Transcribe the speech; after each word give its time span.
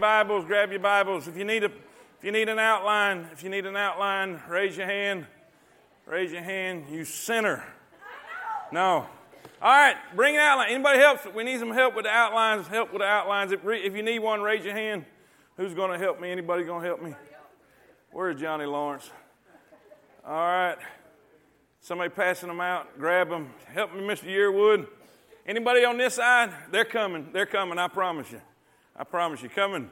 Bibles, 0.00 0.46
grab 0.46 0.70
your 0.70 0.80
Bibles. 0.80 1.28
If 1.28 1.36
you 1.36 1.44
need 1.44 1.62
a, 1.62 1.66
if 1.66 2.24
you 2.24 2.32
need 2.32 2.48
an 2.48 2.58
outline, 2.58 3.28
if 3.32 3.44
you 3.44 3.50
need 3.50 3.66
an 3.66 3.76
outline, 3.76 4.40
raise 4.48 4.74
your 4.74 4.86
hand. 4.86 5.26
Raise 6.06 6.32
your 6.32 6.42
hand, 6.42 6.86
you 6.90 7.04
sinner. 7.04 7.62
No. 8.72 9.06
All 9.60 9.70
right, 9.70 9.96
bring 10.16 10.36
an 10.36 10.40
outline. 10.40 10.70
Anybody 10.70 10.98
helps? 11.00 11.26
We 11.34 11.44
need 11.44 11.58
some 11.58 11.70
help 11.70 11.94
with 11.94 12.06
the 12.06 12.10
outlines. 12.10 12.66
Help 12.66 12.92
with 12.92 13.02
the 13.02 13.06
outlines. 13.06 13.52
If, 13.52 13.60
if 13.62 13.94
you 13.94 14.02
need 14.02 14.20
one, 14.20 14.40
raise 14.40 14.64
your 14.64 14.72
hand. 14.72 15.04
Who's 15.58 15.74
going 15.74 15.92
to 15.92 15.98
help 15.98 16.18
me? 16.18 16.30
Anybody 16.30 16.64
going 16.64 16.80
to 16.80 16.88
help 16.88 17.02
me? 17.02 17.14
Where's 18.10 18.40
Johnny 18.40 18.64
Lawrence? 18.64 19.10
All 20.26 20.32
right. 20.32 20.78
Somebody 21.82 22.08
passing 22.08 22.48
them 22.48 22.60
out. 22.60 22.98
Grab 22.98 23.28
them. 23.28 23.50
Help 23.66 23.94
me, 23.94 24.00
Mr. 24.00 24.24
Yearwood. 24.24 24.86
Anybody 25.46 25.84
on 25.84 25.98
this 25.98 26.14
side? 26.14 26.52
They're 26.70 26.86
coming. 26.86 27.28
They're 27.34 27.44
coming. 27.44 27.78
I 27.78 27.88
promise 27.88 28.32
you. 28.32 28.40
I 29.00 29.04
promise 29.04 29.40
you. 29.40 29.48
Coming. 29.48 29.88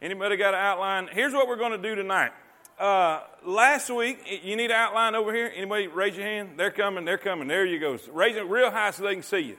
Anybody 0.00 0.36
got 0.36 0.54
an 0.54 0.60
outline? 0.60 1.08
Here's 1.10 1.32
what 1.32 1.48
we're 1.48 1.56
going 1.56 1.72
to 1.72 1.78
do 1.78 1.96
tonight. 1.96 2.30
Uh, 2.78 3.22
last 3.44 3.90
week, 3.90 4.20
you 4.44 4.54
need 4.54 4.70
an 4.70 4.76
outline 4.76 5.16
over 5.16 5.34
here? 5.34 5.50
Anybody 5.52 5.88
raise 5.88 6.16
your 6.16 6.24
hand? 6.24 6.50
They're 6.56 6.70
coming. 6.70 7.04
They're 7.04 7.18
coming. 7.18 7.48
There 7.48 7.66
you 7.66 7.80
go. 7.80 7.98
Raise 8.12 8.36
it 8.36 8.46
real 8.46 8.70
high 8.70 8.92
so 8.92 9.02
they 9.02 9.14
can 9.14 9.24
see 9.24 9.40
you. 9.40 9.56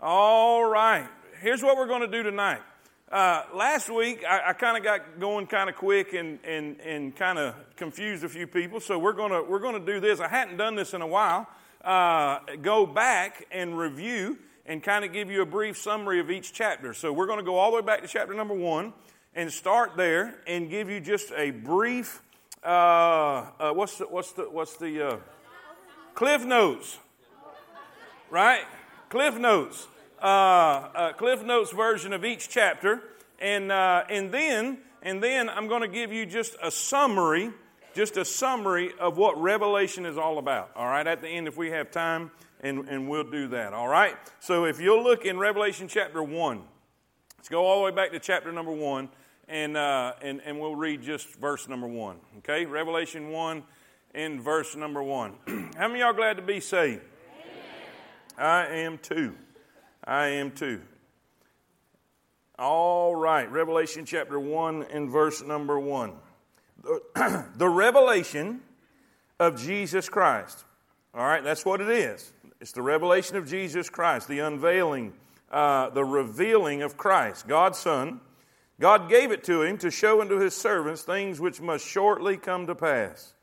All 0.00 0.68
right. 0.68 1.06
Here's 1.40 1.62
what 1.62 1.76
we're 1.76 1.86
going 1.86 2.00
to 2.00 2.08
do 2.08 2.24
tonight. 2.24 2.60
Uh, 3.08 3.44
last 3.54 3.88
week, 3.88 4.24
I, 4.28 4.50
I 4.50 4.52
kind 4.52 4.76
of 4.76 4.82
got 4.82 5.20
going 5.20 5.46
kind 5.46 5.70
of 5.70 5.76
quick 5.76 6.12
and, 6.12 6.40
and, 6.42 6.80
and 6.80 7.14
kind 7.14 7.38
of 7.38 7.54
confused 7.76 8.24
a 8.24 8.28
few 8.28 8.48
people. 8.48 8.80
So 8.80 8.98
we're 8.98 9.12
going 9.12 9.30
to 9.30 9.48
we're 9.48 9.60
going 9.60 9.78
to 9.78 9.92
do 9.92 10.00
this. 10.00 10.18
I 10.18 10.26
hadn't 10.26 10.56
done 10.56 10.74
this 10.74 10.92
in 10.92 11.02
a 11.02 11.06
while. 11.06 11.46
Uh, 11.84 12.40
go 12.62 12.84
back 12.84 13.46
and 13.52 13.78
review 13.78 14.38
and 14.68 14.82
kind 14.82 15.04
of 15.04 15.12
give 15.12 15.30
you 15.30 15.42
a 15.42 15.46
brief 15.46 15.78
summary 15.78 16.20
of 16.20 16.30
each 16.30 16.52
chapter. 16.52 16.94
So 16.94 17.12
we're 17.12 17.26
going 17.26 17.38
to 17.38 17.44
go 17.44 17.56
all 17.56 17.70
the 17.70 17.76
way 17.76 17.82
back 17.82 18.02
to 18.02 18.06
chapter 18.06 18.34
number 18.34 18.54
one 18.54 18.92
and 19.34 19.50
start 19.50 19.96
there 19.96 20.38
and 20.46 20.68
give 20.68 20.90
you 20.90 21.00
just 21.00 21.32
a 21.34 21.50
brief, 21.50 22.22
uh, 22.62 22.66
uh, 23.58 23.72
what's 23.72 23.98
the, 23.98 24.04
what's 24.04 24.32
the, 24.32 24.42
what's 24.42 24.76
the, 24.76 25.08
uh, 25.08 25.16
Cliff 26.14 26.44
Notes, 26.44 26.98
right? 28.28 28.64
Cliff 29.08 29.38
Notes, 29.38 29.86
uh, 30.20 30.26
uh, 30.26 31.12
Cliff 31.14 31.42
Notes 31.42 31.72
version 31.72 32.12
of 32.12 32.24
each 32.24 32.48
chapter. 32.48 33.02
And, 33.40 33.70
uh, 33.70 34.02
and 34.10 34.32
then, 34.32 34.78
and 35.00 35.22
then 35.22 35.48
I'm 35.48 35.68
going 35.68 35.82
to 35.82 35.88
give 35.88 36.12
you 36.12 36.26
just 36.26 36.56
a 36.62 36.72
summary, 36.72 37.52
just 37.94 38.16
a 38.16 38.24
summary 38.24 38.90
of 38.98 39.16
what 39.16 39.40
Revelation 39.40 40.04
is 40.04 40.18
all 40.18 40.38
about. 40.38 40.72
All 40.74 40.86
right, 40.86 41.06
at 41.06 41.22
the 41.22 41.28
end, 41.28 41.46
if 41.46 41.56
we 41.56 41.70
have 41.70 41.90
time, 41.90 42.32
and, 42.60 42.88
and 42.88 43.08
we'll 43.08 43.30
do 43.30 43.48
that, 43.48 43.72
all 43.72 43.88
right? 43.88 44.14
So 44.40 44.64
if 44.64 44.80
you'll 44.80 45.02
look 45.02 45.24
in 45.24 45.38
Revelation 45.38 45.88
chapter 45.88 46.22
1, 46.22 46.62
let's 47.36 47.48
go 47.48 47.66
all 47.66 47.78
the 47.78 47.84
way 47.84 47.90
back 47.90 48.12
to 48.12 48.18
chapter 48.18 48.52
number 48.52 48.72
1, 48.72 49.08
and, 49.48 49.76
uh, 49.76 50.14
and, 50.22 50.40
and 50.44 50.60
we'll 50.60 50.76
read 50.76 51.02
just 51.02 51.34
verse 51.36 51.68
number 51.68 51.86
1, 51.86 52.16
okay? 52.38 52.66
Revelation 52.66 53.30
1 53.30 53.62
in 54.14 54.40
verse 54.40 54.74
number 54.76 55.02
1. 55.02 55.34
How 55.76 55.88
many 55.88 56.00
y'all 56.00 56.12
glad 56.12 56.36
to 56.36 56.42
be 56.42 56.60
saved? 56.60 57.02
Amen. 58.38 58.38
I 58.38 58.66
am 58.80 58.98
too. 58.98 59.34
I 60.04 60.26
am 60.28 60.50
too. 60.50 60.80
All 62.58 63.14
right, 63.14 63.50
Revelation 63.50 64.04
chapter 64.04 64.38
1 64.40 64.84
in 64.90 65.10
verse 65.10 65.42
number 65.42 65.78
1. 65.78 66.12
The, 66.82 67.46
the 67.56 67.68
revelation 67.68 68.62
of 69.38 69.60
Jesus 69.60 70.08
Christ. 70.08 70.64
All 71.14 71.24
right, 71.24 71.44
that's 71.44 71.64
what 71.64 71.80
it 71.80 71.88
is. 71.88 72.32
It's 72.60 72.72
the 72.72 72.82
revelation 72.82 73.36
of 73.36 73.46
Jesus 73.46 73.88
Christ, 73.88 74.26
the 74.26 74.40
unveiling, 74.40 75.12
uh, 75.50 75.90
the 75.90 76.04
revealing 76.04 76.82
of 76.82 76.96
Christ, 76.96 77.46
God's 77.46 77.78
Son. 77.78 78.20
God 78.80 79.08
gave 79.08 79.30
it 79.30 79.44
to 79.44 79.62
him 79.62 79.78
to 79.78 79.90
show 79.90 80.20
unto 80.20 80.38
his 80.38 80.54
servants 80.54 81.02
things 81.02 81.40
which 81.40 81.60
must 81.60 81.86
shortly 81.86 82.36
come 82.36 82.66
to 82.66 82.74
pass. 82.74 83.34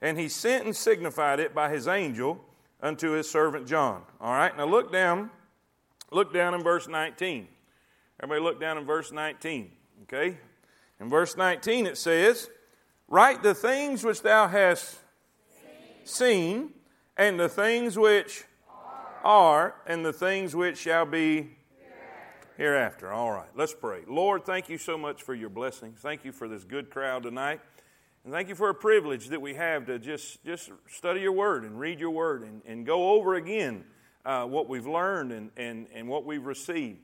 And 0.00 0.18
he 0.18 0.28
sent 0.28 0.64
and 0.64 0.74
signified 0.74 1.40
it 1.40 1.54
by 1.54 1.70
his 1.70 1.86
angel 1.88 2.44
unto 2.80 3.10
his 3.10 3.28
servant 3.28 3.66
John. 3.66 4.02
All 4.20 4.32
right, 4.32 4.56
now 4.56 4.66
look 4.66 4.92
down. 4.92 5.30
Look 6.10 6.32
down 6.32 6.54
in 6.54 6.62
verse 6.62 6.88
19. 6.88 7.46
Everybody 8.22 8.42
look 8.42 8.60
down 8.60 8.78
in 8.78 8.84
verse 8.84 9.12
19. 9.12 9.70
Okay? 10.04 10.36
In 11.00 11.08
verse 11.08 11.36
19 11.36 11.86
it 11.86 11.98
says, 11.98 12.50
Write 13.08 13.42
the 13.42 13.54
things 13.54 14.04
which 14.04 14.22
thou 14.22 14.46
hast 14.48 14.98
seen, 16.04 16.70
and 17.16 17.38
the 17.38 17.48
things 17.48 17.98
which 17.98 18.44
are 19.22 19.74
and 19.86 20.04
the 20.04 20.12
things 20.12 20.54
which 20.54 20.78
shall 20.78 21.06
be 21.06 21.56
hereafter. 22.56 23.10
All 23.10 23.32
right, 23.32 23.48
let's 23.54 23.74
pray. 23.74 24.00
Lord, 24.06 24.44
thank 24.44 24.68
you 24.68 24.78
so 24.78 24.98
much 24.98 25.22
for 25.22 25.34
your 25.34 25.48
blessings. 25.48 26.00
Thank 26.00 26.24
you 26.24 26.32
for 26.32 26.48
this 26.48 26.64
good 26.64 26.90
crowd 26.90 27.22
tonight. 27.22 27.60
And 28.24 28.32
thank 28.32 28.48
you 28.48 28.54
for 28.54 28.68
a 28.68 28.74
privilege 28.74 29.28
that 29.28 29.40
we 29.40 29.54
have 29.54 29.86
to 29.86 29.98
just, 29.98 30.44
just 30.44 30.70
study 30.86 31.20
your 31.20 31.32
word 31.32 31.64
and 31.64 31.80
read 31.80 31.98
your 31.98 32.10
word 32.10 32.42
and, 32.42 32.60
and 32.66 32.84
go 32.84 33.12
over 33.12 33.34
again 33.34 33.84
uh, 34.26 34.44
what 34.44 34.68
we've 34.68 34.86
learned 34.86 35.32
and, 35.32 35.50
and, 35.56 35.86
and 35.94 36.06
what 36.06 36.26
we've 36.26 36.44
received. 36.44 36.98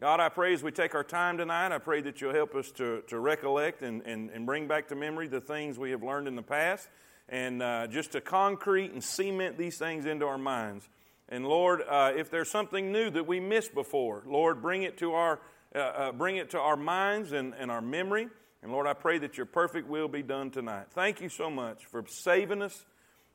God, 0.00 0.18
I 0.18 0.30
pray 0.30 0.54
as 0.54 0.62
we 0.62 0.72
take 0.72 0.94
our 0.94 1.04
time 1.04 1.36
tonight, 1.36 1.72
I 1.72 1.78
pray 1.78 2.00
that 2.00 2.20
you'll 2.20 2.34
help 2.34 2.54
us 2.54 2.72
to, 2.72 3.02
to 3.08 3.20
recollect 3.20 3.82
and, 3.82 4.02
and, 4.06 4.30
and 4.30 4.46
bring 4.46 4.66
back 4.66 4.88
to 4.88 4.96
memory 4.96 5.28
the 5.28 5.40
things 5.40 5.78
we 5.78 5.90
have 5.90 6.02
learned 6.02 6.26
in 6.26 6.36
the 6.36 6.42
past 6.42 6.88
and 7.28 7.62
uh, 7.62 7.86
just 7.86 8.12
to 8.12 8.20
concrete 8.20 8.92
and 8.92 9.04
cement 9.04 9.58
these 9.58 9.78
things 9.78 10.06
into 10.06 10.26
our 10.26 10.38
minds. 10.38 10.88
And 11.32 11.46
Lord, 11.46 11.80
uh, 11.88 12.12
if 12.14 12.30
there's 12.30 12.50
something 12.50 12.92
new 12.92 13.08
that 13.08 13.26
we 13.26 13.40
missed 13.40 13.72
before, 13.72 14.22
Lord, 14.26 14.60
bring 14.60 14.82
it 14.82 14.98
to 14.98 15.14
our, 15.14 15.40
uh, 15.74 15.78
uh, 15.78 16.12
bring 16.12 16.36
it 16.36 16.50
to 16.50 16.58
our 16.58 16.76
minds 16.76 17.32
and, 17.32 17.54
and 17.54 17.70
our 17.70 17.80
memory. 17.80 18.28
And 18.62 18.70
Lord, 18.70 18.86
I 18.86 18.92
pray 18.92 19.16
that 19.16 19.38
your 19.38 19.46
perfect 19.46 19.88
will 19.88 20.08
be 20.08 20.22
done 20.22 20.50
tonight. 20.50 20.88
Thank 20.90 21.22
you 21.22 21.30
so 21.30 21.48
much 21.48 21.86
for 21.86 22.04
saving 22.06 22.60
us. 22.60 22.84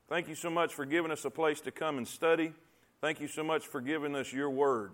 Thank 0.08 0.28
you 0.28 0.36
so 0.36 0.48
much 0.48 0.74
for 0.74 0.86
giving 0.86 1.10
us 1.10 1.24
a 1.24 1.30
place 1.30 1.60
to 1.62 1.72
come 1.72 1.98
and 1.98 2.06
study. 2.06 2.52
Thank 3.00 3.20
you 3.20 3.26
so 3.26 3.42
much 3.42 3.66
for 3.66 3.80
giving 3.80 4.14
us 4.14 4.32
your 4.32 4.48
word 4.48 4.92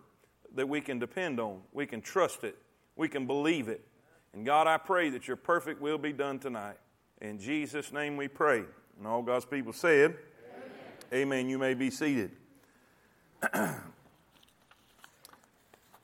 that 0.54 0.70
we 0.70 0.80
can 0.80 0.98
depend 0.98 1.38
on. 1.38 1.60
We 1.74 1.84
can 1.84 2.00
trust 2.00 2.42
it. 2.42 2.56
We 2.96 3.08
can 3.08 3.26
believe 3.26 3.68
it. 3.68 3.86
And 4.32 4.46
God, 4.46 4.66
I 4.66 4.78
pray 4.78 5.10
that 5.10 5.28
your 5.28 5.36
perfect 5.36 5.82
will 5.82 5.98
be 5.98 6.14
done 6.14 6.38
tonight. 6.38 6.78
In 7.20 7.38
Jesus' 7.38 7.92
name 7.92 8.16
we 8.16 8.28
pray. 8.28 8.64
And 8.96 9.06
all 9.06 9.20
God's 9.20 9.44
people 9.44 9.74
said, 9.74 10.16
Amen. 11.12 11.22
Amen. 11.22 11.48
You 11.50 11.58
may 11.58 11.74
be 11.74 11.90
seated. 11.90 12.30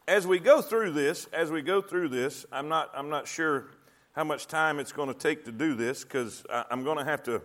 as 0.08 0.26
we 0.26 0.38
go 0.38 0.60
through 0.62 0.92
this, 0.92 1.26
as 1.32 1.50
we 1.50 1.62
go 1.62 1.80
through 1.80 2.08
this, 2.08 2.44
I'm 2.50 2.68
not, 2.68 2.90
I'm 2.94 3.08
not 3.08 3.28
sure 3.28 3.66
how 4.12 4.24
much 4.24 4.46
time 4.46 4.78
it's 4.78 4.92
going 4.92 5.08
to 5.08 5.18
take 5.18 5.44
to 5.44 5.52
do 5.52 5.74
this 5.74 6.02
because 6.02 6.44
I'm 6.50 6.84
going 6.84 6.98
to 6.98 7.04
have 7.04 7.22
to 7.24 7.42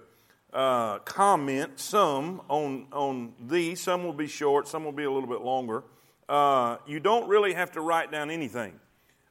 uh, 0.54 1.00
comment 1.00 1.80
some 1.80 2.42
on, 2.50 2.88
on 2.92 3.34
these. 3.48 3.82
Some 3.82 4.04
will 4.04 4.14
be 4.14 4.28
short, 4.28 4.68
some 4.68 4.84
will 4.84 4.92
be 4.92 5.04
a 5.04 5.12
little 5.12 5.30
bit 5.30 5.42
longer. 5.42 5.84
Uh, 6.28 6.78
you 6.88 7.00
don't 7.00 7.28
really 7.28 7.54
have 7.54 7.72
to 7.74 7.82
write 7.82 8.12
down 8.12 8.32
anything. 8.32 8.80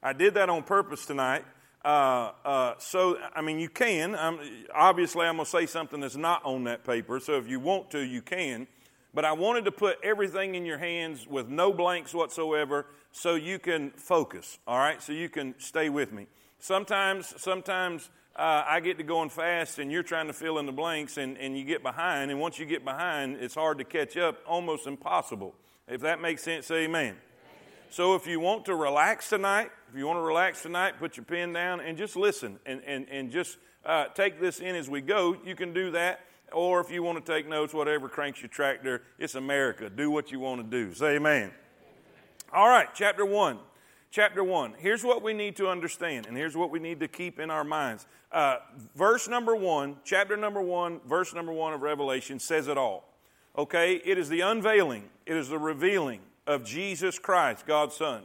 I 0.03 0.13
did 0.13 0.35
that 0.35 0.49
on 0.49 0.63
purpose 0.63 1.07
tonight. 1.07 1.45
Uh, 1.85 2.31
uh 2.45 2.75
so, 2.79 3.19
I 3.35 3.43
mean, 3.43 3.59
you 3.59 3.69
can. 3.69 4.15
I'm, 4.15 4.39
obviously, 4.73 5.27
I'm 5.27 5.37
going 5.37 5.45
to 5.45 5.51
say 5.51 5.67
something 5.67 6.01
that's 6.01 6.17
not 6.17 6.45
on 6.45 6.65
that 6.65 6.85
paper. 6.85 7.19
So, 7.21 7.35
if 7.35 7.49
you 7.49 7.59
want 7.59 7.91
to, 7.91 7.99
you 7.99 8.23
can 8.23 8.69
but 9.15 9.25
I 9.25 9.33
wanted 9.33 9.65
to 9.67 9.73
put 9.73 9.99
everything 10.03 10.55
in 10.57 10.67
your 10.67 10.79
hands 10.79 11.27
with 11.27 11.49
no 11.49 11.73
blanks 11.73 12.13
whatsoever 12.13 12.87
so 13.13 13.37
you 13.37 13.59
can 13.59 13.91
focus, 13.93 14.59
all 14.67 14.79
right? 14.79 15.01
So 15.01 15.13
you 15.13 15.29
can 15.29 15.55
stay 15.59 15.89
with 15.89 16.13
me. 16.13 16.27
Sometimes, 16.59 17.33
sometimes 17.41 18.11
uh, 18.37 18.65
I 18.67 18.81
get 18.81 18.99
to 18.99 19.05
going 19.05 19.31
fast 19.31 19.79
and 19.79 19.93
you're 19.93 20.03
trying 20.03 20.27
to 20.27 20.33
fill 20.33 20.59
in 20.59 20.67
the 20.67 20.73
blanks 20.73 21.17
and, 21.17 21.39
and 21.39 21.57
you 21.57 21.65
get 21.65 21.83
behind. 21.83 22.31
And 22.31 22.41
once 22.41 22.59
you 22.59 22.67
get 22.67 22.85
behind, 22.85 23.37
it's 23.37 23.55
hard 23.55 23.79
to 23.79 23.85
catch 23.85 24.17
up, 24.17 24.39
almost 24.47 24.87
impossible. 24.87 25.55
If 25.87 26.01
that 26.01 26.21
makes 26.21 26.43
sense, 26.43 26.67
say 26.67 26.85
amen. 26.85 27.17
So 27.91 28.17
if 28.17 28.27
you 28.27 28.41
want 28.41 28.65
to 28.65 28.75
relax 28.75 29.29
tonight, 29.29 29.71
if 29.89 29.97
you 29.97 30.07
want 30.07 30.17
to 30.17 30.23
relax 30.23 30.63
tonight, 30.63 30.99
put 30.99 31.17
your 31.17 31.25
pen 31.25 31.53
down 31.53 31.81
and 31.81 31.97
just 31.97 32.17
listen 32.17 32.59
and, 32.67 32.83
and, 32.85 33.07
and 33.09 33.31
just 33.31 33.59
uh, 33.85 34.07
take 34.07 34.41
this 34.41 34.59
in 34.59 34.75
as 34.75 34.91
we 34.91 35.01
go. 35.01 35.37
You 35.45 35.55
can 35.55 35.73
do 35.73 35.93
that 35.93 36.21
or 36.53 36.81
if 36.81 36.91
you 36.91 37.03
want 37.03 37.25
to 37.25 37.33
take 37.33 37.49
notes, 37.49 37.75
whatever 37.75 38.09
cranks 38.09 38.41
your 38.41 38.49
tractor, 38.49 39.03
it's 39.19 39.35
America. 39.35 39.91
Do 39.91 40.11
what 40.11 40.31
you 40.31 40.41
want 40.41 40.61
to 40.61 40.85
do. 40.85 40.95
Say 40.95 41.17
amen. 41.17 41.51
All 42.53 42.69
right, 42.69 42.89
chapter 42.95 43.25
1. 43.25 43.59
Chapter 44.11 44.45
1. 44.45 44.75
Here's 44.79 45.03
what 45.03 45.23
we 45.23 45.33
need 45.35 45.57
to 45.57 45.69
understand, 45.69 46.27
and 46.27 46.37
here's 46.37 46.57
what 46.57 46.71
we 46.71 46.79
need 46.79 47.01
to 47.01 47.09
keep 47.09 47.41
in 47.41 47.51
our 47.51 47.65
minds. 47.65 48.07
Uh, 48.31 48.59
verse 48.95 49.29
number 49.29 49.57
1, 49.57 49.97
chapter 50.05 50.37
number 50.37 50.63
1, 50.63 51.01
verse 51.07 51.35
number 51.35 51.53
1 51.53 51.75
of 51.75 51.83
Revelation 51.83 52.39
says 52.39 52.69
it 52.69 52.79
all. 52.79 53.13
Okay? 53.59 53.95
It 54.05 54.19
is 54.19 54.29
the 54.29 54.41
unveiling, 54.41 55.09
it 55.27 55.37
is 55.37 55.49
the 55.49 55.59
revealing 55.59 56.21
of 56.47 56.65
Jesus 56.65 57.19
Christ, 57.19 57.67
God's 57.67 57.97
Son. 57.97 58.23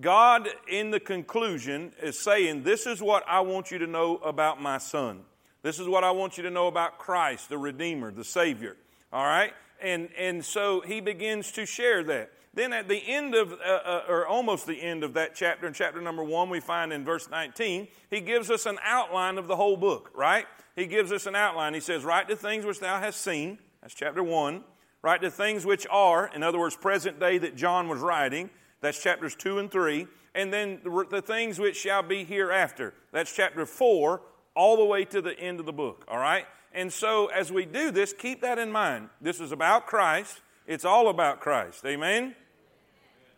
God, 0.00 0.48
in 0.68 0.90
the 0.90 1.00
conclusion, 1.00 1.92
is 2.00 2.18
saying, 2.18 2.62
This 2.62 2.86
is 2.86 3.02
what 3.02 3.24
I 3.28 3.40
want 3.40 3.70
you 3.70 3.78
to 3.78 3.86
know 3.86 4.16
about 4.18 4.62
my 4.62 4.78
Son. 4.78 5.20
This 5.62 5.78
is 5.78 5.88
what 5.88 6.04
I 6.04 6.10
want 6.12 6.36
you 6.36 6.44
to 6.44 6.50
know 6.50 6.66
about 6.66 6.98
Christ, 6.98 7.48
the 7.48 7.58
Redeemer, 7.58 8.10
the 8.10 8.24
Savior. 8.24 8.76
All 9.12 9.24
right? 9.24 9.52
And, 9.80 10.08
and 10.18 10.44
so 10.44 10.80
he 10.80 11.00
begins 11.00 11.52
to 11.52 11.66
share 11.66 12.02
that. 12.04 12.32
Then 12.54 12.72
at 12.72 12.88
the 12.88 12.96
end 12.96 13.34
of, 13.34 13.52
uh, 13.52 13.56
uh, 13.56 14.02
or 14.08 14.26
almost 14.26 14.66
the 14.66 14.74
end 14.74 15.04
of 15.04 15.14
that 15.14 15.34
chapter, 15.34 15.66
in 15.66 15.72
chapter 15.72 16.00
number 16.00 16.24
one, 16.24 16.50
we 16.50 16.60
find 16.60 16.92
in 16.92 17.04
verse 17.04 17.30
19, 17.30 17.86
he 18.10 18.20
gives 18.20 18.50
us 18.50 18.66
an 18.66 18.78
outline 18.82 19.38
of 19.38 19.46
the 19.46 19.56
whole 19.56 19.76
book, 19.76 20.10
right? 20.14 20.46
He 20.74 20.86
gives 20.86 21.12
us 21.12 21.26
an 21.26 21.36
outline. 21.36 21.74
He 21.74 21.80
says, 21.80 22.04
Write 22.04 22.28
the 22.28 22.36
things 22.36 22.64
which 22.64 22.80
thou 22.80 22.98
hast 23.00 23.20
seen. 23.20 23.58
That's 23.82 23.94
chapter 23.94 24.22
one. 24.22 24.64
Write 25.02 25.20
the 25.20 25.30
things 25.30 25.64
which 25.64 25.86
are, 25.90 26.30
in 26.34 26.42
other 26.42 26.58
words, 26.58 26.76
present 26.76 27.20
day 27.20 27.38
that 27.38 27.56
John 27.56 27.88
was 27.88 28.00
writing. 28.00 28.50
That's 28.80 29.00
chapters 29.00 29.34
two 29.34 29.58
and 29.58 29.70
three. 29.70 30.06
And 30.34 30.52
then 30.52 30.80
the, 30.82 31.06
the 31.10 31.22
things 31.22 31.58
which 31.58 31.76
shall 31.76 32.02
be 32.02 32.24
hereafter. 32.24 32.94
That's 33.12 33.32
chapter 33.32 33.66
four, 33.66 34.22
all 34.58 34.76
the 34.76 34.84
way 34.84 35.04
to 35.04 35.22
the 35.22 35.38
end 35.38 35.60
of 35.60 35.66
the 35.66 35.72
book, 35.72 36.04
all 36.08 36.18
right? 36.18 36.44
And 36.74 36.92
so 36.92 37.26
as 37.26 37.52
we 37.52 37.64
do 37.64 37.92
this, 37.92 38.12
keep 38.12 38.40
that 38.40 38.58
in 38.58 38.72
mind. 38.72 39.08
This 39.20 39.40
is 39.40 39.52
about 39.52 39.86
Christ. 39.86 40.40
It's 40.66 40.84
all 40.84 41.08
about 41.08 41.40
Christ. 41.40 41.86
Amen? 41.86 42.34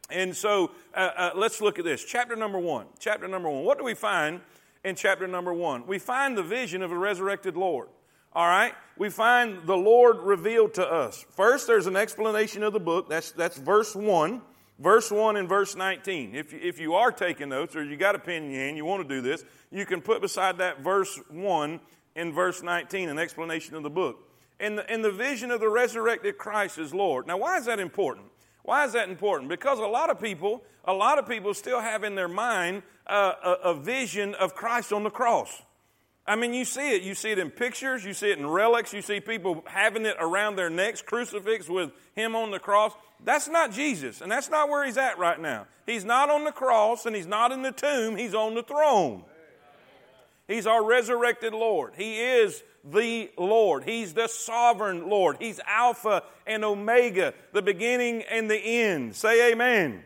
And 0.08 0.34
so 0.34 0.70
uh, 0.94 1.11
uh, 1.14 1.31
let's 1.37 1.61
look 1.61 1.78
at 1.78 1.84
this. 1.84 2.02
Chapter 2.02 2.37
number 2.37 2.58
one. 2.58 2.87
Chapter 2.99 3.28
number 3.28 3.50
one. 3.50 3.64
What 3.64 3.76
do 3.76 3.84
we 3.84 3.93
find 3.93 4.40
in 4.82 4.96
chapter 4.96 5.28
number 5.28 5.52
one? 5.52 5.87
We 5.87 5.99
find 5.99 6.38
the 6.38 6.43
vision 6.43 6.82
of 6.82 6.90
a 6.90 6.96
resurrected 6.96 7.55
Lord. 7.55 7.88
All 8.32 8.46
right? 8.46 8.73
We 8.96 9.11
find 9.11 9.66
the 9.66 9.76
Lord 9.76 10.20
revealed 10.20 10.73
to 10.75 10.90
us. 10.90 11.26
First, 11.37 11.66
there's 11.66 11.87
an 11.87 11.96
explanation 11.96 12.62
of 12.62 12.73
the 12.73 12.81
book. 12.81 13.11
That's, 13.11 13.32
that's 13.32 13.58
verse 13.58 13.94
1. 13.94 14.40
Verse 14.81 15.11
1 15.11 15.37
and 15.37 15.47
verse 15.47 15.77
19. 15.77 16.35
If 16.35 16.55
you, 16.55 16.61
if 16.62 16.81
you 16.81 16.94
are 16.94 17.12
taking 17.12 17.50
notes 17.50 17.77
or 17.77 17.85
you 17.85 17.99
got 17.99 18.15
a 18.15 18.19
pen 18.19 18.44
in 18.44 18.50
your 18.50 18.62
hand, 18.62 18.77
you 18.79 18.87
want 18.87 19.06
to 19.06 19.15
do 19.15 19.21
this, 19.21 19.44
you 19.71 19.85
can 19.85 20.00
put 20.00 20.23
beside 20.23 20.56
that 20.59 20.81
verse 20.81 21.21
1 21.29 21.81
and 22.17 22.35
verse 22.35 22.62
19 22.62 23.11
an 23.11 23.19
explanation 23.19 23.75
of 23.75 23.82
the 23.82 23.91
book. 23.91 24.27
And 24.59 24.79
the, 24.79 24.91
and 24.91 25.05
the 25.05 25.12
vision 25.12 25.50
of 25.50 25.61
the 25.61 25.69
resurrected 25.69 26.38
Christ 26.38 26.79
is 26.79 26.94
Lord. 26.94 27.27
Now, 27.27 27.37
why 27.37 27.59
is 27.59 27.67
that 27.67 27.79
important? 27.79 28.29
Why 28.62 28.87
is 28.87 28.94
that 28.94 29.11
important? 29.11 29.50
Because 29.50 29.79
a 29.79 29.87
lot 29.87 30.09
of 30.09 30.19
people, 30.19 30.62
a 30.87 30.94
lot 30.94 31.19
of 31.19 31.29
people 31.29 31.53
still 31.53 31.81
have 31.81 32.03
in 32.03 32.15
their 32.15 32.29
mind 32.29 32.83
uh, 33.06 33.33
a, 33.44 33.53
a 33.71 33.75
vision 33.75 34.35
of 34.35 34.55
Christ 34.55 34.94
on 34.94 35.03
the 35.03 35.11
cross. 35.11 35.62
I 36.31 36.37
mean, 36.37 36.55
you 36.55 36.65
see 36.65 36.94
it. 36.94 37.03
You 37.03 37.17
see 37.17 37.32
it 37.32 37.41
in 37.41 37.50
pictures. 37.50 38.05
You 38.05 38.15
see 38.15 38.31
it 38.31 38.38
in 38.38 38.47
relics. 38.47 38.93
You 38.93 39.03
see 39.03 39.19
people 39.19 39.65
having 39.67 40.06
it 40.06 40.15
around 40.21 40.55
their 40.55 40.71
necks, 40.71 41.03
crucifix 41.03 41.69
with 41.69 41.91
him 42.15 42.37
on 42.37 42.53
the 42.53 42.61
cross. 42.61 42.93
That's 43.25 43.49
not 43.49 43.73
Jesus, 43.73 44.21
and 44.21 44.31
that's 44.31 44.49
not 44.49 44.69
where 44.69 44.87
he's 44.87 44.97
at 44.97 45.19
right 45.19 45.41
now. 45.41 45.67
He's 45.87 46.05
not 46.05 46.31
on 46.31 46.44
the 46.44 46.53
cross, 46.53 47.05
and 47.05 47.17
he's 47.17 47.27
not 47.27 47.50
in 47.50 47.62
the 47.62 47.73
tomb. 47.73 48.15
He's 48.15 48.32
on 48.32 48.55
the 48.55 48.62
throne. 48.62 49.25
He's 50.47 50.69
our 50.69 50.85
resurrected 50.85 51.53
Lord. 51.53 51.94
He 51.97 52.21
is 52.21 52.62
the 52.85 53.29
Lord. 53.37 53.83
He's 53.83 54.15
the 54.15 54.29
sovereign 54.29 55.09
Lord. 55.11 55.37
He's 55.41 55.59
Alpha 55.67 56.23
and 56.47 56.65
Omega, 56.65 57.35
the 57.53 57.61
beginning 57.61 58.23
and 58.31 58.49
the 58.49 58.56
end. 58.56 59.17
Say 59.17 59.50
amen. 59.50 59.87
amen. 59.91 60.05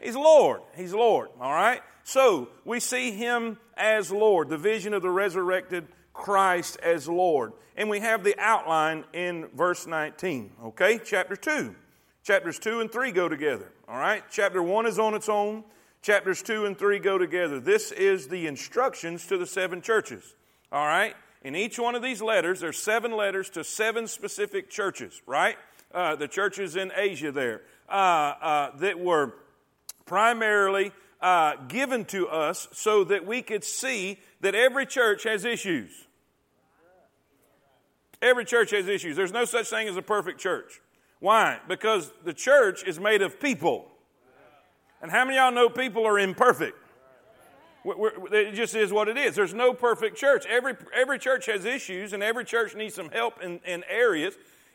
He's 0.00 0.16
Lord. 0.16 0.62
He's 0.78 0.94
Lord. 0.94 1.28
All 1.38 1.52
right? 1.52 1.82
So 2.04 2.48
we 2.64 2.80
see 2.80 3.10
him 3.10 3.58
as 3.82 4.12
Lord, 4.12 4.48
the 4.48 4.56
vision 4.56 4.94
of 4.94 5.02
the 5.02 5.10
resurrected 5.10 5.88
Christ 6.12 6.78
as 6.82 7.08
Lord. 7.08 7.52
And 7.76 7.90
we 7.90 8.00
have 8.00 8.22
the 8.22 8.38
outline 8.38 9.04
in 9.12 9.48
verse 9.54 9.86
19. 9.86 10.52
Okay? 10.66 11.00
Chapter 11.04 11.34
2. 11.34 11.74
Chapters 12.22 12.58
2 12.60 12.80
and 12.80 12.92
3 12.92 13.10
go 13.10 13.28
together. 13.28 13.72
All 13.88 13.98
right? 13.98 14.22
Chapter 14.30 14.62
1 14.62 14.86
is 14.86 14.98
on 14.98 15.14
its 15.14 15.28
own. 15.28 15.64
Chapters 16.00 16.42
2 16.42 16.66
and 16.66 16.78
3 16.78 17.00
go 17.00 17.18
together. 17.18 17.58
This 17.58 17.90
is 17.90 18.28
the 18.28 18.46
instructions 18.46 19.26
to 19.26 19.36
the 19.36 19.46
seven 19.46 19.82
churches. 19.82 20.34
All 20.70 20.86
right? 20.86 21.16
In 21.42 21.56
each 21.56 21.78
one 21.78 21.96
of 21.96 22.02
these 22.02 22.22
letters, 22.22 22.60
there's 22.60 22.78
seven 22.78 23.16
letters 23.16 23.50
to 23.50 23.64
seven 23.64 24.06
specific 24.06 24.70
churches, 24.70 25.20
right? 25.26 25.56
Uh, 25.92 26.14
the 26.14 26.28
churches 26.28 26.76
in 26.76 26.92
Asia 26.94 27.32
there 27.32 27.62
uh, 27.88 27.92
uh, 27.92 28.76
that 28.76 29.00
were 29.00 29.34
primarily 30.06 30.92
uh, 31.22 31.54
given 31.68 32.04
to 32.06 32.28
us 32.28 32.68
so 32.72 33.04
that 33.04 33.24
we 33.24 33.40
could 33.40 33.64
see 33.64 34.18
that 34.40 34.54
every 34.54 34.84
church 34.84 35.22
has 35.22 35.44
issues. 35.44 35.90
Every 38.20 38.44
church 38.44 38.72
has 38.72 38.88
issues. 38.88 39.16
There's 39.16 39.32
no 39.32 39.44
such 39.44 39.68
thing 39.68 39.88
as 39.88 39.96
a 39.96 40.02
perfect 40.02 40.40
church. 40.40 40.80
Why? 41.20 41.60
Because 41.68 42.12
the 42.24 42.34
church 42.34 42.84
is 42.84 42.98
made 42.98 43.22
of 43.22 43.40
people. 43.40 43.88
And 45.00 45.10
how 45.10 45.24
many 45.24 45.38
of 45.38 45.44
y'all 45.44 45.52
know 45.52 45.68
people 45.68 46.06
are 46.06 46.18
imperfect? 46.18 46.76
it 47.84 48.54
just 48.54 48.76
is 48.76 48.92
what 48.92 49.08
it 49.08 49.16
is. 49.16 49.34
There's 49.34 49.54
no 49.54 49.72
perfect 49.74 50.16
church. 50.16 50.46
Every, 50.46 50.74
every 50.94 51.18
church 51.18 51.46
has 51.46 51.64
issues, 51.64 52.12
and 52.12 52.22
every 52.22 52.44
church 52.44 52.76
needs 52.76 52.94
some 52.94 53.10
help 53.10 53.42
in, 53.42 53.58
in 53.66 53.82
areas. 53.88 54.34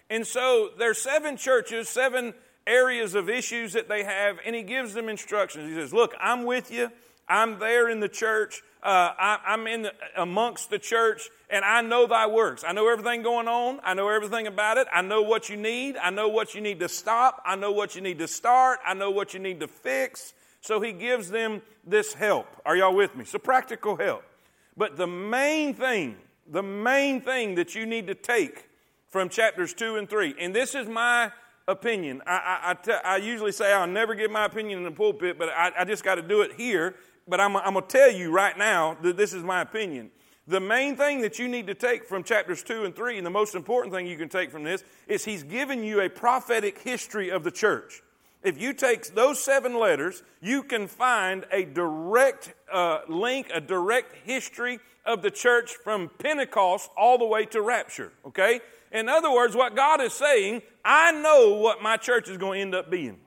And 0.10 0.28
so 0.28 0.70
there's 0.78 0.98
seven 0.98 1.38
churches, 1.38 1.88
seven 1.88 2.34
areas 2.68 3.16
of 3.16 3.30
issues 3.30 3.74
that 3.74 3.90
they 3.90 4.04
have, 4.04 4.38
and 4.46 4.56
he 4.56 4.62
gives 4.62 4.94
them 4.94 5.10
instructions. 5.10 5.70
He 5.70 5.76
says, 5.76 5.94
Look, 5.94 6.14
I'm 6.20 6.44
with 6.44 6.72
you. 6.72 6.92
I'm 7.28 7.60
there 7.60 7.90
in 7.90 8.00
the 8.00 8.10
church. 8.10 8.62
Uh, 8.84 9.12
I, 9.18 9.54
am 9.54 9.68
in 9.68 9.82
the, 9.84 9.94
amongst 10.16 10.70
the 10.70 10.80
church, 10.80 11.30
and 11.50 11.66
I 11.66 11.82
know 11.82 12.08
thy 12.08 12.28
works. 12.28 12.64
I 12.66 12.74
know 12.74 12.90
everything 12.90 13.22
going 13.22 13.48
on. 13.48 13.80
I 13.84 13.94
know 13.96 14.08
everything 14.08 14.48
about 14.48 14.78
it. 14.78 14.88
I 14.94 15.02
know 15.02 15.24
what 15.24 15.50
you 15.50 15.58
need. 15.58 15.98
I 15.98 16.10
know 16.10 16.30
what 16.30 16.54
you 16.56 16.62
need 16.62 16.80
to 16.80 16.88
stop. 16.88 17.42
I 17.46 17.56
know 17.56 17.72
what 17.72 17.96
you 17.96 18.02
need 18.02 18.20
to 18.20 18.28
start. 18.28 18.80
I 18.86 18.94
know 18.94 19.12
what 19.12 19.34
you 19.34 19.40
need 19.40 19.60
to 19.62 19.68
fix. 19.68 20.34
So 20.62 20.80
he 20.80 20.92
gives 20.92 21.30
them 21.30 21.62
this 21.86 22.14
help. 22.14 22.48
Are 22.66 22.78
y'all 22.78 22.96
with 22.96 23.16
me? 23.16 23.26
So 23.26 23.40
practical 23.40 23.96
help. 23.96 24.24
But 24.78 24.96
the 24.96 25.08
main 25.08 25.74
thing, 25.74 26.16
the 26.48 26.64
main 26.64 27.22
thing 27.22 27.56
that 27.56 27.74
you 27.76 27.86
need 27.86 28.08
to 28.08 28.16
take 28.16 28.70
from 29.10 29.28
chapters 29.28 29.74
two 29.74 29.96
and 29.96 30.10
three, 30.10 30.36
and 30.40 30.56
this 30.56 30.76
is 30.76 30.88
my 30.88 31.32
opinion. 31.68 32.22
I, 32.26 32.76
I 33.04 33.18
usually 33.18 33.52
say 33.52 33.74
I'll 33.74 33.88
never 33.88 34.16
give 34.16 34.32
my 34.32 34.46
opinion 34.46 34.80
in 34.80 34.84
the 34.86 34.92
pulpit, 34.92 35.38
but 35.38 35.50
I, 35.50 35.72
I 35.80 35.86
just 35.86 36.04
got 36.04 36.16
to 36.16 36.22
do 36.22 36.42
it 36.42 36.54
here. 36.54 36.96
But 37.28 37.42
I'm, 37.42 37.58
I'm 37.58 37.74
going 37.74 37.86
to 37.86 37.90
tell 37.90 38.12
you 38.12 38.32
right 38.32 38.58
now 38.58 38.98
that 39.02 39.18
this 39.18 39.34
is 39.34 39.44
my 39.44 39.62
opinion. 39.62 40.12
The 40.48 40.62
main 40.62 40.96
thing 40.96 41.22
that 41.22 41.40
you 41.40 41.50
need 41.50 41.68
to 41.68 41.74
take 41.74 42.06
from 42.06 42.24
chapters 42.24 42.64
2 42.64 42.86
and 42.86 42.96
3, 42.96 43.18
and 43.18 43.26
the 43.26 43.32
most 43.32 43.54
important 43.54 43.94
thing 43.94 44.08
you 44.08 44.16
can 44.16 44.30
take 44.30 44.50
from 44.50 44.64
this, 44.64 44.82
is 45.06 45.26
he's 45.26 45.44
given 45.44 45.84
you 45.84 46.00
a 46.00 46.10
prophetic 46.10 46.80
history 46.80 47.30
of 47.30 47.44
the 47.44 47.52
church. 47.52 48.02
If 48.44 48.62
you 48.62 48.72
take 48.72 49.14
those 49.14 49.44
seven 49.44 49.78
letters, 49.78 50.24
you 50.40 50.64
can 50.64 50.88
find 50.88 51.46
a 51.52 51.66
direct 51.66 52.54
uh, 52.72 53.00
link, 53.10 53.50
a 53.54 53.60
direct 53.60 54.16
history 54.24 54.80
of 55.06 55.22
the 55.22 55.32
church 55.32 55.72
from 55.84 56.10
Pentecost 56.18 56.90
all 56.96 57.18
the 57.18 57.26
way 57.26 57.46
to 57.48 57.62
rapture. 57.62 58.14
Okay? 58.26 58.62
In 58.92 59.10
other 59.10 59.32
words, 59.32 59.56
what 59.56 59.76
God 59.76 60.02
is 60.02 60.14
saying, 60.14 60.62
I 60.84 61.12
know 61.12 61.54
what 61.56 61.82
my 61.82 61.98
church 61.98 62.30
is 62.30 62.38
going 62.38 62.58
to 62.58 62.62
end 62.62 62.76
up 62.76 62.90
being. 62.90 63.18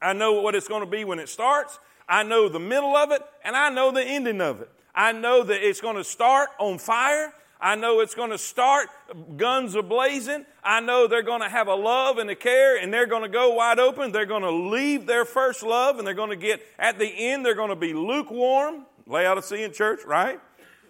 I 0.00 0.12
know 0.12 0.40
what 0.40 0.54
it's 0.54 0.68
going 0.68 0.84
to 0.84 0.90
be 0.90 1.04
when 1.04 1.18
it 1.18 1.28
starts. 1.28 1.78
I 2.08 2.22
know 2.22 2.48
the 2.48 2.60
middle 2.60 2.94
of 2.94 3.10
it, 3.10 3.22
and 3.44 3.56
I 3.56 3.70
know 3.70 3.90
the 3.90 4.02
ending 4.02 4.40
of 4.40 4.60
it. 4.60 4.70
I 4.94 5.12
know 5.12 5.42
that 5.42 5.66
it's 5.66 5.80
going 5.80 5.96
to 5.96 6.04
start 6.04 6.50
on 6.58 6.78
fire. 6.78 7.32
I 7.60 7.74
know 7.74 8.00
it's 8.00 8.14
going 8.14 8.30
to 8.30 8.38
start 8.38 8.88
guns 9.36 9.74
a 9.74 9.82
blazing. 9.82 10.44
I 10.62 10.80
know 10.80 11.06
they're 11.06 11.22
going 11.22 11.40
to 11.40 11.48
have 11.48 11.68
a 11.68 11.74
love 11.74 12.18
and 12.18 12.28
a 12.28 12.34
care 12.34 12.76
and 12.76 12.92
they're 12.92 13.06
going 13.06 13.22
to 13.22 13.28
go 13.28 13.54
wide 13.54 13.78
open. 13.78 14.12
They're 14.12 14.26
going 14.26 14.42
to 14.42 14.50
leave 14.50 15.06
their 15.06 15.24
first 15.24 15.62
love 15.62 15.98
and 15.98 16.06
they're 16.06 16.14
going 16.14 16.30
to 16.30 16.36
get, 16.36 16.62
at 16.78 16.98
the 16.98 17.06
end, 17.06 17.44
they're 17.44 17.54
going 17.54 17.70
to 17.70 17.76
be 17.76 17.94
lukewarm. 17.94 18.84
Lay 19.06 19.24
out 19.24 19.38
a 19.38 19.40
Laodicean 19.40 19.72
church, 19.72 20.00
right? 20.04 20.40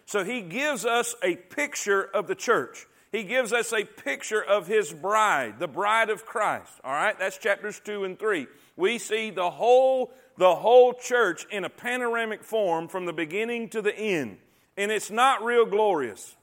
So 0.07 0.25
he 0.25 0.41
gives 0.41 0.85
us 0.85 1.15
a 1.23 1.37
picture 1.37 2.03
of 2.03 2.27
the 2.27 2.35
church. 2.35 2.87
He 3.17 3.25
gives 3.25 3.51
us 3.51 3.73
a 3.73 3.85
picture 3.85 4.45
of 4.45 4.67
his 4.67 4.93
bride, 4.93 5.59
the 5.59 5.67
bride 5.67 6.11
of 6.11 6.27
Christ. 6.27 6.71
All 6.85 6.93
right? 6.93 7.19
That's 7.19 7.39
chapters 7.39 7.81
2 7.83 8.05
and 8.05 8.19
3. 8.19 8.47
We 8.77 8.99
see 8.99 9.31
the 9.31 9.49
whole 9.49 10.13
the 10.37 10.55
whole 10.55 10.93
church 10.93 11.47
in 11.51 11.65
a 11.65 11.71
panoramic 11.71 12.45
form 12.45 12.89
from 12.89 13.07
the 13.07 13.15
beginning 13.15 13.71
to 13.71 13.81
the 13.81 13.97
end. 13.97 14.37
And 14.77 14.93
it's 14.93 15.11
not 15.11 15.43
real 15.43 15.65
glorious. 15.65 16.37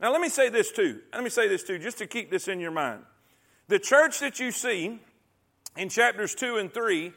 Now, 0.00 0.12
let 0.12 0.20
me 0.20 0.28
say 0.28 0.48
this 0.48 0.70
too. 0.70 1.00
Let 1.12 1.24
me 1.24 1.30
say 1.30 1.48
this 1.48 1.64
too, 1.64 1.80
just 1.80 1.98
to 1.98 2.06
keep 2.06 2.30
this 2.30 2.46
in 2.46 2.60
your 2.60 2.70
mind. 2.70 3.02
The 3.66 3.80
church 3.80 4.20
that 4.20 4.38
you 4.38 4.52
see 4.52 5.00
in 5.76 5.88
chapters 5.88 6.36
2 6.36 6.58
and 6.58 6.72
3, 6.72 7.12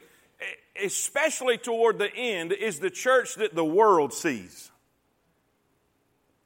especially 0.83 1.59
toward 1.59 1.99
the 1.99 2.11
end, 2.11 2.53
is 2.53 2.79
the 2.79 2.89
church 2.89 3.35
that 3.35 3.53
the 3.53 3.63
world 3.63 4.13
sees. 4.13 4.68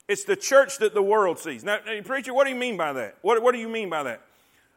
It's 0.07 0.25
the 0.25 0.35
church 0.35 0.79
that 0.79 0.93
the 0.93 1.01
world 1.01 1.39
sees. 1.39 1.63
Now, 1.63 1.77
preacher, 2.03 2.33
what 2.33 2.43
do 2.43 2.49
you 2.49 2.59
mean 2.59 2.77
by 2.77 2.93
that? 2.93 3.17
What, 3.21 3.41
what 3.41 3.53
do 3.53 3.59
you 3.59 3.69
mean 3.69 3.89
by 3.89 4.03
that? 4.03 4.21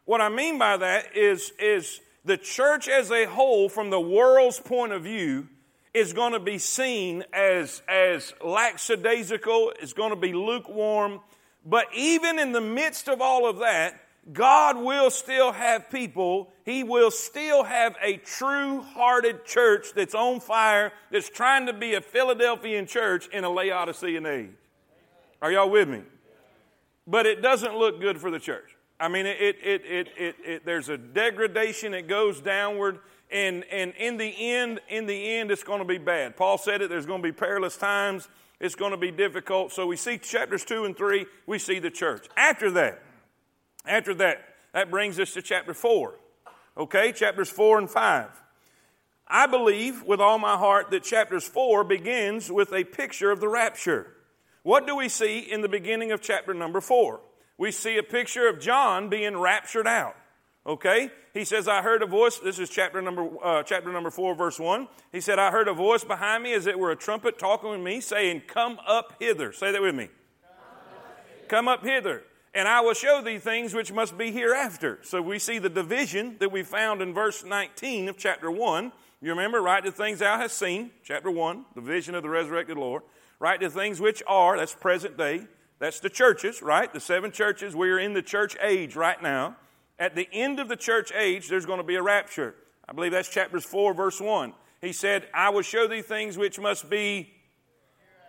What 0.05 0.21
I 0.21 0.29
mean 0.29 0.57
by 0.57 0.77
that 0.77 1.17
is, 1.17 1.51
is 1.59 1.99
the 2.23 2.37
church 2.37 2.87
as 2.87 3.11
a 3.11 3.25
whole, 3.25 3.67
from 3.67 3.89
the 3.89 3.99
world's 3.99 4.59
point 4.59 4.93
of 4.93 5.03
view, 5.03 5.47
is 5.93 6.13
going 6.13 6.33
to 6.33 6.39
be 6.39 6.57
seen 6.57 7.25
as, 7.33 7.81
as 7.89 8.33
lackadaisical, 8.43 9.73
it's 9.81 9.93
going 9.93 10.11
to 10.11 10.15
be 10.15 10.31
lukewarm, 10.31 11.19
but 11.65 11.87
even 11.93 12.39
in 12.39 12.53
the 12.53 12.61
midst 12.61 13.09
of 13.09 13.19
all 13.19 13.49
of 13.49 13.59
that, 13.59 13.99
God 14.31 14.77
will 14.77 15.09
still 15.09 15.51
have 15.51 15.89
people. 15.89 16.51
He 16.65 16.83
will 16.83 17.11
still 17.11 17.63
have 17.63 17.95
a 18.01 18.17
true 18.17 18.81
hearted 18.81 19.45
church 19.45 19.87
that's 19.95 20.15
on 20.15 20.39
fire, 20.39 20.91
that's 21.11 21.29
trying 21.29 21.65
to 21.67 21.73
be 21.73 21.95
a 21.95 22.01
Philadelphian 22.01 22.87
church 22.87 23.27
in 23.29 23.43
a 23.43 23.49
Laodicean 23.49 24.25
age. 24.25 24.51
Are 25.41 25.51
y'all 25.51 25.69
with 25.69 25.87
me? 25.87 26.03
But 27.05 27.25
it 27.25 27.41
doesn't 27.41 27.75
look 27.77 28.01
good 28.01 28.19
for 28.19 28.31
the 28.31 28.39
church. 28.39 28.75
I 28.99 29.07
mean, 29.07 29.25
it, 29.25 29.37
it, 29.39 29.85
it, 29.85 30.07
it, 30.17 30.35
it, 30.43 30.65
there's 30.65 30.89
a 30.89 30.97
degradation, 30.97 31.93
it 31.93 32.07
goes 32.07 32.41
downward. 32.41 32.99
and, 33.31 33.63
and 33.65 33.93
in 33.97 34.17
the 34.17 34.33
end, 34.53 34.79
in 34.89 35.05
the 35.05 35.35
end, 35.35 35.51
it's 35.51 35.63
going 35.63 35.79
to 35.79 35.85
be 35.85 35.99
bad. 35.99 36.35
Paul 36.35 36.57
said 36.57 36.81
it, 36.81 36.89
there's 36.89 37.05
going 37.05 37.21
to 37.21 37.27
be 37.27 37.31
perilous 37.31 37.77
times, 37.77 38.27
it's 38.59 38.75
going 38.75 38.91
to 38.91 38.97
be 38.97 39.11
difficult. 39.11 39.71
So 39.71 39.85
we 39.85 39.95
see 39.95 40.17
chapters 40.17 40.65
two 40.65 40.85
and 40.85 40.97
three, 40.97 41.27
we 41.45 41.59
see 41.59 41.79
the 41.79 41.91
church. 41.91 42.27
After 42.35 42.71
that, 42.71 43.03
after 43.85 44.15
that, 44.15 44.43
that 44.73 44.89
brings 44.89 45.19
us 45.19 45.33
to 45.33 45.41
chapter 45.41 45.73
four. 45.73 46.15
Okay, 46.75 47.11
chapters 47.11 47.49
four 47.49 47.77
and 47.77 47.89
five. 47.89 48.29
I 49.27 49.45
believe 49.45 50.03
with 50.03 50.21
all 50.21 50.39
my 50.39 50.55
heart 50.55 50.89
that 50.91 51.03
chapters 51.03 51.45
4 51.45 51.83
begins 51.83 52.49
with 52.49 52.71
a 52.71 52.85
picture 52.85 53.29
of 53.29 53.41
the 53.41 53.49
rapture. 53.49 54.13
What 54.67 54.85
do 54.85 54.97
we 54.97 55.07
see 55.07 55.39
in 55.39 55.61
the 55.61 55.69
beginning 55.69 56.11
of 56.11 56.19
chapter 56.19 56.53
number 56.53 56.81
4? 56.81 57.21
We 57.57 57.71
see 57.71 57.97
a 57.97 58.03
picture 58.03 58.49
of 58.49 58.59
John 58.59 59.07
being 59.07 59.37
raptured 59.37 59.87
out. 59.87 60.17
Okay? 60.65 61.09
He 61.33 61.45
says, 61.45 61.69
I 61.69 61.81
heard 61.81 62.03
a 62.03 62.05
voice. 62.05 62.37
This 62.39 62.59
is 62.59 62.69
chapter 62.69 63.01
number, 63.01 63.29
uh, 63.41 63.63
chapter 63.63 63.93
number 63.93 64.11
4, 64.11 64.35
verse 64.35 64.59
1. 64.59 64.89
He 65.13 65.21
said, 65.21 65.39
I 65.39 65.51
heard 65.51 65.69
a 65.69 65.73
voice 65.73 66.03
behind 66.03 66.43
me 66.43 66.51
as 66.51 66.67
it 66.67 66.77
were 66.77 66.91
a 66.91 66.97
trumpet 66.97 67.39
talking 67.39 67.69
with 67.69 67.79
me, 67.79 68.01
saying, 68.01 68.41
Come 68.45 68.77
up 68.85 69.13
hither. 69.21 69.53
Say 69.53 69.71
that 69.71 69.81
with 69.81 69.95
me. 69.95 70.09
Come 71.47 71.69
up 71.69 71.85
hither 71.85 72.23
and 72.53 72.67
I 72.67 72.81
will 72.81 72.93
show 72.93 73.21
thee 73.21 73.37
things 73.37 73.73
which 73.73 73.93
must 73.93 74.17
be 74.17 74.31
hereafter. 74.31 74.99
So 75.03 75.21
we 75.21 75.39
see 75.39 75.59
the 75.59 75.69
division 75.69 76.35
that 76.39 76.51
we 76.51 76.63
found 76.63 77.01
in 77.01 77.13
verse 77.13 77.45
19 77.45 78.09
of 78.09 78.17
chapter 78.17 78.51
1. 78.51 78.91
You 79.21 79.29
remember, 79.29 79.61
write 79.61 79.85
the 79.85 79.91
things 79.91 80.19
thou 80.19 80.37
hast 80.37 80.57
seen, 80.57 80.91
chapter 81.03 81.31
1, 81.31 81.65
the 81.75 81.81
vision 81.81 82.15
of 82.15 82.23
the 82.23 82.29
resurrected 82.29 82.75
Lord. 82.75 83.03
Write 83.39 83.59
the 83.59 83.69
things 83.69 83.99
which 83.99 84.23
are, 84.27 84.57
that's 84.57 84.73
present 84.73 85.17
day. 85.17 85.47
That's 85.79 85.99
the 85.99 86.09
churches, 86.09 86.61
right? 86.61 86.91
The 86.91 86.99
seven 86.99 87.31
churches. 87.31 87.75
We 87.75 87.89
are 87.91 87.99
in 87.99 88.13
the 88.13 88.21
church 88.21 88.57
age 88.61 88.95
right 88.95 89.21
now. 89.21 89.57
At 89.99 90.15
the 90.15 90.27
end 90.31 90.59
of 90.59 90.69
the 90.69 90.75
church 90.75 91.11
age, 91.15 91.47
there's 91.47 91.65
going 91.65 91.79
to 91.79 91.83
be 91.83 91.95
a 91.95 92.01
rapture. 92.01 92.55
I 92.89 92.93
believe 92.93 93.11
that's 93.11 93.29
chapters 93.29 93.65
4, 93.65 93.93
verse 93.93 94.19
1. 94.19 94.53
He 94.81 94.93
said, 94.93 95.27
I 95.33 95.49
will 95.49 95.61
show 95.61 95.87
thee 95.87 96.01
things 96.01 96.37
which 96.37 96.59
must 96.59 96.89
be, 96.89 97.31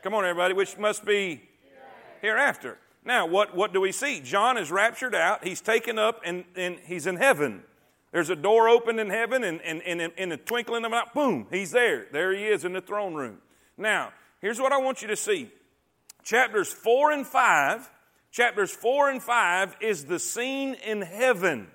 come 0.03 0.15
on, 0.15 0.25
everybody, 0.25 0.55
which 0.55 0.77
must 0.79 1.05
be 1.05 1.43
hereafter. 2.21 2.79
Now, 3.05 3.27
what, 3.27 3.55
what 3.55 3.73
do 3.73 3.81
we 3.81 3.93
see? 3.93 4.21
John 4.21 4.59
is 4.59 4.71
raptured 4.71 5.15
out. 5.15 5.45
He's 5.45 5.61
taken 5.61 5.99
up 5.99 6.21
and, 6.25 6.45
and 6.57 6.79
he's 6.85 7.07
in 7.07 7.17
heaven. 7.17 7.63
There's 8.13 8.31
a 8.31 8.37
door 8.37 8.69
opened 8.69 9.01
in 9.01 9.11
heaven, 9.11 9.45
and, 9.45 9.61
and, 9.61 9.83
and 9.83 10.13
in 10.17 10.31
the 10.31 10.39
twinkling 10.39 10.85
of 10.85 10.93
an 10.93 10.99
eye, 10.99 11.11
boom, 11.15 11.47
he's 11.51 11.73
there. 11.73 12.07
There 12.11 12.35
he 12.35 12.47
is 12.47 12.65
in 12.65 12.73
the 12.73 12.81
throne 12.81 13.15
room. 13.15 13.39
Now, 13.77 14.13
here's 14.41 14.61
what 14.61 14.73
I 14.73 14.79
want 14.79 15.03
you 15.03 15.09
to 15.09 15.17
see. 15.17 15.51
Chapters 16.23 16.73
4 16.73 17.13
and 17.13 17.27
5, 17.27 17.91
chapters 18.31 18.71
4 18.71 19.11
and 19.11 19.23
5 19.23 19.77
is 19.81 20.05
the 20.05 20.19
scene 20.19 20.75
in 20.75 21.03
heaven. 21.03 21.69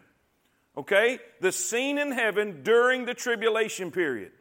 Okay? 0.77 1.19
The 1.41 1.51
scene 1.51 1.97
in 1.97 2.11
heaven 2.11 2.61
during 2.63 3.05
the 3.05 3.13
tribulation 3.13 3.91
period. 3.91 4.31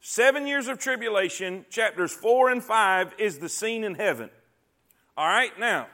Seven 0.00 0.46
years 0.46 0.66
of 0.66 0.78
tribulation, 0.78 1.64
chapters 1.70 2.12
4 2.12 2.50
and 2.50 2.62
5 2.62 3.14
is 3.18 3.38
the 3.38 3.48
scene 3.48 3.84
in 3.84 3.94
heaven. 3.94 4.30
All 5.16 5.26
right? 5.26 5.56
Now, 5.58 5.86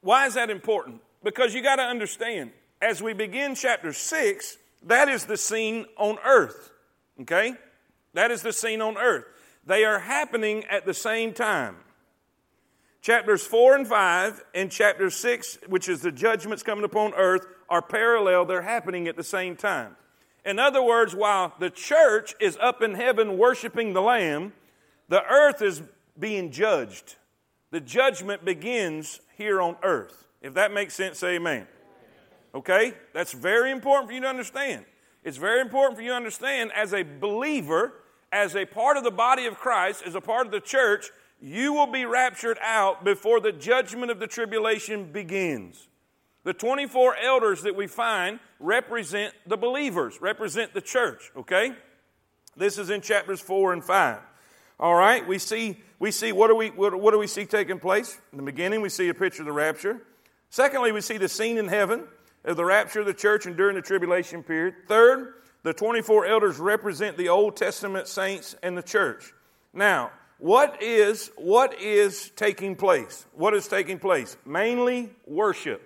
why 0.00 0.26
is 0.26 0.34
that 0.34 0.50
important? 0.50 1.02
Because 1.22 1.54
you 1.54 1.62
got 1.62 1.76
to 1.76 1.82
understand 1.82 2.52
as 2.80 3.02
we 3.02 3.12
begin 3.12 3.54
chapter 3.54 3.92
6, 3.92 4.56
that 4.84 5.08
is 5.08 5.26
the 5.26 5.36
scene 5.36 5.86
on 5.96 6.18
earth. 6.24 6.72
Okay? 7.20 7.54
That 8.14 8.30
is 8.30 8.42
the 8.42 8.52
scene 8.52 8.80
on 8.80 8.96
earth. 8.96 9.24
They 9.70 9.84
are 9.84 10.00
happening 10.00 10.64
at 10.64 10.84
the 10.84 10.92
same 10.92 11.32
time. 11.32 11.76
Chapters 13.02 13.46
4 13.46 13.76
and 13.76 13.86
5 13.86 14.42
and 14.52 14.68
chapter 14.68 15.10
6, 15.10 15.58
which 15.68 15.88
is 15.88 16.02
the 16.02 16.10
judgments 16.10 16.64
coming 16.64 16.82
upon 16.82 17.14
earth, 17.14 17.46
are 17.68 17.80
parallel. 17.80 18.46
They're 18.46 18.62
happening 18.62 19.06
at 19.06 19.14
the 19.14 19.22
same 19.22 19.54
time. 19.54 19.94
In 20.44 20.58
other 20.58 20.82
words, 20.82 21.14
while 21.14 21.54
the 21.60 21.70
church 21.70 22.34
is 22.40 22.58
up 22.60 22.82
in 22.82 22.94
heaven 22.94 23.38
worshiping 23.38 23.92
the 23.92 24.02
Lamb, 24.02 24.54
the 25.08 25.22
earth 25.22 25.62
is 25.62 25.84
being 26.18 26.50
judged. 26.50 27.14
The 27.70 27.80
judgment 27.80 28.44
begins 28.44 29.20
here 29.36 29.62
on 29.62 29.76
earth. 29.84 30.26
If 30.42 30.54
that 30.54 30.72
makes 30.72 30.94
sense, 30.94 31.20
say 31.20 31.36
amen. 31.36 31.68
Okay? 32.56 32.94
That's 33.14 33.30
very 33.32 33.70
important 33.70 34.08
for 34.08 34.14
you 34.14 34.20
to 34.22 34.26
understand. 34.26 34.84
It's 35.22 35.36
very 35.36 35.60
important 35.60 35.96
for 35.96 36.02
you 36.02 36.10
to 36.10 36.16
understand 36.16 36.72
as 36.74 36.92
a 36.92 37.04
believer, 37.04 37.92
as 38.32 38.54
a 38.54 38.64
part 38.64 38.96
of 38.96 39.04
the 39.04 39.10
body 39.10 39.46
of 39.46 39.58
Christ, 39.58 40.02
as 40.06 40.14
a 40.14 40.20
part 40.20 40.46
of 40.46 40.52
the 40.52 40.60
church, 40.60 41.10
you 41.40 41.72
will 41.72 41.86
be 41.86 42.04
raptured 42.04 42.58
out 42.62 43.04
before 43.04 43.40
the 43.40 43.52
judgment 43.52 44.10
of 44.10 44.20
the 44.20 44.26
tribulation 44.26 45.10
begins. 45.10 45.88
The 46.44 46.52
24 46.52 47.16
elders 47.16 47.62
that 47.62 47.76
we 47.76 47.86
find 47.86 48.40
represent 48.58 49.34
the 49.46 49.56
believers, 49.56 50.20
represent 50.20 50.74
the 50.74 50.80
church, 50.80 51.30
okay? 51.36 51.74
This 52.56 52.78
is 52.78 52.90
in 52.90 53.00
chapters 53.00 53.40
4 53.40 53.72
and 53.72 53.84
5. 53.84 54.18
All 54.78 54.94
right, 54.94 55.26
we 55.26 55.38
see, 55.38 55.78
we 55.98 56.10
see 56.10 56.32
what, 56.32 56.48
do 56.48 56.56
we, 56.56 56.68
what, 56.68 56.98
what 56.98 57.10
do 57.10 57.18
we 57.18 57.26
see 57.26 57.44
taking 57.44 57.78
place? 57.78 58.18
In 58.32 58.38
the 58.38 58.44
beginning, 58.44 58.80
we 58.80 58.88
see 58.88 59.08
a 59.08 59.14
picture 59.14 59.42
of 59.42 59.46
the 59.46 59.52
rapture. 59.52 60.02
Secondly, 60.48 60.92
we 60.92 61.00
see 61.00 61.18
the 61.18 61.28
scene 61.28 61.58
in 61.58 61.68
heaven 61.68 62.04
of 62.44 62.56
the 62.56 62.64
rapture 62.64 63.00
of 63.00 63.06
the 63.06 63.14
church 63.14 63.44
and 63.44 63.56
during 63.56 63.76
the 63.76 63.82
tribulation 63.82 64.42
period. 64.42 64.74
Third, 64.88 65.34
the 65.62 65.72
24 65.72 66.26
elders 66.26 66.58
represent 66.58 67.16
the 67.16 67.28
Old 67.28 67.56
Testament 67.56 68.08
saints 68.08 68.56
and 68.62 68.76
the 68.76 68.82
church. 68.82 69.32
Now, 69.72 70.10
what 70.38 70.82
is, 70.82 71.30
what 71.36 71.80
is 71.80 72.30
taking 72.34 72.74
place? 72.74 73.26
What 73.34 73.54
is 73.54 73.68
taking 73.68 73.98
place? 73.98 74.36
Mainly 74.46 75.10
worship. 75.26 75.82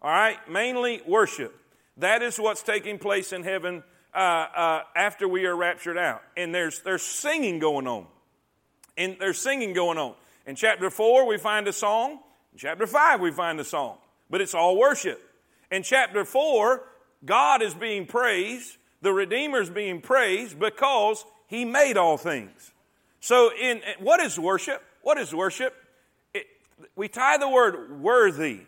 All 0.00 0.10
right? 0.10 0.38
Mainly 0.48 1.02
worship. 1.06 1.54
That 1.96 2.22
is 2.22 2.38
what's 2.38 2.62
taking 2.62 2.98
place 2.98 3.32
in 3.32 3.42
heaven 3.42 3.82
uh, 4.14 4.18
uh, 4.18 4.82
after 4.94 5.26
we 5.26 5.46
are 5.46 5.56
raptured 5.56 5.98
out. 5.98 6.22
And 6.36 6.54
there's, 6.54 6.80
there's 6.80 7.02
singing 7.02 7.58
going 7.58 7.88
on. 7.88 8.06
And 8.96 9.16
there's 9.18 9.38
singing 9.38 9.72
going 9.72 9.98
on. 9.98 10.14
In 10.46 10.54
chapter 10.54 10.88
4, 10.88 11.26
we 11.26 11.36
find 11.38 11.66
a 11.66 11.72
song. 11.72 12.20
In 12.52 12.58
chapter 12.58 12.86
5, 12.86 13.20
we 13.20 13.32
find 13.32 13.58
a 13.58 13.64
song. 13.64 13.96
But 14.30 14.40
it's 14.40 14.54
all 14.54 14.76
worship. 14.76 15.20
In 15.70 15.82
chapter 15.82 16.24
4, 16.24 16.82
God 17.24 17.62
is 17.62 17.74
being 17.74 18.06
praised, 18.06 18.76
the 19.04 19.12
Redeemer's 19.12 19.68
being 19.68 20.00
praised 20.00 20.58
because 20.58 21.24
he 21.46 21.64
made 21.64 21.98
all 21.98 22.16
things. 22.16 22.72
So, 23.20 23.50
in 23.54 23.82
what 24.00 24.18
is 24.20 24.38
worship? 24.38 24.82
What 25.02 25.18
is 25.18 25.34
worship? 25.34 25.74
It, 26.32 26.46
we 26.96 27.08
tie 27.08 27.36
the 27.36 27.48
word 27.48 28.00
worthy. 28.00 28.60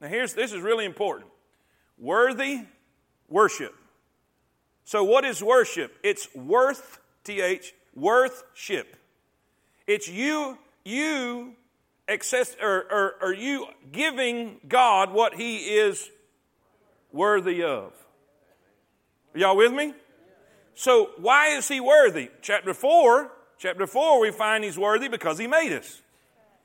Now, 0.00 0.08
here's 0.08 0.32
this 0.32 0.52
is 0.52 0.62
really 0.62 0.86
important. 0.86 1.30
Worthy 1.98 2.62
worship. 3.28 3.74
So, 4.84 5.04
what 5.04 5.26
is 5.26 5.42
worship? 5.42 5.94
It's 6.02 6.34
worth, 6.34 6.98
th, 7.24 7.74
worthship. 7.94 8.96
It's 9.86 10.08
you, 10.08 10.56
you 10.84 11.54
access, 12.08 12.56
or, 12.62 12.86
or, 12.90 13.14
or 13.20 13.34
you 13.34 13.66
giving 13.92 14.58
God 14.66 15.12
what 15.12 15.34
He 15.34 15.58
is 15.58 16.10
worthy 17.12 17.62
of. 17.62 17.92
Are 19.34 19.38
y'all 19.38 19.56
with 19.56 19.72
me? 19.72 19.94
So, 20.74 21.10
why 21.18 21.48
is 21.56 21.68
He 21.68 21.80
worthy? 21.80 22.30
Chapter 22.42 22.74
4, 22.74 23.30
chapter 23.58 23.86
4, 23.86 24.20
we 24.20 24.30
find 24.30 24.64
He's 24.64 24.78
worthy 24.78 25.08
because 25.08 25.38
He 25.38 25.46
made 25.46 25.72
us. 25.72 26.00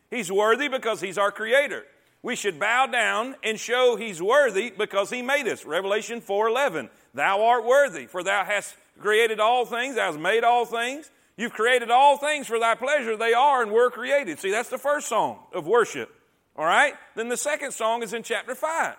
He's 0.10 0.32
worthy 0.32 0.68
because 0.68 1.02
He's 1.02 1.18
our 1.18 1.32
Creator. 1.32 1.84
We 2.24 2.36
should 2.36 2.60
bow 2.60 2.88
down 2.88 3.36
and 3.44 3.60
show 3.60 3.98
He's 3.98 4.22
worthy 4.22 4.72
because 4.76 5.10
He 5.10 5.22
made 5.22 5.48
us. 5.48 5.66
Revelation 5.66 6.22
4:11. 6.22 6.90
Thou 7.14 7.44
art 7.44 7.66
worthy, 7.66 8.08
for 8.08 8.24
Thou 8.24 8.44
hast 8.44 8.76
created 9.00 9.40
all 9.40 9.66
things, 9.66 9.96
Thou 9.96 10.08
hast 10.08 10.20
made 10.20 10.44
all 10.44 10.66
things. 10.66 11.12
You've 11.38 11.54
created 11.54 11.92
all 11.92 12.18
things 12.18 12.48
for 12.48 12.60
thy 12.60 12.76
pleasure. 12.76 13.18
They 13.18 13.34
are 13.34 13.62
and 13.62 13.72
were 13.72 13.92
created. 13.92 14.40
See, 14.40 14.52
that's 14.52 14.70
the 14.70 14.78
first 14.78 15.08
song 15.08 15.40
of 15.54 15.68
worship. 15.68 16.10
All 16.56 16.66
right? 16.66 16.94
Then 17.16 17.28
the 17.28 17.38
second 17.38 17.74
song 17.74 18.04
is 18.04 18.14
in 18.14 18.24
chapter 18.24 18.56
5. 18.56 18.96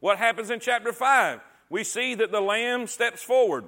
What 0.00 0.18
happens 0.18 0.50
in 0.50 0.60
chapter 0.60 0.92
5? 0.92 1.40
We 1.72 1.84
see 1.84 2.14
that 2.16 2.30
the 2.30 2.42
Lamb 2.42 2.86
steps 2.86 3.22
forward. 3.22 3.64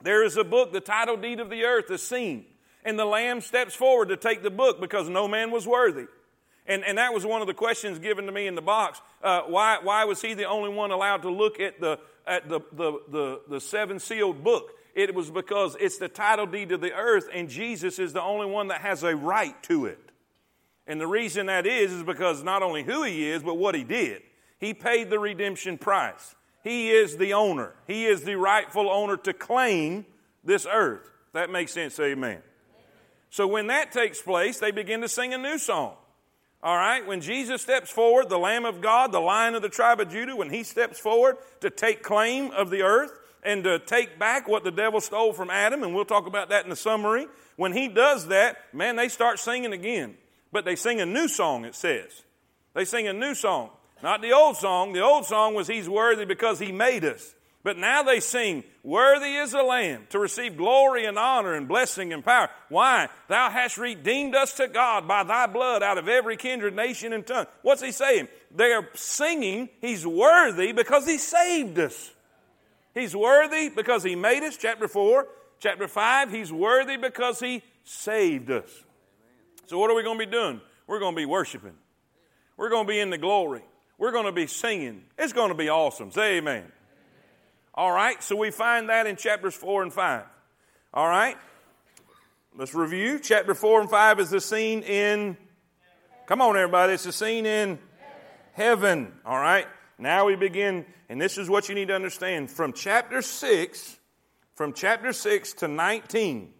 There 0.00 0.24
is 0.24 0.38
a 0.38 0.42
book, 0.42 0.72
the 0.72 0.80
title 0.80 1.18
deed 1.18 1.38
of 1.38 1.50
the 1.50 1.64
earth 1.64 1.90
is 1.90 2.02
seen. 2.02 2.46
And 2.82 2.98
the 2.98 3.04
Lamb 3.04 3.42
steps 3.42 3.74
forward 3.74 4.08
to 4.08 4.16
take 4.16 4.42
the 4.42 4.50
book 4.50 4.80
because 4.80 5.10
no 5.10 5.28
man 5.28 5.50
was 5.50 5.66
worthy. 5.66 6.06
And, 6.66 6.82
and 6.82 6.96
that 6.96 7.12
was 7.12 7.26
one 7.26 7.42
of 7.42 7.46
the 7.46 7.52
questions 7.52 7.98
given 7.98 8.24
to 8.24 8.32
me 8.32 8.46
in 8.46 8.54
the 8.54 8.62
box. 8.62 9.02
Uh, 9.22 9.42
why, 9.42 9.80
why 9.82 10.06
was 10.06 10.22
he 10.22 10.32
the 10.32 10.46
only 10.46 10.70
one 10.70 10.92
allowed 10.92 11.22
to 11.22 11.30
look 11.30 11.60
at 11.60 11.78
the, 11.78 11.98
at 12.26 12.48
the, 12.48 12.60
the, 12.72 13.00
the, 13.10 13.40
the 13.50 13.60
seven 13.60 14.00
sealed 14.00 14.42
book? 14.42 14.70
It 14.94 15.14
was 15.14 15.30
because 15.30 15.76
it's 15.78 15.98
the 15.98 16.08
title 16.08 16.46
deed 16.46 16.72
of 16.72 16.80
the 16.80 16.94
earth, 16.94 17.28
and 17.30 17.50
Jesus 17.50 17.98
is 17.98 18.14
the 18.14 18.22
only 18.22 18.46
one 18.46 18.68
that 18.68 18.80
has 18.80 19.02
a 19.02 19.14
right 19.14 19.62
to 19.64 19.84
it. 19.84 20.10
And 20.86 20.98
the 20.98 21.06
reason 21.06 21.46
that 21.46 21.66
is, 21.66 21.92
is 21.92 22.02
because 22.02 22.42
not 22.42 22.62
only 22.62 22.82
who 22.82 23.02
he 23.02 23.28
is, 23.28 23.42
but 23.42 23.58
what 23.58 23.74
he 23.74 23.84
did. 23.84 24.22
He 24.58 24.72
paid 24.72 25.10
the 25.10 25.18
redemption 25.18 25.76
price. 25.76 26.34
He 26.66 26.90
is 26.90 27.16
the 27.16 27.34
owner. 27.34 27.74
He 27.86 28.06
is 28.06 28.24
the 28.24 28.34
rightful 28.34 28.90
owner 28.90 29.16
to 29.18 29.32
claim 29.32 30.04
this 30.42 30.66
earth. 30.68 31.08
That 31.32 31.48
makes 31.48 31.72
sense, 31.72 31.94
say 31.94 32.10
amen. 32.10 32.42
So 33.30 33.46
when 33.46 33.68
that 33.68 33.92
takes 33.92 34.20
place, 34.20 34.58
they 34.58 34.72
begin 34.72 35.02
to 35.02 35.08
sing 35.08 35.32
a 35.32 35.38
new 35.38 35.58
song. 35.58 35.94
All 36.64 36.74
right, 36.74 37.06
when 37.06 37.20
Jesus 37.20 37.62
steps 37.62 37.88
forward, 37.88 38.28
the 38.28 38.38
Lamb 38.38 38.64
of 38.64 38.80
God, 38.80 39.12
the 39.12 39.20
Lion 39.20 39.54
of 39.54 39.62
the 39.62 39.68
tribe 39.68 40.00
of 40.00 40.10
Judah, 40.10 40.34
when 40.34 40.50
he 40.50 40.64
steps 40.64 40.98
forward 40.98 41.36
to 41.60 41.70
take 41.70 42.02
claim 42.02 42.50
of 42.50 42.70
the 42.70 42.82
earth, 42.82 43.12
and 43.44 43.62
to 43.62 43.78
take 43.78 44.18
back 44.18 44.48
what 44.48 44.64
the 44.64 44.72
devil 44.72 45.00
stole 45.00 45.32
from 45.32 45.50
Adam, 45.50 45.84
and 45.84 45.94
we'll 45.94 46.04
talk 46.04 46.26
about 46.26 46.48
that 46.48 46.64
in 46.64 46.70
the 46.70 46.74
summary. 46.74 47.28
When 47.54 47.72
he 47.74 47.86
does 47.86 48.26
that, 48.26 48.56
man, 48.74 48.96
they 48.96 49.08
start 49.08 49.38
singing 49.38 49.72
again. 49.72 50.16
But 50.50 50.64
they 50.64 50.74
sing 50.74 51.00
a 51.00 51.06
new 51.06 51.28
song, 51.28 51.64
it 51.64 51.76
says. 51.76 52.24
They 52.74 52.84
sing 52.84 53.06
a 53.06 53.12
new 53.12 53.36
song. 53.36 53.70
Not 54.02 54.22
the 54.22 54.32
old 54.32 54.56
song. 54.56 54.92
The 54.92 55.00
old 55.00 55.26
song 55.26 55.54
was 55.54 55.68
He's 55.68 55.88
worthy 55.88 56.24
because 56.24 56.58
He 56.58 56.72
made 56.72 57.04
us. 57.04 57.34
But 57.66 57.78
now 57.78 58.04
they 58.04 58.20
sing, 58.20 58.62
Worthy 58.84 59.34
is 59.34 59.50
the 59.50 59.62
Lamb 59.64 60.06
to 60.10 60.20
receive 60.20 60.56
glory 60.56 61.04
and 61.04 61.18
honor 61.18 61.54
and 61.54 61.66
blessing 61.66 62.12
and 62.12 62.24
power. 62.24 62.48
Why? 62.68 63.08
Thou 63.26 63.50
hast 63.50 63.76
redeemed 63.76 64.36
us 64.36 64.52
to 64.54 64.68
God 64.68 65.08
by 65.08 65.24
thy 65.24 65.48
blood 65.48 65.82
out 65.82 65.98
of 65.98 66.08
every 66.08 66.36
kindred, 66.36 66.76
nation, 66.76 67.12
and 67.12 67.26
tongue. 67.26 67.46
What's 67.62 67.82
he 67.82 67.90
saying? 67.90 68.28
They 68.54 68.72
are 68.72 68.88
singing, 68.94 69.68
He's 69.80 70.06
worthy 70.06 70.70
because 70.70 71.06
He 71.06 71.18
saved 71.18 71.80
us. 71.80 72.12
He's 72.94 73.16
worthy 73.16 73.68
because 73.68 74.04
He 74.04 74.14
made 74.14 74.44
us, 74.44 74.56
chapter 74.56 74.86
4. 74.86 75.26
Chapter 75.58 75.88
5, 75.88 76.30
He's 76.30 76.52
worthy 76.52 76.96
because 76.98 77.40
He 77.40 77.64
saved 77.82 78.50
us. 78.52 78.70
So, 79.66 79.78
what 79.78 79.90
are 79.90 79.96
we 79.96 80.04
going 80.04 80.20
to 80.20 80.24
be 80.24 80.30
doing? 80.30 80.60
We're 80.86 81.00
going 81.00 81.14
to 81.14 81.20
be 81.20 81.26
worshiping. 81.26 81.74
We're 82.56 82.70
going 82.70 82.86
to 82.86 82.88
be 82.88 83.00
in 83.00 83.10
the 83.10 83.18
glory. 83.18 83.64
We're 83.98 84.12
going 84.12 84.26
to 84.26 84.32
be 84.32 84.46
singing. 84.46 85.04
It's 85.18 85.32
going 85.32 85.48
to 85.48 85.54
be 85.54 85.68
awesome. 85.68 86.10
Say 86.10 86.36
amen. 86.36 86.70
All 87.74 87.92
right, 87.92 88.22
so 88.22 88.36
we 88.36 88.50
find 88.50 88.88
that 88.88 89.06
in 89.06 89.16
chapters 89.16 89.54
4 89.54 89.82
and 89.82 89.92
5. 89.92 90.24
All 90.94 91.08
right, 91.08 91.36
let's 92.56 92.74
review. 92.74 93.18
Chapter 93.18 93.54
4 93.54 93.82
and 93.82 93.90
5 93.90 94.20
is 94.20 94.30
the 94.30 94.40
scene 94.40 94.82
in, 94.82 95.36
come 96.26 96.40
on, 96.40 96.56
everybody, 96.56 96.94
it's 96.94 97.04
the 97.04 97.12
scene 97.12 97.44
in 97.44 97.78
heaven. 98.54 99.12
All 99.26 99.38
right, 99.38 99.66
now 99.98 100.24
we 100.24 100.36
begin, 100.36 100.86
and 101.10 101.20
this 101.20 101.36
is 101.36 101.50
what 101.50 101.68
you 101.68 101.74
need 101.74 101.88
to 101.88 101.94
understand. 101.94 102.50
From 102.50 102.72
chapter 102.72 103.20
6, 103.20 103.98
from 104.54 104.72
chapter 104.72 105.12
6 105.12 105.52
to 105.54 105.68
19, 105.68 106.54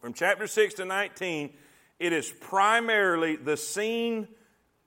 from 0.00 0.12
chapter 0.12 0.46
6 0.46 0.74
to 0.74 0.84
19, 0.84 1.52
it 1.98 2.12
is 2.12 2.32
primarily 2.40 3.34
the 3.34 3.56
scene 3.56 4.28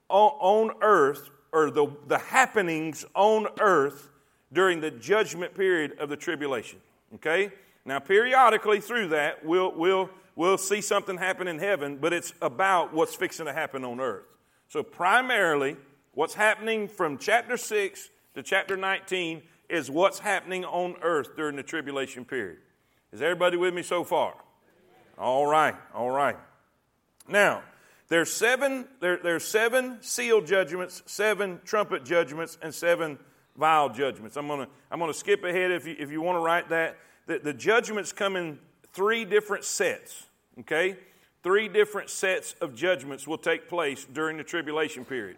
on 0.08 0.70
earth, 0.80 1.28
or 1.52 1.70
the, 1.70 1.86
the 2.06 2.18
happenings 2.18 3.04
on 3.14 3.46
earth 3.60 4.10
during 4.52 4.80
the 4.80 4.90
judgment 4.90 5.54
period 5.54 5.98
of 5.98 6.08
the 6.08 6.16
tribulation. 6.16 6.80
Okay? 7.14 7.52
Now, 7.84 7.98
periodically 7.98 8.80
through 8.80 9.08
that, 9.08 9.44
we'll, 9.44 9.72
we'll, 9.72 10.10
we'll 10.34 10.58
see 10.58 10.80
something 10.80 11.16
happen 11.16 11.48
in 11.48 11.58
heaven, 11.58 11.98
but 11.98 12.12
it's 12.12 12.32
about 12.42 12.92
what's 12.92 13.14
fixing 13.14 13.46
to 13.46 13.52
happen 13.52 13.84
on 13.84 14.00
earth. 14.00 14.24
So, 14.68 14.82
primarily, 14.82 15.76
what's 16.14 16.34
happening 16.34 16.88
from 16.88 17.18
chapter 17.18 17.56
6 17.56 18.10
to 18.34 18.42
chapter 18.42 18.76
19 18.76 19.42
is 19.68 19.90
what's 19.90 20.18
happening 20.18 20.64
on 20.64 20.96
earth 21.02 21.36
during 21.36 21.56
the 21.56 21.62
tribulation 21.62 22.24
period. 22.24 22.58
Is 23.12 23.22
everybody 23.22 23.56
with 23.56 23.72
me 23.72 23.82
so 23.82 24.04
far? 24.04 24.34
All 25.18 25.46
right, 25.46 25.74
all 25.94 26.10
right. 26.10 26.36
Now, 27.28 27.62
there's 28.08 28.32
seven, 28.32 28.86
there, 29.00 29.18
there's 29.22 29.44
seven 29.44 29.98
seal 30.00 30.40
judgments, 30.40 31.02
seven 31.06 31.60
trumpet 31.64 32.04
judgments, 32.04 32.56
and 32.62 32.74
seven 32.74 33.18
vial 33.56 33.88
judgments. 33.88 34.36
I'm 34.36 34.46
going 34.46 34.66
to 34.66 34.68
I'm 34.90 35.00
gonna 35.00 35.14
skip 35.14 35.42
ahead 35.42 35.72
if 35.72 35.86
you, 35.86 35.96
if 35.98 36.10
you 36.10 36.20
want 36.20 36.36
to 36.36 36.40
write 36.40 36.68
that. 36.68 36.96
The, 37.26 37.40
the 37.40 37.52
judgments 37.52 38.12
come 38.12 38.36
in 38.36 38.58
three 38.92 39.24
different 39.24 39.64
sets, 39.64 40.24
okay? 40.60 40.96
Three 41.42 41.68
different 41.68 42.10
sets 42.10 42.54
of 42.60 42.74
judgments 42.74 43.26
will 43.26 43.38
take 43.38 43.68
place 43.68 44.06
during 44.12 44.36
the 44.36 44.44
tribulation 44.44 45.04
period. 45.04 45.36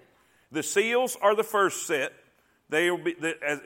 The 0.52 0.62
seals 0.62 1.16
are 1.20 1.34
the 1.34 1.44
first 1.44 1.86
set. 1.86 2.12
They 2.70 2.90
will 2.90 2.98
be, 2.98 3.16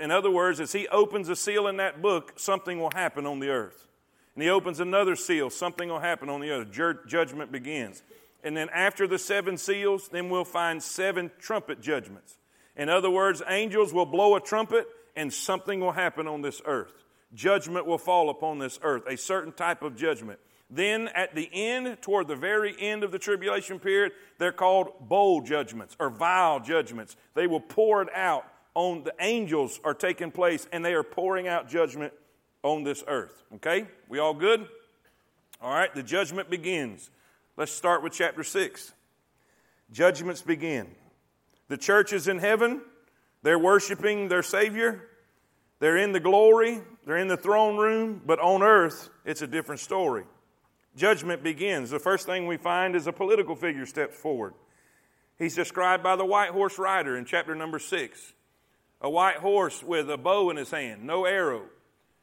in 0.01 0.11
other 0.13 0.31
words, 0.31 0.61
as 0.61 0.73
he 0.73 0.87
opens 0.89 1.29
a 1.29 1.37
seal 1.37 1.67
in 1.67 1.79
that 1.79 2.01
book, 2.01 2.35
something 2.37 2.81
will 2.81 2.91
happen 2.95 3.27
on 3.27 3.41
the 3.41 3.49
earth. 3.49 3.87
And 4.35 4.43
he 4.43 4.49
opens 4.49 4.81
another 4.81 5.17
seal, 5.17 5.51
something 5.51 5.89
will 5.89 6.01
happen 6.01 6.29
on 6.29 6.41
the 6.41 6.51
earth. 6.51 6.71
Judgment 7.07 7.53
begins. 7.53 8.03
And 8.43 8.57
then 8.57 8.69
after 8.71 9.07
the 9.07 9.19
seven 9.19 9.57
seals, 9.57 10.09
then 10.09 10.29
we'll 10.29 10.45
find 10.45 10.83
seven 10.83 11.31
trumpet 11.39 11.81
judgments. 11.81 12.39
In 12.77 12.89
other 12.89 13.11
words, 13.11 13.43
angels 13.49 13.93
will 13.93 14.07
blow 14.07 14.35
a 14.35 14.41
trumpet 14.41 14.87
and 15.15 15.33
something 15.33 15.81
will 15.81 15.93
happen 15.93 16.27
on 16.27 16.43
this 16.43 16.61
earth. 16.65 17.05
Judgment 17.35 17.87
will 17.87 17.99
fall 17.99 18.31
upon 18.31 18.59
this 18.59 18.79
earth, 18.83 19.05
a 19.07 19.17
certain 19.17 19.53
type 19.53 19.83
of 19.83 19.97
judgment. 19.97 20.39
Then 20.69 21.09
at 21.09 21.35
the 21.35 21.49
end, 21.53 21.99
toward 22.01 22.29
the 22.29 22.37
very 22.37 22.75
end 22.79 23.05
of 23.05 23.13
the 23.13 23.19
tribulation 23.19 23.79
period, 23.79 24.13
they're 24.39 24.53
called 24.53 25.09
bowl 25.09 25.43
judgments 25.43 25.95
or 26.01 26.09
vial 26.09 26.61
judgments. 26.61 27.15
They 27.35 27.47
will 27.47 27.61
pour 27.61 28.03
it 28.03 28.09
out 28.15 28.47
on 28.75 29.05
the 29.05 29.15
angels 29.21 29.79
are 29.85 29.95
taking 29.95 30.31
place 30.31 30.67
and 30.73 30.85
they 30.85 30.95
are 30.95 31.03
pouring 31.03 31.47
out 31.47 31.69
judgment 31.69 32.15
on 32.63 32.85
this 32.85 33.05
earth. 33.07 33.43
Okay? 33.57 33.87
We 34.09 34.19
all 34.19 34.35
good? 34.35 34.67
All 35.61 35.73
right, 35.73 35.95
the 35.95 36.03
judgment 36.03 36.51
begins. 36.51 37.11
Let's 37.55 37.73
start 37.73 38.03
with 38.03 38.15
chapter 38.15 38.43
6. 38.43 38.95
Judgments 39.91 40.41
begin. 40.41 40.89
The 41.69 41.77
church 41.77 42.15
is 42.15 42.27
in 42.27 42.39
heaven. 42.39 42.81
They're 43.43 43.59
worshiping 43.59 44.29
their 44.29 44.43
Savior. 44.43 45.09
They're 45.79 45.99
in 45.99 46.13
the 46.13 46.21
glory. 46.21 46.81
They're 47.05 47.19
in 47.19 47.29
the 47.29 47.37
throne 47.37 47.77
room. 47.77 48.23
But 48.25 48.39
on 48.39 48.63
earth, 48.63 49.11
it's 49.27 49.43
a 49.43 49.47
different 49.47 49.83
story. 49.83 50.25
Judgment 50.97 51.43
begins. 51.43 51.91
The 51.91 51.99
first 51.99 52.25
thing 52.25 52.47
we 52.47 52.57
find 52.57 52.97
is 52.97 53.07
a 53.07 53.13
political 53.13 53.55
figure 53.55 53.85
steps 53.85 54.17
forward. 54.17 54.55
He's 55.39 55.55
described 55.55 56.03
by 56.03 56.17
the 56.17 56.25
white 56.25 56.51
horse 56.51 56.79
rider 56.79 57.19
in 57.19 57.27
chapter 57.27 57.55
number 57.55 57.79
six. 57.79 58.33
A 59.03 59.11
white 59.11 59.37
horse 59.37 59.83
with 59.83 60.09
a 60.11 60.17
bow 60.17 60.49
in 60.49 60.57
his 60.57 60.71
hand, 60.71 61.05
no 61.05 61.27
arrow, 61.27 61.65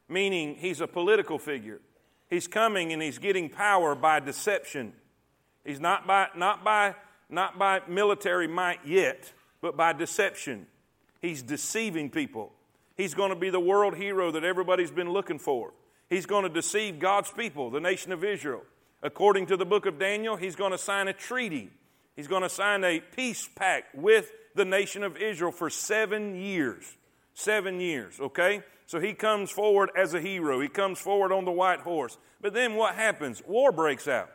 meaning 0.07 0.55
he's 0.55 0.81
a 0.81 0.87
political 0.87 1.37
figure. 1.37 1.81
He's 2.29 2.47
coming 2.47 2.93
and 2.93 3.01
he's 3.01 3.19
getting 3.19 3.49
power 3.49 3.93
by 3.93 4.21
deception. 4.21 4.93
He's 5.65 5.79
not 5.79 6.07
by, 6.07 6.27
not 6.35 6.63
by, 6.63 6.95
not 7.29 7.59
by 7.59 7.81
military 7.87 8.47
might 8.47 8.79
yet 8.85 9.33
but 9.61 9.75
by 9.75 9.93
deception. 9.93 10.67
He's 11.21 11.41
deceiving 11.41 12.09
people. 12.09 12.51
He's 12.95 13.13
going 13.13 13.29
to 13.29 13.35
be 13.35 13.49
the 13.49 13.59
world 13.59 13.95
hero 13.95 14.31
that 14.31 14.43
everybody's 14.43 14.91
been 14.91 15.11
looking 15.11 15.39
for. 15.39 15.73
He's 16.09 16.25
going 16.25 16.43
to 16.43 16.49
deceive 16.49 16.99
God's 16.99 17.31
people, 17.31 17.69
the 17.69 17.79
nation 17.79 18.11
of 18.11 18.23
Israel. 18.23 18.63
According 19.01 19.45
to 19.47 19.57
the 19.57 19.65
book 19.65 19.85
of 19.85 19.99
Daniel, 19.99 20.35
he's 20.35 20.55
going 20.55 20.71
to 20.71 20.77
sign 20.77 21.07
a 21.07 21.13
treaty. 21.13 21.69
He's 22.15 22.27
going 22.27 22.41
to 22.41 22.49
sign 22.49 22.83
a 22.83 22.99
peace 22.99 23.47
pact 23.55 23.95
with 23.95 24.31
the 24.55 24.65
nation 24.65 25.03
of 25.03 25.17
Israel 25.17 25.51
for 25.51 25.69
seven 25.69 26.35
years. 26.35 26.97
Seven 27.33 27.79
years, 27.79 28.19
okay? 28.19 28.63
So 28.85 28.99
he 28.99 29.13
comes 29.13 29.51
forward 29.51 29.91
as 29.95 30.13
a 30.13 30.19
hero. 30.19 30.59
He 30.59 30.67
comes 30.67 30.99
forward 30.99 31.31
on 31.31 31.45
the 31.45 31.51
white 31.51 31.81
horse. 31.81 32.17
But 32.41 32.53
then 32.53 32.75
what 32.75 32.95
happens? 32.95 33.41
War 33.47 33.71
breaks 33.71 34.07
out. 34.07 34.29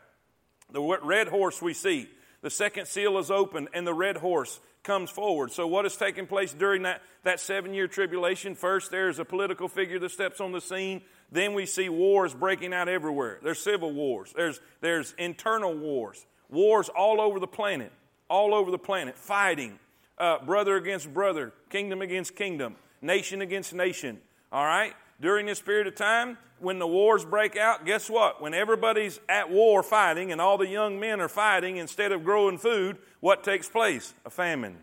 The 0.73 0.83
red 1.03 1.29
horse 1.29 1.63
we 1.63 1.75
see. 1.75 2.09
The 2.43 2.51
second 2.51 2.87
seal 2.87 3.19
is 3.19 3.31
open, 3.31 3.69
and 3.73 3.87
the 3.87 3.95
red 3.95 4.19
horse 4.19 4.61
comes 4.83 5.11
forward. 5.11 5.51
So, 5.51 5.67
what 5.67 5.87
is 5.87 5.97
taking 5.97 6.27
place 6.27 6.53
during 6.53 6.83
that, 6.83 7.03
that 7.23 7.41
seven 7.41 7.75
year 7.75 7.89
tribulation? 7.89 8.55
First, 8.55 8.91
there's 8.91 9.19
a 9.19 9.25
political 9.25 9.67
figure 9.67 9.99
that 9.99 10.11
steps 10.11 10.41
on 10.41 10.53
the 10.53 10.61
scene. 10.61 11.03
Then 11.33 11.55
we 11.55 11.67
see 11.67 11.89
wars 11.89 12.35
breaking 12.35 12.73
out 12.73 12.87
everywhere. 12.87 13.39
There's 13.43 13.59
civil 13.59 13.93
wars, 13.93 14.33
there's, 14.37 14.61
there's 14.81 15.15
internal 15.19 15.75
wars, 15.75 16.25
wars 16.51 16.89
all 16.91 17.21
over 17.21 17.41
the 17.41 17.47
planet, 17.47 17.93
all 18.29 18.55
over 18.55 18.71
the 18.71 18.79
planet, 18.79 19.17
fighting, 19.17 19.79
uh, 20.19 20.45
brother 20.45 20.77
against 20.77 21.13
brother, 21.13 21.53
kingdom 21.71 22.03
against 22.03 22.37
kingdom, 22.37 22.77
nation 23.01 23.41
against 23.41 23.73
nation. 23.75 24.21
All 24.53 24.65
right? 24.65 24.95
During 25.21 25.47
this 25.47 25.61
period 25.61 25.87
of 25.87 25.95
time, 25.95 26.39
when 26.59 26.79
the 26.79 26.87
wars 26.87 27.25
break 27.25 27.57
out, 27.57 27.85
guess 27.85 28.09
what? 28.09 28.41
When 28.43 28.55
everybody's 28.55 29.21
at 29.29 29.51
war 29.51 29.83
fighting 29.83 30.33
and 30.33 30.41
all 30.41 30.59
the 30.59 30.67
young 30.67 30.99
men 30.99 31.21
are 31.21 31.29
fighting 31.29 31.77
instead 31.77 32.13
of 32.13 32.25
growing 32.25 32.59
food, 32.59 32.99
what 33.21 33.45
takes 33.45 33.69
place? 33.69 34.15
A 34.25 34.31
famine. 34.31 34.79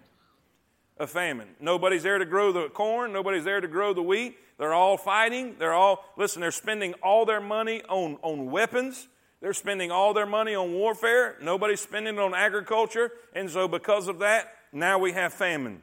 A 0.97 1.07
famine. 1.07 1.49
Nobody's 1.59 2.03
there 2.03 2.17
to 2.17 2.25
grow 2.25 2.51
the 2.51 2.69
corn, 2.69 3.11
nobody's 3.11 3.43
there 3.43 3.61
to 3.61 3.67
grow 3.67 3.93
the 3.93 4.03
wheat. 4.03 4.37
They're 4.61 4.73
all 4.73 4.95
fighting. 4.95 5.55
They're 5.57 5.73
all, 5.73 6.05
listen, 6.17 6.39
they're 6.39 6.51
spending 6.51 6.93
all 7.01 7.25
their 7.25 7.41
money 7.41 7.81
on, 7.89 8.19
on 8.21 8.51
weapons. 8.51 9.07
They're 9.41 9.53
spending 9.53 9.89
all 9.89 10.13
their 10.13 10.27
money 10.27 10.53
on 10.53 10.73
warfare. 10.73 11.35
Nobody's 11.41 11.81
spending 11.81 12.13
it 12.13 12.19
on 12.19 12.35
agriculture. 12.35 13.11
And 13.33 13.49
so, 13.49 13.67
because 13.67 14.07
of 14.07 14.19
that, 14.19 14.53
now 14.71 14.99
we 14.99 15.13
have 15.13 15.33
famine. 15.33 15.81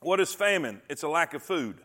What 0.00 0.18
is 0.18 0.32
famine? 0.32 0.80
It's 0.88 1.02
a 1.02 1.08
lack 1.08 1.34
of 1.34 1.42
food. 1.42 1.76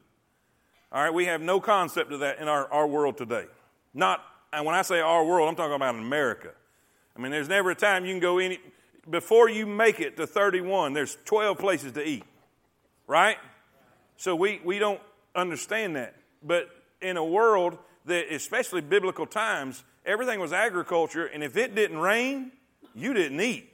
All 0.92 1.02
right, 1.02 1.14
we 1.14 1.26
have 1.26 1.42
no 1.42 1.62
concept 1.62 2.12
of 2.12 2.20
that 2.20 2.40
in 2.40 2.50
our, 2.50 2.72
our 2.72 2.86
world 2.86 3.18
today. 3.18 3.46
Not, 3.94 4.22
and 4.52 4.66
when 4.66 4.76
I 4.76 4.82
say 4.82 5.00
our 5.00 5.24
world, 5.24 5.48
I'm 5.48 5.56
talking 5.56 5.74
about 5.74 5.96
in 5.96 6.02
America. 6.02 6.52
I 7.16 7.22
mean, 7.22 7.32
there's 7.32 7.48
never 7.48 7.72
a 7.72 7.76
time 7.76 8.06
you 8.06 8.12
can 8.12 8.20
go 8.20 8.40
any, 8.40 8.60
before 9.10 9.50
you 9.50 9.66
make 9.66 10.02
it 10.02 10.18
to 10.18 10.28
31, 10.28 10.94
there's 10.94 11.18
12 11.26 11.58
places 11.58 11.94
to 11.94 12.06
eat, 12.06 12.24
right? 13.08 13.38
So 14.18 14.36
we, 14.36 14.60
we 14.66 14.80
don't 14.80 15.00
understand 15.34 15.96
that. 15.96 16.16
But 16.44 16.70
in 17.02 17.16
a 17.16 17.24
world 17.24 17.78
that, 18.06 18.32
especially 18.34 18.82
biblical 18.82 19.26
times, 19.26 19.84
everything 20.06 20.42
was 20.42 20.52
agriculture, 20.52 21.26
and 21.26 21.42
if 21.42 21.56
it 21.56 21.74
didn't 21.74 22.00
rain, 22.00 22.52
you 22.94 23.14
didn't 23.14 23.40
eat. 23.40 23.74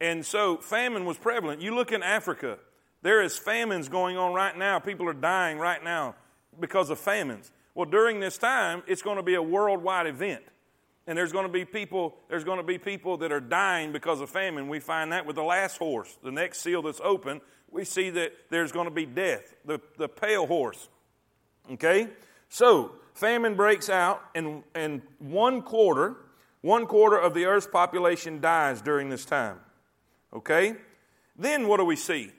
And 0.00 0.26
so 0.26 0.56
famine 0.56 1.04
was 1.04 1.18
prevalent. 1.18 1.62
You 1.62 1.74
look 1.74 1.92
in 1.92 2.02
Africa, 2.02 2.58
there 3.04 3.22
is 3.22 3.36
famines 3.36 3.90
going 3.90 4.16
on 4.16 4.32
right 4.32 4.56
now. 4.56 4.78
People 4.78 5.06
are 5.08 5.14
dying 5.14 5.58
right 5.58 5.84
now. 5.84 6.16
because 6.58 6.88
of 6.88 6.98
famines. 6.98 7.50
Well, 7.74 7.84
during 7.84 8.20
this 8.20 8.38
time, 8.38 8.82
it's 8.86 9.02
going 9.02 9.16
to 9.16 9.22
be 9.22 9.34
a 9.34 9.42
worldwide 9.42 10.06
event. 10.06 10.42
And 11.06 11.18
there's 11.18 11.32
going 11.32 11.46
to 11.46 11.52
be 11.52 11.64
people, 11.64 12.16
there's 12.28 12.44
going 12.44 12.58
to 12.58 12.64
be 12.64 12.78
people 12.78 13.18
that 13.18 13.32
are 13.32 13.40
dying 13.40 13.92
because 13.92 14.20
of 14.20 14.30
famine. 14.30 14.68
We 14.68 14.80
find 14.80 15.12
that 15.12 15.26
with 15.26 15.36
the 15.36 15.42
last 15.42 15.76
horse. 15.76 16.16
The 16.22 16.30
next 16.30 16.60
seal 16.60 16.80
that's 16.80 17.00
open, 17.02 17.40
we 17.70 17.84
see 17.84 18.08
that 18.10 18.32
there's 18.50 18.72
going 18.72 18.86
to 18.86 18.94
be 18.94 19.04
death. 19.04 19.54
The, 19.64 19.80
the 19.98 20.08
pale 20.08 20.46
horse. 20.46 20.88
Okay? 21.72 22.08
So, 22.48 22.92
famine 23.14 23.56
breaks 23.56 23.90
out, 23.90 24.22
and, 24.34 24.62
and 24.74 25.02
one 25.18 25.60
quarter, 25.60 26.16
one 26.60 26.86
quarter 26.86 27.18
of 27.18 27.34
the 27.34 27.46
earth's 27.46 27.66
population 27.66 28.40
dies 28.40 28.80
during 28.80 29.10
this 29.10 29.24
time. 29.24 29.58
Okay? 30.32 30.76
Then 31.36 31.66
what 31.66 31.78
do 31.78 31.84
we 31.84 31.96
see? 31.96 32.30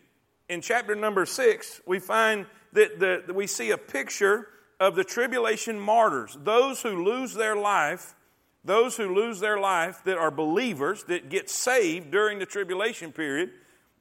In 0.47 0.62
chapter 0.62 0.95
number 0.95 1.25
six, 1.25 1.81
we 1.86 1.99
find 1.99 2.45
that, 2.73 2.99
the, 2.99 3.23
that 3.25 3.36
we 3.36 3.47
see 3.47 3.71
a 3.71 3.77
picture 3.77 4.47
of 4.79 4.95
the 4.95 5.03
tribulation 5.03 5.79
martyrs, 5.79 6.38
those 6.43 6.81
who 6.81 7.03
lose 7.03 7.34
their 7.34 7.55
life, 7.55 8.15
those 8.63 8.97
who 8.97 9.13
lose 9.13 9.39
their 9.39 9.60
life 9.60 10.03
that 10.05 10.17
are 10.17 10.31
believers, 10.31 11.03
that 11.05 11.29
get 11.29 11.49
saved 11.49 12.12
during 12.12 12.39
the 12.39 12.45
tribulation 12.45 13.12
period, 13.12 13.51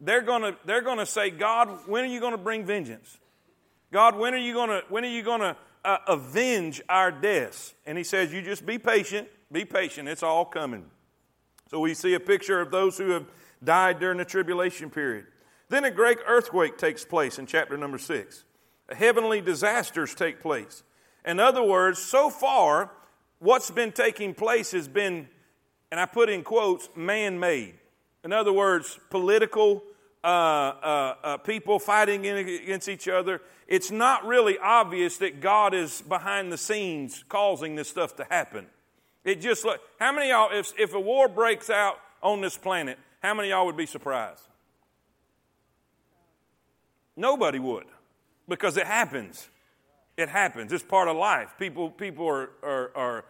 they're 0.00 0.22
gonna, 0.22 0.56
they're 0.64 0.82
gonna 0.82 1.06
say, 1.06 1.30
God, 1.30 1.68
when 1.86 2.04
are 2.04 2.08
you 2.08 2.20
gonna 2.20 2.38
bring 2.38 2.66
vengeance? 2.66 3.18
God, 3.92 4.16
when 4.16 4.34
are 4.34 4.38
you 4.38 4.52
gonna, 4.52 4.82
when 4.88 5.04
are 5.04 5.08
you 5.08 5.22
gonna 5.22 5.56
uh, 5.84 5.98
avenge 6.08 6.82
our 6.88 7.12
deaths? 7.12 7.74
And 7.86 7.96
he 7.96 8.04
says, 8.04 8.32
You 8.32 8.42
just 8.42 8.66
be 8.66 8.78
patient, 8.78 9.28
be 9.52 9.64
patient, 9.64 10.08
it's 10.08 10.22
all 10.22 10.44
coming. 10.44 10.86
So 11.70 11.78
we 11.80 11.94
see 11.94 12.14
a 12.14 12.20
picture 12.20 12.60
of 12.60 12.70
those 12.70 12.98
who 12.98 13.10
have 13.10 13.26
died 13.62 14.00
during 14.00 14.18
the 14.18 14.24
tribulation 14.24 14.90
period. 14.90 15.26
Then 15.68 15.84
a 15.84 15.90
great 15.90 16.18
earthquake 16.26 16.78
takes 16.78 17.04
place 17.04 17.38
in 17.38 17.46
chapter 17.46 17.76
number 17.76 17.98
six. 17.98 18.44
Heavenly 18.90 19.40
disasters 19.40 20.14
take 20.14 20.40
place. 20.40 20.82
In 21.24 21.40
other 21.40 21.62
words, 21.62 21.98
so 21.98 22.28
far, 22.28 22.90
what's 23.38 23.70
been 23.70 23.92
taking 23.92 24.34
place 24.34 24.72
has 24.72 24.88
been, 24.88 25.28
and 25.90 25.98
I 25.98 26.06
put 26.06 26.28
in 26.28 26.42
quotes, 26.42 26.88
man 26.94 27.40
made. 27.40 27.74
In 28.24 28.32
other 28.32 28.52
words, 28.52 28.98
political 29.10 29.82
uh, 30.22 30.26
uh, 30.26 31.14
uh, 31.22 31.36
people 31.38 31.78
fighting 31.78 32.26
against 32.26 32.88
each 32.88 33.08
other. 33.08 33.42
It's 33.68 33.90
not 33.90 34.26
really 34.26 34.58
obvious 34.58 35.18
that 35.18 35.40
God 35.40 35.74
is 35.74 36.02
behind 36.02 36.52
the 36.52 36.58
scenes 36.58 37.24
causing 37.28 37.74
this 37.74 37.88
stuff 37.88 38.16
to 38.16 38.24
happen. 38.24 38.66
It 39.24 39.40
just 39.40 39.64
look, 39.64 39.80
how 39.98 40.12
many 40.12 40.28
y'all, 40.28 40.50
if, 40.52 40.72
if 40.78 40.94
a 40.94 41.00
war 41.00 41.28
breaks 41.28 41.70
out 41.70 41.98
on 42.22 42.40
this 42.40 42.56
planet, 42.56 42.98
how 43.22 43.34
many 43.34 43.50
y'all 43.50 43.66
would 43.66 43.76
be 43.76 43.86
surprised? 43.86 44.42
Nobody 47.16 47.58
would 47.58 47.86
because 48.48 48.76
it 48.76 48.86
happens. 48.86 49.48
It 50.16 50.28
happens. 50.28 50.72
It's 50.72 50.84
part 50.84 51.08
of 51.08 51.16
life. 51.16 51.54
People, 51.58 51.90
people 51.90 52.28
are, 52.28 52.50
are, 52.62 52.90
are 52.94 53.24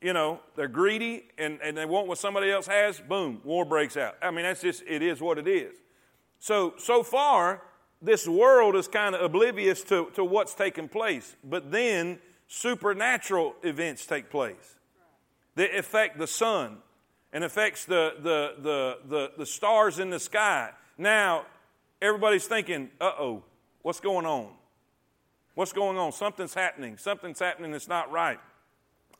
you 0.00 0.12
know, 0.12 0.40
they're 0.56 0.68
greedy 0.68 1.24
and, 1.38 1.60
and 1.62 1.76
they 1.76 1.86
want 1.86 2.08
what 2.08 2.18
somebody 2.18 2.50
else 2.50 2.66
has. 2.66 3.00
Boom, 3.00 3.40
war 3.44 3.64
breaks 3.64 3.96
out. 3.96 4.16
I 4.20 4.30
mean, 4.30 4.44
that's 4.44 4.60
just, 4.60 4.82
it 4.86 5.02
is 5.02 5.20
what 5.20 5.38
it 5.38 5.48
is. 5.48 5.74
So, 6.40 6.74
so 6.78 7.02
far, 7.02 7.62
this 8.02 8.28
world 8.28 8.76
is 8.76 8.86
kind 8.86 9.14
of 9.14 9.22
oblivious 9.22 9.82
to, 9.84 10.10
to 10.14 10.24
what's 10.24 10.54
taking 10.54 10.88
place. 10.88 11.36
But 11.42 11.70
then 11.70 12.18
supernatural 12.48 13.54
events 13.62 14.04
take 14.06 14.30
place 14.30 14.76
that 15.54 15.74
affect 15.74 16.18
the 16.18 16.26
sun 16.26 16.78
and 17.32 17.44
affects 17.44 17.84
the, 17.84 18.14
the, 18.18 18.54
the, 18.62 18.98
the, 19.08 19.32
the 19.38 19.46
stars 19.46 19.98
in 19.98 20.10
the 20.10 20.20
sky. 20.20 20.70
Now, 20.98 21.46
everybody's 22.04 22.46
thinking, 22.46 22.90
uh 23.00 23.12
oh, 23.18 23.42
what's 23.82 24.00
going 24.00 24.26
on? 24.26 24.48
What's 25.54 25.72
going 25.72 25.96
on? 25.96 26.12
Something's 26.12 26.54
happening. 26.54 26.98
Something's 26.98 27.38
happening 27.38 27.72
that's 27.72 27.88
not 27.88 28.10
right. 28.10 28.38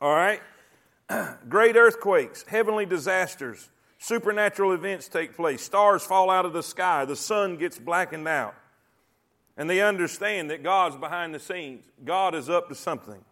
All 0.00 0.12
right? 0.12 0.40
Great 1.48 1.76
earthquakes, 1.76 2.44
heavenly 2.46 2.86
disasters, 2.86 3.70
supernatural 3.98 4.72
events 4.72 5.08
take 5.08 5.36
place. 5.36 5.62
Stars 5.62 6.04
fall 6.04 6.30
out 6.30 6.44
of 6.44 6.52
the 6.52 6.62
sky. 6.62 7.04
The 7.04 7.16
sun 7.16 7.56
gets 7.56 7.78
blackened 7.78 8.26
out. 8.26 8.54
And 9.56 9.70
they 9.70 9.80
understand 9.80 10.50
that 10.50 10.62
God's 10.62 10.96
behind 10.96 11.34
the 11.34 11.38
scenes. 11.38 11.84
God 12.04 12.34
is 12.34 12.50
up 12.50 12.68
to 12.68 12.74
something. 12.74 13.24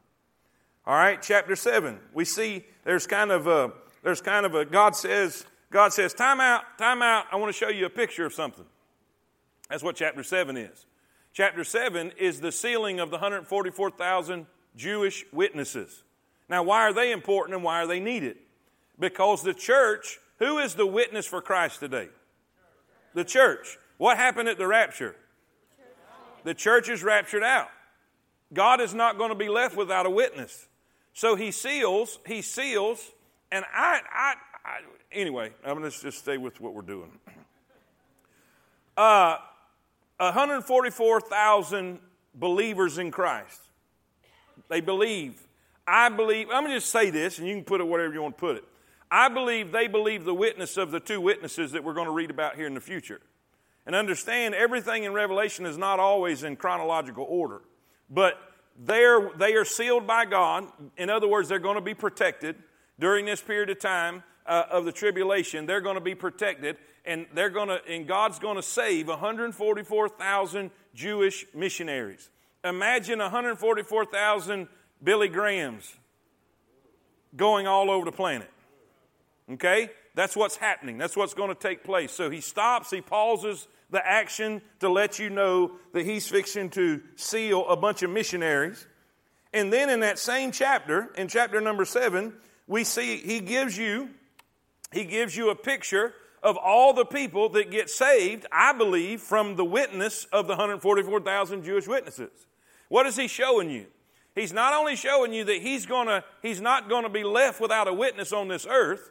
All 0.87 0.95
right, 0.95 1.21
chapter 1.21 1.57
7. 1.57 1.99
We 2.15 2.25
see 2.25 2.65
there's 2.85 3.07
kind 3.07 3.33
of 3.33 3.47
a, 3.47 3.73
there's 4.05 4.21
kind 4.21 4.47
of 4.47 4.55
a, 4.55 4.65
God 4.65 4.95
says, 4.95 5.45
God 5.71 5.93
says, 5.93 6.15
time 6.15 6.41
out, 6.41 6.79
time 6.79 7.03
out. 7.03 7.27
I 7.33 7.37
want 7.37 7.53
to 7.53 7.59
show 7.59 7.69
you 7.69 7.87
a 7.87 7.91
picture 7.91 8.25
of 8.25 8.33
something. 8.33 8.65
That's 9.73 9.83
what 9.83 9.97
chapter 9.97 10.23
7 10.23 10.59
is. 10.59 10.85
Chapter 11.33 11.65
7 11.65 12.13
is 12.19 12.43
the 12.43 12.53
sealing 12.53 13.01
of 13.01 13.09
the 13.09 13.17
144,000 13.17 14.47
Jewish 14.77 15.25
witnesses. 15.33 16.03
Now, 16.47 16.63
why 16.63 16.83
are 16.83 16.93
they 16.93 17.11
important 17.11 17.55
and 17.55 17.65
why 17.65 17.83
are 17.83 17.87
they 17.87 17.99
needed? 17.99 18.37
Because 18.99 19.43
the 19.43 19.55
church, 19.55 20.19
who 20.39 20.59
is 20.59 20.75
the 20.75 20.85
witness 20.85 21.27
for 21.27 21.41
Christ 21.41 21.81
today? 21.81 22.11
The 23.15 23.25
church. 23.25 23.79
What 23.97 24.19
happened 24.19 24.51
at 24.51 24.59
the 24.59 24.67
rapture? 24.67 25.17
The 26.45 26.53
church 26.53 26.91
is 26.91 27.03
raptured 27.03 27.43
out. 27.43 27.69
God 28.53 28.79
is 28.79 28.93
not 28.93 29.17
going 29.17 29.31
to 29.31 29.35
be 29.35 29.49
left 29.49 29.75
without 29.75 30.05
a 30.05 30.11
witness. 30.11 30.67
So 31.15 31.35
he 31.35 31.51
seals, 31.51 32.19
he 32.27 32.43
seals, 32.43 33.11
and 33.51 33.65
I, 33.73 34.03
I, 34.13 34.35
I 34.67 34.81
anyway, 35.13 35.51
I'm 35.65 35.79
going 35.79 35.91
to 35.91 35.99
just 35.99 36.19
stay 36.19 36.37
with 36.37 36.61
what 36.61 36.75
we're 36.75 36.83
doing. 36.83 37.11
Uh, 38.99 39.39
144,000 40.25 41.99
believers 42.35 42.99
in 42.99 43.11
Christ. 43.11 43.61
They 44.69 44.81
believe. 44.81 45.47
I 45.87 46.09
believe, 46.09 46.49
I'm 46.49 46.63
going 46.63 46.73
to 46.73 46.77
just 46.77 46.91
say 46.91 47.11
this, 47.11 47.39
and 47.39 47.49
you 47.49 47.55
can 47.55 47.65
put 47.65 47.81
it 47.81 47.85
whatever 47.85 48.15
you 48.15 48.23
want 48.23 48.37
to 48.37 48.41
put 48.41 48.57
it. 48.57 48.65
I 49.11 49.29
believe 49.29 49.73
they 49.73 49.89
believe 49.89 50.25
the 50.25 50.35
witness 50.35 50.77
of 50.77 50.91
the 50.91 51.01
two 51.01 51.21
witnesses 51.21 51.73
that 51.73 51.85
we're 51.85 51.93
going 51.93 52.07
to 52.07 52.13
read 52.13 52.31
about 52.31 52.57
here 52.57 52.67
in 52.67 52.75
the 52.75 52.81
future. 52.81 53.21
And 53.85 53.95
understand 53.97 54.55
everything 54.55 55.05
in 55.05 55.13
Revelation 55.13 55.67
is 55.67 55.77
not 55.77 55.99
always 55.99 56.45
in 56.45 56.57
chronological 56.57 57.27
order, 57.29 57.63
but 58.09 58.39
they're, 58.79 59.31
they 59.37 59.55
are 59.55 59.65
sealed 59.65 60.07
by 60.07 60.25
God. 60.25 60.69
In 60.97 61.11
other 61.11 61.29
words, 61.29 61.49
they're 61.49 61.59
going 61.59 61.75
to 61.75 61.83
be 61.83 61.95
protected 61.95 62.57
during 62.99 63.27
this 63.27 63.43
period 63.43 63.71
of 63.71 63.81
time 63.81 64.23
uh, 64.47 64.65
of 64.71 64.85
the 64.85 64.93
tribulation. 64.93 65.67
They're 65.67 65.81
going 65.81 65.97
to 65.97 66.01
be 66.01 66.15
protected 66.15 66.77
and 67.05 67.27
they're 67.35 67.51
going 67.51 67.69
to 67.69 67.81
and 67.89 68.07
God's 68.07 68.39
going 68.39 68.57
to 68.57 68.63
save 68.63 69.09
144,000 69.09 70.71
Jewish 70.95 71.47
missionaries. 71.55 72.31
Imagine 72.65 73.19
144,000 73.19 74.69
Billy 75.03 75.29
Grahams 75.29 75.97
going 77.35 77.67
all 77.67 77.91
over 77.91 78.05
the 78.05 78.13
planet. 78.13 78.51
Okay? 79.53 79.91
That's 80.15 80.37
what's 80.37 80.57
happening. 80.57 80.99
That's 80.99 81.17
what's 81.17 81.35
going 81.35 81.49
to 81.49 81.55
take 81.55 81.85
place. 81.85 82.13
So 82.13 82.31
he 82.31 82.41
stops, 82.41 82.91
he 82.91 83.01
pauses 83.01 83.67
the 83.91 84.07
action 84.07 84.63
to 84.81 84.89
let 84.89 85.19
you 85.19 85.31
know 85.31 85.73
that 85.93 86.05
he's 86.05 86.29
fixing 86.29 86.71
to 86.71 87.03
seal 87.17 87.67
a 87.69 87.77
bunch 87.77 88.03
of 88.03 88.11
missionaries. 88.11 88.87
And 89.53 89.73
then 89.73 89.91
in 89.91 90.01
that 90.01 90.19
same 90.19 90.53
chapter, 90.53 91.11
in 91.17 91.29
chapter 91.29 91.61
number 91.61 91.85
7, 91.85 92.33
we 92.67 92.85
see 92.85 93.19
he 93.19 93.41
gives 93.41 93.77
you 93.77 94.09
he 94.93 95.05
gives 95.05 95.35
you 95.35 95.49
a 95.49 95.55
picture 95.55 96.13
of 96.43 96.57
all 96.57 96.93
the 96.93 97.05
people 97.05 97.49
that 97.51 97.71
get 97.71 97.89
saved, 97.89 98.47
I 98.51 98.73
believe, 98.73 99.21
from 99.21 99.57
the 99.57 99.65
witness 99.65 100.25
of 100.33 100.47
the 100.47 100.55
144,000 100.55 101.63
Jewish 101.63 101.87
witnesses. 101.87 102.47
What 102.89 103.07
is 103.07 103.17
he 103.17 103.29
showing 103.29 103.71
you? 103.71 103.87
He's 104.35 104.53
not 104.53 104.73
only 104.73 104.97
showing 104.97 105.33
you 105.33 105.45
that 105.45 105.63
he's 105.63 105.87
gonna, 105.87 106.25
he's 106.41 106.61
not 106.61 106.89
going 106.89 107.05
to 107.05 107.11
be 107.11 107.23
left 107.23 107.61
without 107.61 107.87
a 107.87 107.93
witness 107.93 108.33
on 108.33 108.49
this 108.49 108.67
earth, 108.67 109.11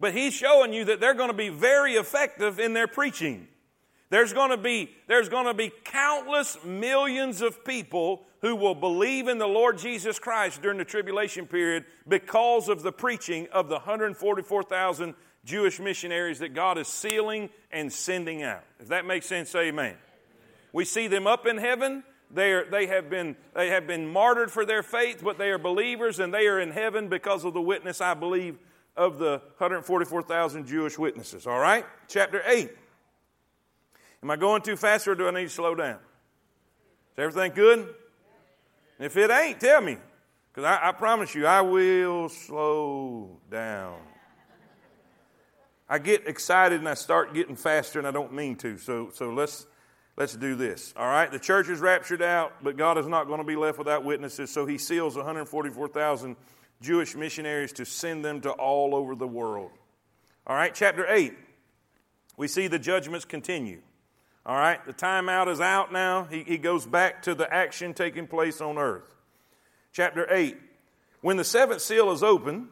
but 0.00 0.12
he's 0.12 0.34
showing 0.34 0.72
you 0.72 0.84
that 0.86 1.00
they're 1.00 1.14
going 1.14 1.30
to 1.30 1.36
be 1.36 1.50
very 1.50 1.94
effective 1.94 2.58
in 2.58 2.72
their 2.72 2.88
preaching. 2.88 3.46
There's 4.10 4.32
going 4.32 4.50
to 4.50 4.56
be, 4.56 4.90
there's 5.06 5.28
going 5.28 5.46
to 5.46 5.54
be 5.54 5.72
countless 5.84 6.58
millions 6.64 7.40
of 7.40 7.64
people 7.64 8.24
who 8.42 8.56
will 8.56 8.74
believe 8.74 9.28
in 9.28 9.38
the 9.38 9.46
Lord 9.46 9.78
Jesus 9.78 10.18
Christ 10.18 10.60
during 10.60 10.76
the 10.76 10.84
tribulation 10.84 11.46
period 11.46 11.84
because 12.08 12.68
of 12.68 12.82
the 12.82 12.92
preaching 12.92 13.46
of 13.52 13.68
the 13.68 13.76
144,000 13.76 15.14
Jewish 15.44 15.80
missionaries 15.80 16.38
that 16.38 16.54
God 16.54 16.78
is 16.78 16.88
sealing 16.88 17.50
and 17.70 17.92
sending 17.92 18.42
out. 18.42 18.62
If 18.78 18.88
that 18.88 19.04
makes 19.04 19.26
sense, 19.26 19.54
amen. 19.54 19.96
We 20.72 20.84
see 20.84 21.08
them 21.08 21.26
up 21.26 21.46
in 21.46 21.58
heaven. 21.58 22.04
They, 22.30 22.52
are, 22.52 22.64
they, 22.64 22.86
have 22.86 23.10
been, 23.10 23.36
they 23.54 23.68
have 23.68 23.86
been 23.86 24.06
martyred 24.06 24.50
for 24.50 24.64
their 24.64 24.82
faith, 24.82 25.20
but 25.22 25.38
they 25.38 25.50
are 25.50 25.58
believers 25.58 26.18
and 26.18 26.32
they 26.32 26.46
are 26.46 26.60
in 26.60 26.70
heaven 26.70 27.08
because 27.08 27.44
of 27.44 27.54
the 27.54 27.60
witness, 27.60 28.00
I 28.00 28.14
believe, 28.14 28.58
of 28.96 29.18
the 29.18 29.42
144,000 29.58 30.66
Jewish 30.66 30.98
witnesses. 30.98 31.46
All 31.46 31.58
right? 31.58 31.84
Chapter 32.08 32.42
8. 32.46 32.70
Am 34.22 34.30
I 34.30 34.36
going 34.36 34.62
too 34.62 34.76
fast 34.76 35.08
or 35.08 35.14
do 35.14 35.26
I 35.26 35.32
need 35.32 35.44
to 35.44 35.50
slow 35.50 35.74
down? 35.74 35.98
Is 37.12 37.18
everything 37.18 37.52
good? 37.54 37.94
If 38.98 39.16
it 39.16 39.30
ain't, 39.30 39.60
tell 39.60 39.80
me. 39.80 39.98
Because 40.52 40.64
I, 40.64 40.88
I 40.88 40.92
promise 40.92 41.34
you, 41.34 41.46
I 41.46 41.62
will 41.62 42.28
slow 42.28 43.40
down. 43.50 43.98
I 45.92 45.98
get 45.98 46.26
excited 46.26 46.78
and 46.78 46.88
I 46.88 46.94
start 46.94 47.34
getting 47.34 47.54
faster 47.54 47.98
and 47.98 48.08
I 48.08 48.12
don't 48.12 48.32
mean 48.32 48.56
to. 48.56 48.78
So, 48.78 49.10
so 49.12 49.28
let's, 49.28 49.66
let's 50.16 50.34
do 50.34 50.54
this. 50.54 50.94
All 50.96 51.04
right, 51.06 51.30
the 51.30 51.38
church 51.38 51.68
is 51.68 51.80
raptured 51.80 52.22
out, 52.22 52.54
but 52.64 52.78
God 52.78 52.96
is 52.96 53.06
not 53.06 53.26
going 53.26 53.40
to 53.40 53.44
be 53.44 53.56
left 53.56 53.76
without 53.76 54.02
witnesses, 54.02 54.50
so 54.50 54.64
he 54.64 54.78
seals 54.78 55.16
144,000 55.16 56.36
Jewish 56.80 57.14
missionaries 57.14 57.74
to 57.74 57.84
send 57.84 58.24
them 58.24 58.40
to 58.40 58.52
all 58.52 58.94
over 58.94 59.14
the 59.14 59.26
world. 59.26 59.70
All 60.46 60.56
right, 60.56 60.74
chapter 60.74 61.06
8, 61.06 61.34
we 62.38 62.48
see 62.48 62.68
the 62.68 62.78
judgments 62.78 63.26
continue. 63.26 63.82
All 64.46 64.56
right, 64.56 64.82
the 64.86 64.94
timeout 64.94 65.48
is 65.48 65.60
out 65.60 65.92
now. 65.92 66.24
He, 66.24 66.42
he 66.42 66.56
goes 66.56 66.86
back 66.86 67.20
to 67.24 67.34
the 67.34 67.52
action 67.52 67.92
taking 67.92 68.26
place 68.26 68.62
on 68.62 68.78
earth. 68.78 69.14
Chapter 69.92 70.26
8, 70.32 70.56
when 71.20 71.36
the 71.36 71.44
seventh 71.44 71.82
seal 71.82 72.10
is 72.12 72.22
open, 72.22 72.68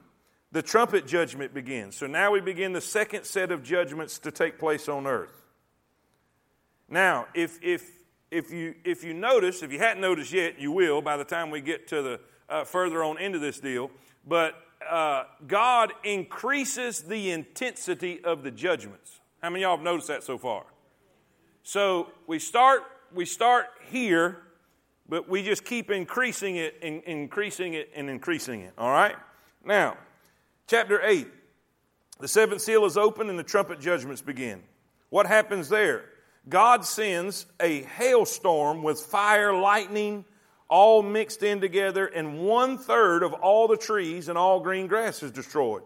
the 0.53 0.63
trumpet 0.63 1.07
judgment 1.07 1.55
begins. 1.55 1.97
So 1.97 2.07
now 2.07 2.33
we 2.33 2.41
begin 2.41 2.73
the 2.73 2.81
second 2.81 3.25
set 3.25 3.53
of 3.53 3.63
judgments 3.63 4.19
to 4.21 4.31
take 4.31 4.59
place 4.59 4.89
on 4.89 5.07
earth. 5.07 5.45
Now, 6.89 7.27
if, 7.35 7.59
if, 7.63 7.89
if, 8.31 8.53
you, 8.53 8.75
if 8.85 9.05
you 9.05 9.15
notice, 9.15 9.63
if 9.63 9.73
you 9.73 9.79
hadn't 9.79 10.01
noticed 10.01 10.33
yet, 10.33 10.61
you 10.61 10.73
will 10.73 11.03
by 11.03 11.17
the 11.17 11.25
time 11.25 11.51
we 11.51 11.61
get 11.61 11.87
to 11.89 12.03
the 12.03 12.21
uh, 12.49 12.65
further 12.65 13.05
on 13.05 13.19
into 13.19 13.39
this 13.39 13.61
deal. 13.61 13.91
But 14.27 14.55
uh, 14.89 15.25
God 15.47 15.93
increases 16.03 17.03
the 17.03 17.31
intensity 17.31 18.25
of 18.25 18.43
the 18.43 18.51
judgments. 18.51 19.21
How 19.41 19.51
many 19.51 19.63
y'all 19.63 19.77
have 19.77 19.85
noticed 19.85 20.09
that 20.09 20.25
so 20.25 20.37
far? 20.37 20.65
So 21.63 22.09
we 22.27 22.41
start, 22.41 22.83
we 23.15 23.25
start 23.25 23.67
here, 23.91 24.39
but 25.09 25.29
we 25.29 25.43
just 25.43 25.65
keep 25.65 25.91
increasing 25.91 26.57
it 26.57 26.77
and 26.83 27.03
increasing 27.05 27.75
it 27.75 27.91
and 27.95 28.11
increasing 28.11 28.63
it. 28.63 28.73
All 28.77 28.91
right? 28.91 29.17
Now, 29.65 29.97
chapter 30.71 31.01
8. 31.05 31.27
The 32.21 32.29
seventh 32.29 32.63
seal 32.63 32.85
is 32.85 32.97
opened 32.97 33.29
and 33.29 33.37
the 33.37 33.43
trumpet 33.43 33.81
judgments 33.81 34.23
begin. 34.23 34.63
What 35.09 35.27
happens 35.27 35.69
there? 35.69 36.05
God 36.49 36.85
sends 36.85 37.45
a 37.59 37.83
hailstorm 37.83 38.85
with 38.85 39.01
fire, 39.01 39.53
lightning, 39.53 40.25
all 40.69 41.03
mixed 41.03 41.43
in 41.43 41.61
together, 41.61 42.07
and 42.07 42.39
one 42.39 42.79
third 42.79 43.25
of 43.25 43.33
all 43.33 43.67
the 43.67 43.77
trees 43.77 44.29
and 44.29 44.39
all 44.39 44.61
green 44.61 44.87
grass 44.87 45.25
is 45.25 45.33
destroyed. 45.33 45.83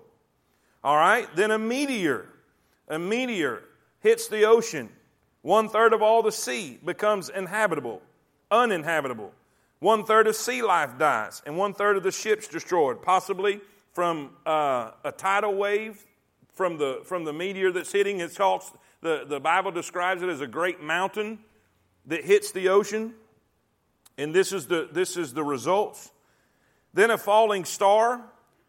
All 0.82 0.96
right? 0.96 1.34
Then 1.34 1.50
a 1.50 1.58
meteor, 1.58 2.28
a 2.86 2.98
meteor 2.98 3.62
hits 4.00 4.28
the 4.28 4.44
ocean. 4.44 4.90
One 5.40 5.70
third 5.70 5.94
of 5.94 6.02
all 6.02 6.22
the 6.22 6.30
sea 6.30 6.78
becomes 6.84 7.30
inhabitable, 7.30 8.02
uninhabitable. 8.50 9.32
One 9.78 10.04
third 10.04 10.26
of 10.26 10.36
sea 10.36 10.60
life 10.60 10.98
dies, 10.98 11.40
and 11.46 11.56
one 11.56 11.72
third 11.72 11.96
of 11.96 12.02
the 12.02 12.12
ships 12.12 12.46
destroyed, 12.48 13.00
possibly 13.00 13.62
from 13.94 14.30
uh, 14.44 14.90
a 15.04 15.12
tidal 15.12 15.54
wave 15.54 16.04
from 16.52 16.78
the, 16.78 17.00
from 17.04 17.24
the 17.24 17.32
meteor 17.32 17.72
that's 17.72 17.92
hitting. 17.92 18.20
It's 18.20 18.36
called, 18.36 18.62
the, 19.00 19.24
the 19.26 19.40
Bible 19.40 19.70
describes 19.70 20.22
it 20.22 20.28
as 20.28 20.40
a 20.40 20.46
great 20.46 20.82
mountain 20.82 21.38
that 22.06 22.24
hits 22.24 22.52
the 22.52 22.68
ocean. 22.68 23.14
And 24.18 24.34
this 24.34 24.52
is 24.52 24.66
the, 24.66 24.88
this 24.92 25.16
is 25.16 25.32
the 25.32 25.42
results. 25.42 26.10
Then 26.92 27.10
a 27.10 27.18
falling 27.18 27.64
star 27.64 28.22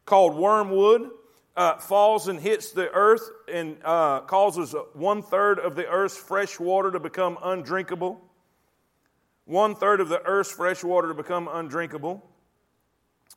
called 0.06 0.36
wormwood 0.36 1.10
uh, 1.56 1.78
falls 1.78 2.28
and 2.28 2.40
hits 2.40 2.72
the 2.72 2.90
earth 2.92 3.30
and 3.52 3.78
uh, 3.84 4.22
causes 4.22 4.76
one 4.94 5.22
third 5.22 5.60
of 5.60 5.76
the 5.76 5.88
earth's 5.88 6.18
fresh 6.18 6.60
water 6.60 6.92
to 6.92 7.00
become 7.00 7.38
undrinkable. 7.44 8.22
One 9.46 9.76
third 9.76 10.02
of 10.02 10.10
the 10.10 10.22
earth's 10.24 10.52
fresh 10.52 10.84
water 10.84 11.10
to 11.10 11.14
become 11.14 11.48
undrinkable. 11.52 12.28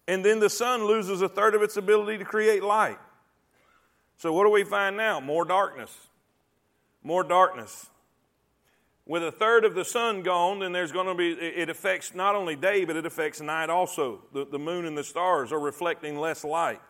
And 0.09 0.25
then 0.25 0.40
the 0.40 0.51
sun 0.51 0.85
loses 0.85 1.23
a 1.23 1.29
third 1.29 1.55
of 1.55 1.62
its 1.62 1.77
ability 1.77 2.18
to 2.18 2.25
create 2.25 2.64
light. 2.64 2.99
So, 4.16 4.33
what 4.33 4.42
do 4.42 4.51
we 4.51 4.64
find 4.64 4.97
now? 4.97 5.21
More 5.21 5.44
darkness 5.44 6.09
more 7.03 7.25
darkness. 7.25 7.88
With 9.07 9.25
a 9.25 9.33
third 9.33 9.64
of 9.64 9.75
the 9.75 9.85
sun 9.85 10.23
gone, 10.23 10.61
then 10.61 10.73
there's 10.73 10.92
going 10.92 11.07
to 11.07 11.14
be, 11.14 11.31
it 11.31 11.71
affects 11.71 12.14
not 12.14 12.35
only 12.35 12.55
day, 12.55 12.85
but 12.85 12.97
it 12.97 13.07
affects 13.07 13.40
night 13.40 13.71
also. 13.71 14.21
The, 14.35 14.44
the 14.44 14.59
moon 14.59 14.85
and 14.85 14.97
the 14.97 15.05
stars 15.05 15.51
are 15.51 15.59
reflecting 15.59 16.18
less 16.18 16.44
light. 16.44 16.83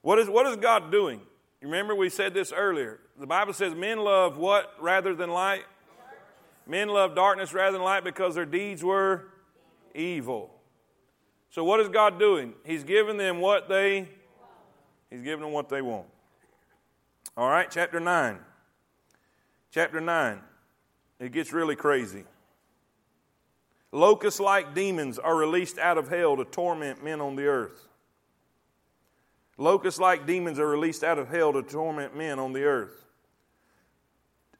What 0.00 0.18
is, 0.18 0.28
what 0.28 0.46
is 0.46 0.56
God 0.56 0.90
doing? 0.90 1.20
Remember, 1.60 1.94
we 1.94 2.10
said 2.10 2.34
this 2.34 2.52
earlier. 2.52 2.98
The 3.20 3.26
Bible 3.28 3.52
says 3.52 3.72
men 3.72 3.98
love 3.98 4.36
what 4.36 4.74
rather 4.80 5.14
than 5.14 5.30
light? 5.30 5.62
Men 6.66 6.88
love 6.88 7.14
darkness 7.14 7.52
rather 7.52 7.72
than 7.72 7.82
light 7.82 8.02
because 8.02 8.34
their 8.34 8.44
deeds 8.44 8.82
were 8.82 9.28
evil. 9.94 10.50
So, 11.52 11.62
what 11.64 11.80
is 11.80 11.88
God 11.90 12.18
doing? 12.18 12.54
He's 12.64 12.82
giving 12.82 13.18
them 13.18 13.40
what 13.40 13.68
they 13.68 14.08
He's 15.10 15.20
giving 15.20 15.44
them 15.44 15.52
what 15.52 15.68
they 15.68 15.82
want. 15.82 16.06
All 17.36 17.48
right, 17.48 17.70
chapter 17.70 18.00
9. 18.00 18.38
Chapter 19.70 20.00
9. 20.00 20.40
It 21.20 21.32
gets 21.32 21.52
really 21.52 21.76
crazy. 21.76 22.24
Locust 23.92 24.40
like 24.40 24.74
demons 24.74 25.18
are 25.18 25.36
released 25.36 25.78
out 25.78 25.98
of 25.98 26.08
hell 26.08 26.34
to 26.38 26.46
torment 26.46 27.04
men 27.04 27.20
on 27.20 27.36
the 27.36 27.44
earth. 27.44 27.86
Locust 29.58 30.00
like 30.00 30.26
demons 30.26 30.58
are 30.58 30.66
released 30.66 31.04
out 31.04 31.18
of 31.18 31.28
hell 31.28 31.52
to 31.52 31.62
torment 31.62 32.16
men 32.16 32.38
on 32.38 32.54
the 32.54 32.64
earth. 32.64 33.04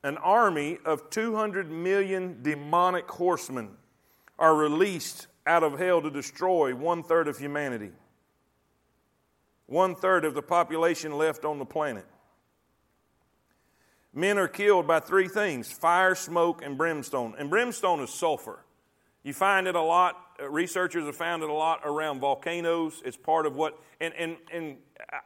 An 0.03 0.19
army 0.19 0.79
of 0.85 1.09
200 1.09 1.71
million 1.71 2.43
demonic 2.43 3.09
horsemen 3.11 3.71
are 4.39 4.55
released 4.55 5.29
out 5.47 5.63
of 5.63 5.79
hell 5.79 6.03
to 6.03 6.11
destroy 6.11 6.75
one 6.75 7.03
third 7.03 7.29
of 7.29 7.39
humanity, 7.39 7.91
one 9.67 9.95
third 9.95 10.25
of 10.25 10.35
the 10.35 10.43
population 10.43 11.13
left 11.13 11.45
on 11.45 11.59
the 11.59 11.65
planet. 11.65 12.07
Men 14.15 14.39
are 14.39 14.49
killed 14.49 14.87
by 14.87 15.01
three 15.01 15.29
things 15.29 15.73
fire, 15.73 16.15
smoke, 16.15 16.63
and 16.63 16.77
brimstone. 16.77 17.35
And 17.39 17.49
brimstone 17.49 18.01
is 18.01 18.11
sulfur. 18.11 18.65
You 19.23 19.33
find 19.33 19.67
it 19.69 19.77
a 19.77 19.81
lot, 19.81 20.17
uh, 20.41 20.51
researchers 20.51 21.05
have 21.05 21.17
found 21.17 21.43
it 21.43 21.49
a 21.49 21.53
lot 21.53 21.81
around 21.85 22.21
volcanoes. 22.21 23.01
It's 23.05 23.17
part 23.17 23.47
of 23.47 23.55
what, 23.57 23.79
and, 24.01 24.13
and, 24.15 24.37
and 24.53 24.77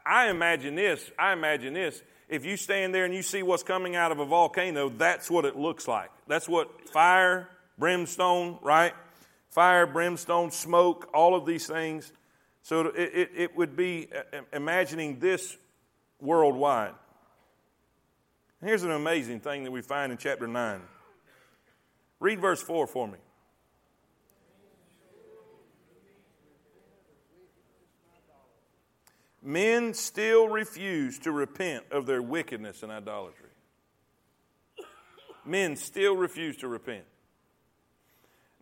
I 0.05 0.29
imagine 0.29 0.75
this, 0.75 1.11
I 1.19 1.33
imagine 1.33 1.73
this. 1.73 2.03
If 2.29 2.45
you 2.45 2.57
stand 2.57 2.95
there 2.95 3.05
and 3.05 3.15
you 3.15 3.23
see 3.23 3.43
what's 3.43 3.63
coming 3.63 3.97
out 3.97 4.13
of 4.13 4.19
a 4.19 4.27
volcano, 4.27 4.89
that's 4.91 5.31
what 5.31 5.45
it 5.45 5.57
looks 5.57 5.89
like. 5.89 6.11
That's 6.27 6.49
what 6.49 6.91
fire, 6.91 7.49
brimstone, 7.79 8.59
right? 8.63 8.93
Fire, 9.57 9.87
brimstone, 9.87 10.51
smoke, 10.51 11.09
all 11.15 11.35
of 11.35 11.47
these 11.47 11.67
things. 11.67 12.13
So 12.61 12.89
it, 12.89 12.95
it, 13.15 13.31
it 13.35 13.57
would 13.57 13.75
be 13.75 14.07
uh, 14.15 14.43
imagining 14.53 15.19
this 15.19 15.57
worldwide. 16.21 16.93
Here's 18.63 18.83
an 18.83 18.91
amazing 18.91 19.41
thing 19.41 19.65
that 19.65 19.71
we 19.71 19.81
find 19.81 20.13
in 20.13 20.19
chapter 20.19 20.47
9. 20.47 20.83
Read 22.21 22.39
verse 22.39 22.61
4 22.61 22.87
for 22.87 23.09
me. 23.09 23.17
Men 29.43 29.95
still 29.95 30.49
refuse 30.49 31.19
to 31.21 31.33
repent 31.33 31.85
of 31.91 32.05
their 32.05 32.21
wickedness 32.21 32.83
and 32.83 32.93
idolatry. 32.93 33.49
Men 35.47 35.77
still 35.77 36.15
refuse 36.15 36.59
to 36.59 36.69
repent. 36.69 37.05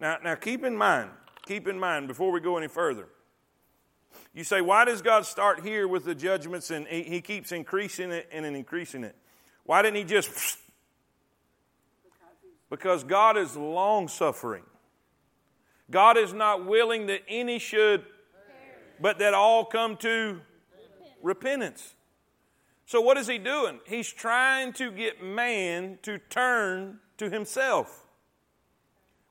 Now, 0.05 0.19
now 0.23 0.35
keep 0.35 0.65
in 0.65 0.77
mind, 0.77 1.09
keep 1.47 1.67
in 1.67 1.81
mind 1.81 2.09
before 2.09 2.31
we 2.31 2.39
go 2.39 2.59
any 2.59 2.69
further. 2.69 3.09
You 4.35 4.45
say, 4.45 4.61
why 4.61 4.85
does 4.85 5.01
God 5.01 5.25
start 5.25 5.65
here 5.65 5.89
with 5.89 6.05
the 6.05 6.15
judgments 6.15 6.71
and 6.71 6.87
he, 6.87 7.23
keeps 7.23 7.53
increasing 7.53 8.11
it 8.11 8.29
and 8.31 8.45
increasing 8.45 9.03
it? 9.03 9.17
Why 9.63 9.81
didn't 9.81 9.97
he 9.97 10.05
just? 10.05 10.59
Because 12.69 13.03
God 13.03 13.39
is 13.39 13.57
long 13.57 14.09
suffering. 14.09 14.65
God 15.91 16.19
is 16.19 16.35
not 16.35 16.67
willing 16.67 17.07
that 17.07 17.23
any 17.27 17.59
should, 17.59 18.05
but 19.01 19.21
that 19.21 19.33
all 19.33 19.65
come 19.65 19.97
to 19.99 20.43
repentance. 21.23 21.95
So, 22.85 23.01
what 23.01 23.17
is 23.17 23.27
he 23.27 23.39
doing? 23.39 23.81
He's 23.87 24.13
trying 24.13 24.75
to 24.75 24.91
get 24.91 25.25
man 25.25 25.99
to 26.03 26.19
turn 26.19 26.99
to 27.17 27.31
himself. 27.31 28.04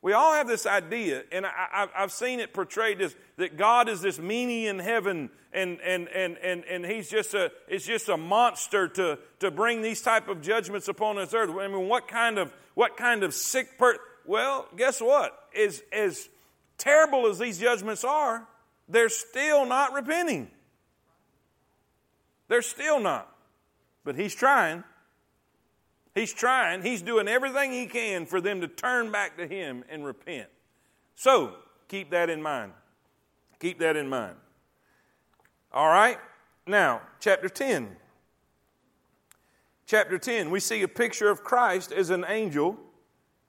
We 0.03 0.11
all 0.11 0.33
have 0.33 0.49
this 0.49 0.65
idea, 0.65 1.23
and 1.31 1.45
I, 1.45 1.87
have 1.93 2.11
seen 2.11 2.41
it 2.41 2.53
portrayed 2.53 2.99
as 2.99 3.15
that 3.37 3.55
God 3.55 3.87
is 3.87 4.01
this 4.01 4.17
meanie 4.17 4.65
in 4.65 4.77
heaven, 4.77 5.29
and, 5.53 5.79
and, 5.79 6.09
and, 6.09 6.37
and, 6.39 6.65
and 6.65 6.85
he's 6.85 7.09
just 7.09 7.33
a, 7.33 7.53
it's 7.69 7.85
just 7.85 8.09
a 8.09 8.17
monster 8.17 8.89
to, 8.89 9.17
to 9.39 9.49
bring 9.49 9.81
these 9.81 10.01
type 10.01 10.27
of 10.27 10.41
judgments 10.41 10.89
upon 10.89 11.15
this 11.15 11.33
earth. 11.33 11.51
I 11.57 11.69
mean, 11.69 11.87
what 11.87 12.09
kind 12.09 12.37
of, 12.37 12.53
what 12.73 12.97
kind 12.97 13.23
of 13.23 13.33
sick 13.33 13.77
person? 13.77 14.01
Well, 14.25 14.67
guess 14.75 14.99
what? 14.99 15.39
As, 15.57 15.81
as 15.93 16.27
terrible 16.77 17.27
as 17.27 17.39
these 17.39 17.57
judgments 17.57 18.03
are, 18.03 18.45
they're 18.89 19.07
still 19.07 19.65
not 19.65 19.93
repenting. 19.93 20.51
They're 22.49 22.61
still 22.61 22.99
not. 22.99 23.33
But 24.03 24.17
he's 24.17 24.35
trying. 24.35 24.83
He's 26.15 26.33
trying, 26.33 26.83
he's 26.83 27.01
doing 27.01 27.27
everything 27.27 27.71
he 27.71 27.87
can 27.87 28.25
for 28.25 28.39
them 28.39 28.61
to 28.61 28.67
turn 28.67 29.11
back 29.11 29.37
to 29.37 29.47
him 29.47 29.83
and 29.89 30.05
repent. 30.05 30.47
So, 31.15 31.55
keep 31.87 32.11
that 32.11 32.29
in 32.29 32.41
mind. 32.41 32.73
Keep 33.59 33.79
that 33.79 33.95
in 33.95 34.07
mind. 34.07 34.35
All 35.71 35.87
right? 35.87 36.19
Now, 36.67 37.01
chapter 37.19 37.49
10. 37.49 37.95
Chapter 39.85 40.17
10, 40.17 40.49
we 40.49 40.59
see 40.59 40.81
a 40.83 40.87
picture 40.87 41.29
of 41.29 41.43
Christ 41.43 41.91
as 41.91 42.09
an 42.09 42.25
angel 42.27 42.77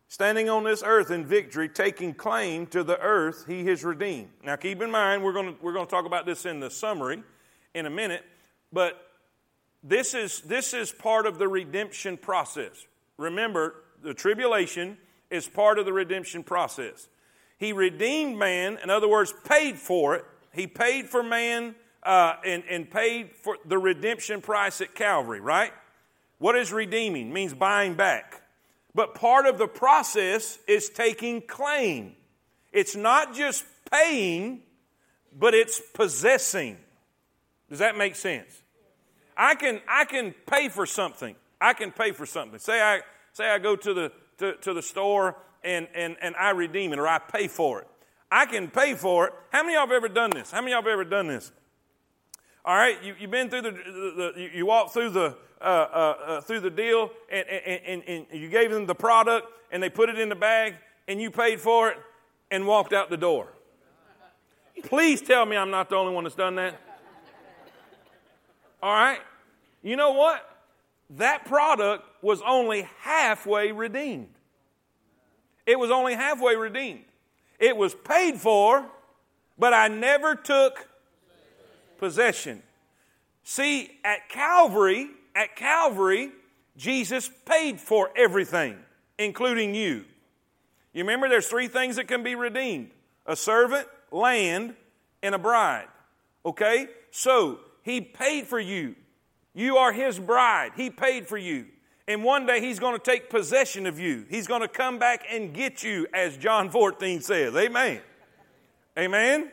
standing 0.09 0.49
on 0.49 0.65
this 0.65 0.83
earth 0.85 1.11
in 1.11 1.25
victory, 1.27 1.69
taking 1.69 2.15
claim 2.15 2.67
to 2.69 2.83
the 2.83 2.99
earth 3.01 3.45
he 3.47 3.67
has 3.67 3.85
redeemed. 3.85 4.31
Now, 4.43 4.57
keep 4.57 4.81
in 4.81 4.91
mind, 4.91 5.23
we're 5.23 5.33
going 5.33 5.55
to, 5.55 5.63
we're 5.63 5.73
going 5.73 5.87
to 5.87 5.91
talk 5.91 6.07
about 6.07 6.27
this 6.27 6.47
in 6.47 6.61
the 6.61 6.71
summary 6.71 7.23
in 7.75 7.87
a 7.87 7.91
minute, 7.91 8.25
but 8.73 9.04
this 9.85 10.15
is, 10.15 10.41
this 10.41 10.73
is 10.73 10.91
part 10.91 11.27
of 11.27 11.39
the 11.39 11.47
redemption 11.47 12.17
process. 12.17 12.87
Remember, 13.19 13.75
the 14.03 14.15
tribulation 14.15 14.97
is 15.31 15.47
part 15.47 15.79
of 15.79 15.85
the 15.85 15.93
redemption 15.93 16.43
process. 16.43 17.09
He 17.59 17.73
redeemed 17.73 18.39
man, 18.39 18.79
in 18.83 18.89
other 18.89 19.09
words, 19.09 19.35
paid 19.45 19.79
for 19.79 20.15
it. 20.17 20.25
He 20.53 20.67
paid 20.67 21.11
for 21.11 21.23
man 21.23 21.75
uh, 22.03 22.37
and, 22.45 22.65
and 22.69 22.91
paid 22.91 23.33
for 23.33 23.59
the 23.67 23.79
redemption 23.79 24.41
price 24.41 24.81
at 24.81 24.95
Calvary, 24.95 25.41
right? 25.41 25.73
What 26.39 26.57
is 26.57 26.73
redeeming? 26.73 27.29
It 27.29 27.33
means 27.33 27.55
buying 27.55 27.95
back. 27.95 28.43
But 28.95 29.15
part 29.15 29.47
of 29.47 29.59
the 29.59 29.67
process 29.67 30.59
is 30.67 30.89
taking 30.89 31.43
claim. 31.43 32.15
It's 32.73 32.97
not 32.97 33.35
just 33.35 33.65
paying, 33.91 34.63
but 35.37 35.55
it's 35.55 35.81
possessing. 35.93 36.79
Does 37.69 37.81
that 37.81 37.97
make 37.97 38.15
sense? 38.15 38.64
I 39.37 39.55
can, 39.55 39.81
I 39.89 40.05
can 40.05 40.35
pay 40.47 40.69
for 40.69 40.87
something. 40.87 41.35
I 41.61 41.73
can 41.73 41.91
pay 41.91 42.13
for 42.13 42.27
something. 42.27 42.59
Say 42.59 42.81
I, 42.81 43.01
say 43.33 43.49
I 43.49 43.59
go 43.59 43.77
to 43.77 43.95
the, 43.95 44.13
to, 44.39 44.55
to 44.57 44.75
the 44.75 44.83
store 44.83 45.37
and, 45.63 45.89
and, 45.95 46.17
and 46.21 46.37
I 46.37 46.51
redeem 46.51 46.93
it 46.93 46.99
or 46.99 47.09
I 47.09 47.19
pay 47.19 47.49
for 47.49 47.81
it. 47.81 47.89
I 48.31 48.47
can 48.47 48.69
pay 48.69 48.95
for 48.95 49.29
it. 49.29 49.33
How 49.51 49.63
many 49.63 49.75
of 49.75 49.81
y'all 49.81 49.87
have 49.87 49.97
ever 49.97 50.09
done 50.09 50.31
this? 50.31 50.51
How 50.51 50.61
many 50.61 50.73
of 50.73 50.85
y'all 50.85 50.91
have 50.91 50.93
ever 50.93 51.05
done 51.05 51.29
this? 51.29 51.53
All 52.65 52.75
right, 52.75 53.03
you, 53.03 53.15
you've 53.19 53.31
been 53.31 53.51
through 53.51 53.63
the, 53.63 53.71
the, 53.71 54.33
the 54.35 54.51
you 54.55 54.67
walk 54.67 54.93
through 54.93 55.11
the, 55.11 55.37
uh, 55.61 55.65
uh, 55.65 55.67
uh, 56.27 56.41
through 56.41 56.61
the 56.61 56.71
deal 56.71 57.11
and, 57.31 57.47
and, 57.49 58.03
and, 58.07 58.27
and 58.31 58.41
you 58.41 58.49
gave 58.49 58.71
them 58.71 58.87
the 58.87 58.95
product 58.95 59.49
and 59.71 59.83
they 59.83 59.91
put 59.91 60.09
it 60.09 60.19
in 60.19 60.29
the 60.29 60.35
bag 60.35 60.75
and 61.07 61.21
you 61.21 61.31
paid 61.31 61.61
for 61.61 61.91
it 61.91 61.99
and 62.51 62.67
walked 62.67 62.93
out 62.93 63.11
the 63.11 63.17
door. 63.17 63.49
Please 64.85 65.23
tell 65.23 65.47
me 65.47 65.57
I'm 65.57 65.71
not 65.71 65.89
the 65.89 65.97
only 65.97 66.13
one 66.13 66.25
that's 66.25 66.37
done 66.37 66.57
that. 66.57 66.81
All 68.83 68.93
right? 68.93 69.21
You 69.83 69.97
know 69.97 70.13
what? 70.13 70.49
That 71.11 71.45
product 71.45 72.05
was 72.23 72.41
only 72.47 72.89
halfway 73.01 73.73
redeemed. 73.73 74.29
It 75.67 75.79
was 75.79 75.91
only 75.91 76.15
halfway 76.15 76.57
redeemed. 76.57 77.05
It 77.59 77.77
was 77.77 77.95
paid 77.95 78.37
for, 78.37 78.85
but 79.59 79.73
I 79.73 79.89
never 79.89 80.35
took 80.35 80.89
possession. 81.99 82.63
See, 83.45 83.91
at 84.05 84.29
Calvary, 84.29 85.11
at 85.35 85.57
Calvary, 85.57 86.33
Jesus 86.77 87.31
paid 87.45 87.81
for 87.81 88.11
everything, 88.17 88.77
including 89.19 89.75
you. 89.75 90.05
You 90.93 91.03
remember 91.03 91.29
there's 91.29 91.49
three 91.49 91.69
things 91.69 91.97
that 91.97 92.09
can 92.09 92.23
be 92.23 92.35
redeemed 92.35 92.91
a 93.27 93.37
servant, 93.37 93.89
land, 94.11 94.75
and 95.23 95.35
a 95.35 95.39
bride. 95.39 95.89
Okay? 96.45 96.89
So, 97.11 97.61
he 97.85 98.01
paid 98.01 98.47
for 98.47 98.59
you. 98.59 98.97
You 99.55 99.77
are 99.77 99.93
his 99.93 100.19
bride. 100.19 100.73
He 100.75 100.91
paid 100.91 101.29
for 101.29 101.37
you. 101.37 101.67
And 102.09 102.25
one 102.25 102.47
day 102.47 102.61
he's 102.61 102.79
going 102.79 102.99
to 102.99 103.03
take 103.03 103.31
possession 103.31 103.87
of 103.87 103.99
you. 103.99 104.25
He's 104.29 104.47
going 104.47 104.63
to 104.63 104.69
come 104.69 104.99
back 104.99 105.25
and 105.31 105.55
get 105.55 105.83
you, 105.83 106.07
as 106.13 106.37
John 106.37 106.71
14 106.73 107.21
says. 107.21 107.55
Amen. 107.55 108.01
Amen. 108.99 109.51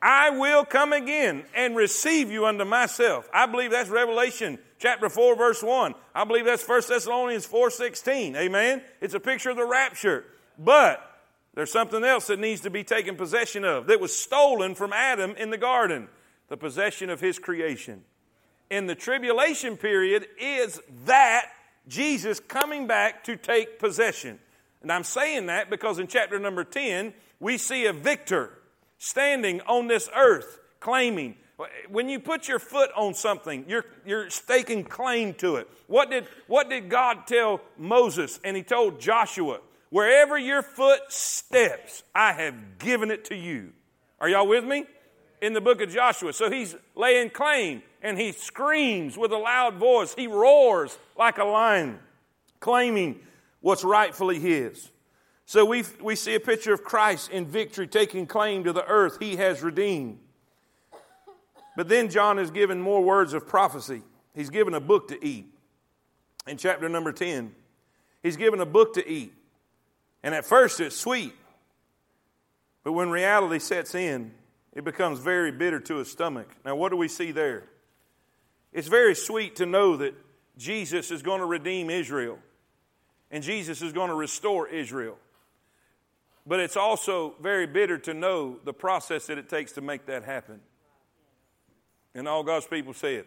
I 0.00 0.30
will 0.30 0.64
come 0.64 0.92
again 0.92 1.44
and 1.54 1.74
receive 1.74 2.30
you 2.30 2.46
unto 2.46 2.64
myself. 2.64 3.28
I 3.34 3.46
believe 3.46 3.72
that's 3.72 3.90
Revelation 3.90 4.58
chapter 4.78 5.08
4, 5.08 5.36
verse 5.36 5.62
1. 5.62 5.94
I 6.14 6.24
believe 6.24 6.44
that's 6.44 6.66
1 6.66 6.82
Thessalonians 6.88 7.46
4 7.46 7.70
16. 7.70 8.36
Amen. 8.36 8.82
It's 9.00 9.14
a 9.14 9.20
picture 9.20 9.50
of 9.50 9.56
the 9.56 9.66
rapture. 9.66 10.24
But 10.58 11.02
there's 11.54 11.72
something 11.72 12.04
else 12.04 12.28
that 12.28 12.38
needs 12.38 12.60
to 12.62 12.70
be 12.70 12.84
taken 12.84 13.16
possession 13.16 13.64
of 13.64 13.88
that 13.88 14.00
was 14.00 14.16
stolen 14.16 14.74
from 14.74 14.92
Adam 14.92 15.34
in 15.36 15.50
the 15.50 15.58
garden 15.58 16.08
the 16.48 16.56
possession 16.56 17.10
of 17.10 17.20
his 17.20 17.38
creation. 17.38 18.02
In 18.70 18.86
the 18.86 18.94
tribulation 18.94 19.76
period 19.76 20.26
is 20.40 20.80
that 21.04 21.50
Jesus 21.88 22.40
coming 22.40 22.86
back 22.86 23.24
to 23.24 23.36
take 23.36 23.78
possession. 23.78 24.38
And 24.82 24.92
I'm 24.92 25.04
saying 25.04 25.46
that 25.46 25.70
because 25.70 25.98
in 25.98 26.06
chapter 26.06 26.38
number 26.38 26.64
10, 26.64 27.14
we 27.40 27.58
see 27.58 27.86
a 27.86 27.92
victor 27.92 28.50
standing 28.98 29.60
on 29.62 29.86
this 29.86 30.08
earth 30.14 30.60
claiming. 30.80 31.36
When 31.88 32.08
you 32.08 32.20
put 32.20 32.48
your 32.48 32.58
foot 32.58 32.90
on 32.96 33.14
something, 33.14 33.64
you're, 33.68 33.84
you're 34.04 34.30
staking 34.30 34.84
claim 34.84 35.34
to 35.34 35.56
it. 35.56 35.68
What 35.86 36.10
did, 36.10 36.26
what 36.46 36.68
did 36.68 36.88
God 36.88 37.26
tell 37.26 37.60
Moses 37.78 38.38
and 38.44 38.56
he 38.56 38.62
told 38.62 39.00
Joshua? 39.00 39.60
Wherever 39.90 40.36
your 40.36 40.62
foot 40.62 41.00
steps, 41.08 42.02
I 42.14 42.32
have 42.32 42.78
given 42.78 43.10
it 43.10 43.26
to 43.26 43.36
you. 43.36 43.72
Are 44.20 44.28
y'all 44.28 44.46
with 44.46 44.64
me? 44.64 44.84
In 45.40 45.52
the 45.52 45.60
book 45.60 45.80
of 45.80 45.90
Joshua. 45.90 46.32
So 46.32 46.50
he's 46.50 46.74
laying 46.94 47.30
claim 47.30 47.82
and 48.02 48.18
he 48.18 48.32
screams 48.32 49.18
with 49.18 49.32
a 49.32 49.36
loud 49.36 49.74
voice. 49.74 50.14
He 50.14 50.26
roars 50.26 50.96
like 51.16 51.38
a 51.38 51.44
lion, 51.44 51.98
claiming 52.60 53.20
what's 53.60 53.84
rightfully 53.84 54.38
his. 54.38 54.90
So 55.44 55.64
we, 55.64 55.84
we 56.02 56.16
see 56.16 56.34
a 56.34 56.40
picture 56.40 56.72
of 56.72 56.82
Christ 56.82 57.30
in 57.30 57.46
victory 57.46 57.86
taking 57.86 58.26
claim 58.26 58.64
to 58.64 58.72
the 58.72 58.84
earth 58.84 59.18
he 59.20 59.36
has 59.36 59.62
redeemed. 59.62 60.18
But 61.76 61.88
then 61.88 62.08
John 62.08 62.38
is 62.38 62.50
given 62.50 62.80
more 62.80 63.02
words 63.02 63.34
of 63.34 63.46
prophecy. 63.46 64.02
He's 64.34 64.50
given 64.50 64.74
a 64.74 64.80
book 64.80 65.08
to 65.08 65.24
eat. 65.24 65.46
In 66.46 66.56
chapter 66.56 66.88
number 66.88 67.12
10, 67.12 67.52
he's 68.22 68.36
given 68.36 68.60
a 68.60 68.66
book 68.66 68.94
to 68.94 69.08
eat. 69.08 69.32
And 70.22 70.34
at 70.34 70.44
first 70.44 70.80
it's 70.80 70.96
sweet. 70.96 71.34
But 72.82 72.92
when 72.92 73.10
reality 73.10 73.58
sets 73.58 73.94
in, 73.94 74.32
it 74.76 74.84
becomes 74.84 75.18
very 75.20 75.50
bitter 75.50 75.80
to 75.80 75.96
his 75.96 76.10
stomach. 76.10 76.48
Now, 76.62 76.76
what 76.76 76.90
do 76.90 76.98
we 76.98 77.08
see 77.08 77.32
there? 77.32 77.64
It's 78.74 78.88
very 78.88 79.14
sweet 79.14 79.56
to 79.56 79.64
know 79.64 79.96
that 79.96 80.14
Jesus 80.58 81.10
is 81.10 81.22
going 81.22 81.40
to 81.40 81.46
redeem 81.46 81.88
Israel 81.88 82.38
and 83.30 83.42
Jesus 83.42 83.80
is 83.80 83.94
going 83.94 84.10
to 84.10 84.14
restore 84.14 84.68
Israel. 84.68 85.16
But 86.46 86.60
it's 86.60 86.76
also 86.76 87.34
very 87.40 87.66
bitter 87.66 87.96
to 88.00 88.12
know 88.12 88.58
the 88.64 88.74
process 88.74 89.26
that 89.28 89.38
it 89.38 89.48
takes 89.48 89.72
to 89.72 89.80
make 89.80 90.06
that 90.06 90.24
happen. 90.24 90.60
And 92.14 92.28
all 92.28 92.42
God's 92.42 92.66
people 92.66 92.92
say 92.92 93.16
it. 93.16 93.26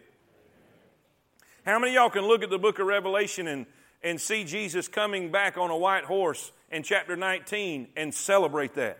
How 1.66 1.80
many 1.80 1.94
y'all 1.94 2.10
can 2.10 2.26
look 2.26 2.44
at 2.44 2.50
the 2.50 2.60
book 2.60 2.78
of 2.78 2.86
Revelation 2.86 3.48
and, 3.48 3.66
and 4.04 4.20
see 4.20 4.44
Jesus 4.44 4.86
coming 4.86 5.32
back 5.32 5.58
on 5.58 5.70
a 5.70 5.76
white 5.76 6.04
horse 6.04 6.52
in 6.70 6.84
chapter 6.84 7.16
19 7.16 7.88
and 7.96 8.14
celebrate 8.14 8.74
that? 8.74 8.98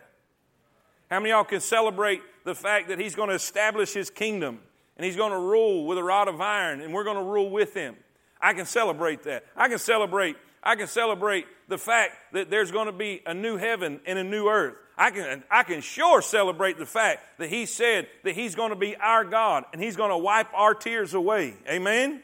How 1.09 1.19
many 1.19 1.29
y'all 1.29 1.45
can 1.45 1.61
celebrate 1.61 2.21
the 2.43 2.55
fact 2.55 2.89
that 2.89 2.99
he's 2.99 3.15
going 3.15 3.29
to 3.29 3.35
establish 3.35 3.93
his 3.93 4.09
kingdom 4.09 4.59
and 4.97 5.05
he's 5.05 5.15
going 5.15 5.31
to 5.31 5.39
rule 5.39 5.85
with 5.85 5.97
a 5.97 6.03
rod 6.03 6.27
of 6.27 6.39
iron 6.41 6.81
and 6.81 6.93
we're 6.93 7.03
going 7.03 7.17
to 7.17 7.23
rule 7.23 7.49
with 7.49 7.73
him? 7.73 7.95
I 8.41 8.53
can 8.53 8.65
celebrate 8.65 9.23
that. 9.23 9.45
I 9.55 9.67
can 9.67 9.77
celebrate 9.77 10.35
I 10.63 10.75
can 10.75 10.87
celebrate 10.87 11.47
the 11.69 11.77
fact 11.77 12.15
that 12.33 12.51
there's 12.51 12.71
going 12.71 12.85
to 12.85 12.91
be 12.91 13.21
a 13.25 13.33
new 13.33 13.57
heaven 13.57 13.99
and 14.05 14.19
a 14.19 14.23
new 14.23 14.47
earth. 14.47 14.75
I 14.95 15.09
can, 15.09 15.43
I 15.49 15.63
can 15.63 15.81
sure 15.81 16.21
celebrate 16.21 16.77
the 16.77 16.85
fact 16.85 17.39
that 17.39 17.49
He 17.49 17.65
said 17.65 18.07
that 18.23 18.35
He's 18.35 18.53
going 18.53 18.69
to 18.69 18.75
be 18.75 18.95
our 18.95 19.25
God 19.25 19.63
and 19.73 19.81
He's 19.81 19.95
going 19.95 20.11
to 20.11 20.17
wipe 20.17 20.53
our 20.53 20.75
tears 20.75 21.15
away. 21.15 21.55
Amen? 21.67 22.21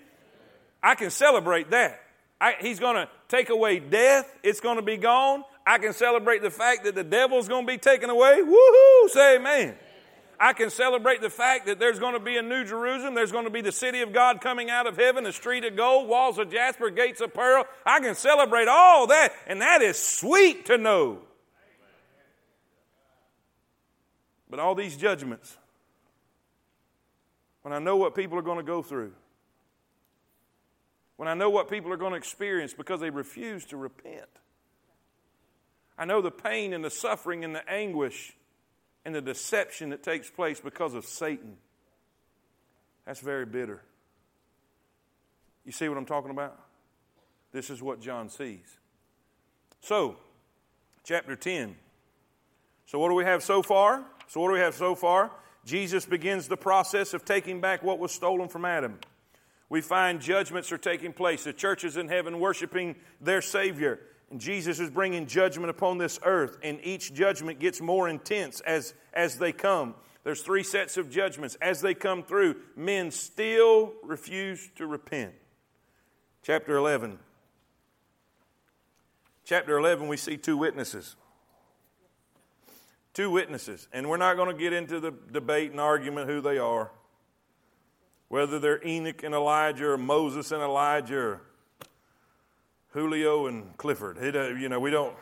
I 0.84 0.93
can 0.93 1.10
celebrate 1.10 1.71
that. 1.71 1.99
I, 2.39 2.53
he's 2.60 2.80
going 2.80 2.95
to 2.95 3.10
take 3.30 3.49
away 3.49 3.80
death, 3.80 4.32
it's 4.43 4.60
going 4.60 4.75
to 4.75 4.84
be 4.84 4.97
gone. 4.97 5.43
I 5.65 5.80
can 5.80 5.91
celebrate 5.91 6.43
the 6.43 6.51
fact 6.51 6.86
that 6.86 6.93
the 6.93 7.03
devil's 7.03 7.47
going 7.47 7.65
to 7.65 7.71
be 7.71 7.80
taken 7.80 8.10
away. 8.12 8.41
Woohoo! 8.41 9.10
Say 9.10 9.38
amen. 9.38 9.75
I 10.39 10.54
can 10.54 10.69
celebrate 10.69 11.21
the 11.21 11.30
fact 11.30 11.65
that 11.65 11.80
there's 11.80 12.00
going 12.00 12.13
to 12.13 12.19
be 12.19 12.38
a 12.38 12.43
new 12.43 12.63
Jerusalem. 12.63 13.15
There's 13.15 13.32
going 13.32 13.45
to 13.45 13.52
be 13.52 13.62
the 13.62 13.71
city 13.71 14.02
of 14.02 14.13
God 14.13 14.39
coming 14.39 14.69
out 14.69 14.86
of 14.86 14.95
heaven, 14.95 15.26
a 15.26 15.32
street 15.32 15.65
of 15.65 15.76
gold, 15.76 16.08
walls 16.08 16.38
of 16.38 16.52
jasper, 16.52 16.91
gates 16.91 17.21
of 17.21 17.34
pearl. 17.34 17.65
I 17.86 18.00
can 18.00 18.13
celebrate 18.13 18.67
all 18.67 19.08
that, 19.08 19.34
and 19.47 19.62
that 19.62 19.82
is 19.82 19.97
sweet 19.97 20.67
to 20.67 20.78
know. 20.78 21.19
But 24.49 24.59
all 24.59 24.76
these 24.76 24.95
judgments, 24.95 25.57
when 27.64 27.74
I 27.74 27.80
know 27.80 27.97
what 27.97 28.16
people 28.16 28.38
are 28.38 28.43
going 28.43 28.57
to 28.57 28.64
go 28.64 28.82
through, 28.82 29.14
when 31.18 31.28
I 31.28 31.34
know 31.34 31.49
what 31.49 31.68
people 31.68 31.91
are 31.91 31.97
going 31.97 32.12
to 32.12 32.18
experience 32.18 32.74
because 32.76 32.99
they 32.99 33.09
refuse 33.09 33.66
to 33.66 33.78
repent, 33.78 34.30
I 35.97 36.05
know 36.05 36.22
the 36.22 36.32
pain 36.32 36.74
and 36.74 36.86
the 36.86 36.91
suffering 36.91 37.43
and 37.43 37.55
the 37.55 37.68
anguish 37.68 38.37
and 39.08 39.16
the 39.16 39.22
deception 39.22 39.91
that 39.91 40.03
takes 40.03 40.30
place 40.30 40.60
because 40.60 40.93
of 40.93 41.05
Satan. 41.05 41.55
That's 43.05 43.22
very 43.22 43.45
bitter. 43.45 43.82
You 45.64 45.72
see 45.72 45.88
what 45.88 45.97
I'm 45.97 46.05
talking 46.05 46.30
about? 46.30 46.60
This 47.53 47.70
is 47.70 47.82
what 47.82 48.01
John 48.01 48.28
sees. 48.28 48.68
So, 49.80 50.18
chapter 51.05 51.38
10. 51.38 51.78
So, 52.86 52.99
what 52.99 53.08
do 53.08 53.16
we 53.16 53.24
have 53.24 53.43
so 53.43 53.64
far? 53.64 54.03
So, 54.28 54.41
what 54.41 54.49
do 54.49 54.55
we 54.55 54.60
have 54.60 54.76
so 54.76 54.93
far? 54.93 55.32
Jesus 55.64 56.05
begins 56.05 56.49
the 56.49 56.58
process 56.58 57.14
of 57.14 57.24
taking 57.24 57.62
back 57.62 57.84
what 57.84 57.99
was 57.99 58.12
stolen 58.12 58.49
from 58.49 58.66
Adam. 58.66 58.99
We 59.70 59.80
find 59.80 60.20
judgments 60.20 60.70
are 60.74 60.78
taking 60.78 61.14
place. 61.14 61.45
The 61.45 61.53
church 61.53 61.86
is 61.86 61.95
in 61.95 62.10
heaven 62.10 62.41
worshiping 62.41 62.97
their 63.22 63.41
Savior 63.41 64.01
And 64.30 64.41
Jesus 64.41 64.80
is 64.80 64.89
bringing 64.89 65.25
judgment 65.25 65.69
upon 65.69 65.97
this 65.97 66.19
earth, 66.23 66.57
and 66.61 66.80
each 66.84 67.13
judgment 67.13 67.59
gets 67.59 67.80
more 67.80 68.09
intense 68.09 68.59
as, 68.61 68.93
as 69.13 69.38
they 69.38 69.51
come. 69.51 69.95
There's 70.23 70.41
three 70.41 70.63
sets 70.63 70.97
of 70.97 71.09
judgments. 71.09 71.55
As 71.61 71.80
they 71.80 71.93
come 71.93 72.23
through, 72.23 72.57
men 72.75 73.11
still 73.11 73.93
refuse 74.03 74.69
to 74.75 74.86
repent. 74.86 75.34
Chapter 76.43 76.75
11. 76.75 77.19
Chapter 79.45 79.78
11, 79.78 80.09
we 80.09 80.17
see 80.17 80.36
two 80.36 80.57
witnesses. 80.57 81.15
Two 83.13 83.32
witnesses. 83.32 83.88
And 83.93 84.09
we're 84.09 84.17
not 84.17 84.36
going 84.36 84.53
to 84.53 84.61
get 84.61 84.73
into 84.73 84.99
the 84.99 85.13
debate 85.32 85.71
and 85.71 85.80
argument 85.80 86.30
who 86.30 86.41
they 86.41 86.57
are. 86.57 86.91
Whether 88.28 88.59
they're 88.59 88.86
Enoch 88.86 89.23
and 89.23 89.34
Elijah 89.34 89.88
or 89.88 89.97
Moses 89.97 90.51
and 90.51 90.61
Elijah 90.61 91.17
or 91.17 91.41
Julio 92.98 93.45
and 93.45 93.78
Clifford. 93.78 94.18
It, 94.18 94.36
uh, 94.36 94.48
you 94.48 94.70
know, 94.70 94.80
we 94.80 94.89
don't. 94.89 95.16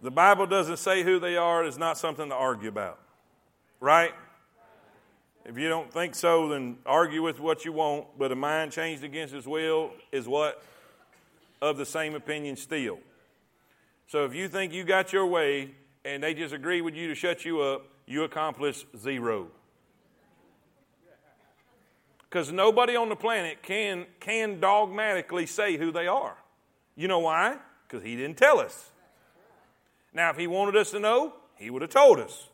The 0.00 0.10
Bible 0.10 0.46
doesn't 0.46 0.78
say 0.78 1.02
who 1.02 1.20
they 1.20 1.36
are. 1.36 1.62
It's 1.62 1.76
not 1.76 1.98
something 1.98 2.30
to 2.30 2.34
argue 2.34 2.70
about. 2.70 2.98
Right? 3.80 4.14
If 5.44 5.58
you 5.58 5.68
don't 5.68 5.92
think 5.92 6.14
so, 6.14 6.48
then 6.48 6.78
argue 6.86 7.22
with 7.22 7.38
what 7.38 7.66
you 7.66 7.72
want. 7.72 8.06
But 8.18 8.32
a 8.32 8.34
mind 8.34 8.72
changed 8.72 9.04
against 9.04 9.34
his 9.34 9.46
will 9.46 9.90
is 10.10 10.26
what? 10.26 10.62
Of 11.60 11.76
the 11.76 11.84
same 11.84 12.14
opinion 12.14 12.56
still. 12.56 12.98
So 14.06 14.24
if 14.24 14.34
you 14.34 14.48
think 14.48 14.72
you 14.72 14.84
got 14.84 15.12
your 15.12 15.26
way 15.26 15.72
and 16.06 16.22
they 16.22 16.32
just 16.32 16.54
agree 16.54 16.80
with 16.80 16.94
you 16.94 17.08
to 17.08 17.14
shut 17.14 17.44
you 17.44 17.60
up, 17.60 17.84
you 18.06 18.24
accomplish 18.24 18.86
zero. 18.96 19.48
Because 22.30 22.52
nobody 22.52 22.94
on 22.94 23.08
the 23.08 23.16
planet 23.16 23.60
can, 23.60 24.06
can 24.20 24.60
dogmatically 24.60 25.46
say 25.46 25.76
who 25.76 25.90
they 25.90 26.06
are. 26.06 26.36
You 26.94 27.08
know 27.08 27.18
why? 27.18 27.56
Because 27.86 28.04
he 28.04 28.14
didn't 28.14 28.36
tell 28.36 28.60
us. 28.60 28.90
Now, 30.14 30.30
if 30.30 30.36
he 30.36 30.46
wanted 30.46 30.76
us 30.76 30.92
to 30.92 31.00
know, 31.00 31.34
he 31.56 31.70
would 31.70 31.82
have 31.82 31.90
told 31.90 32.20
us. 32.20 32.48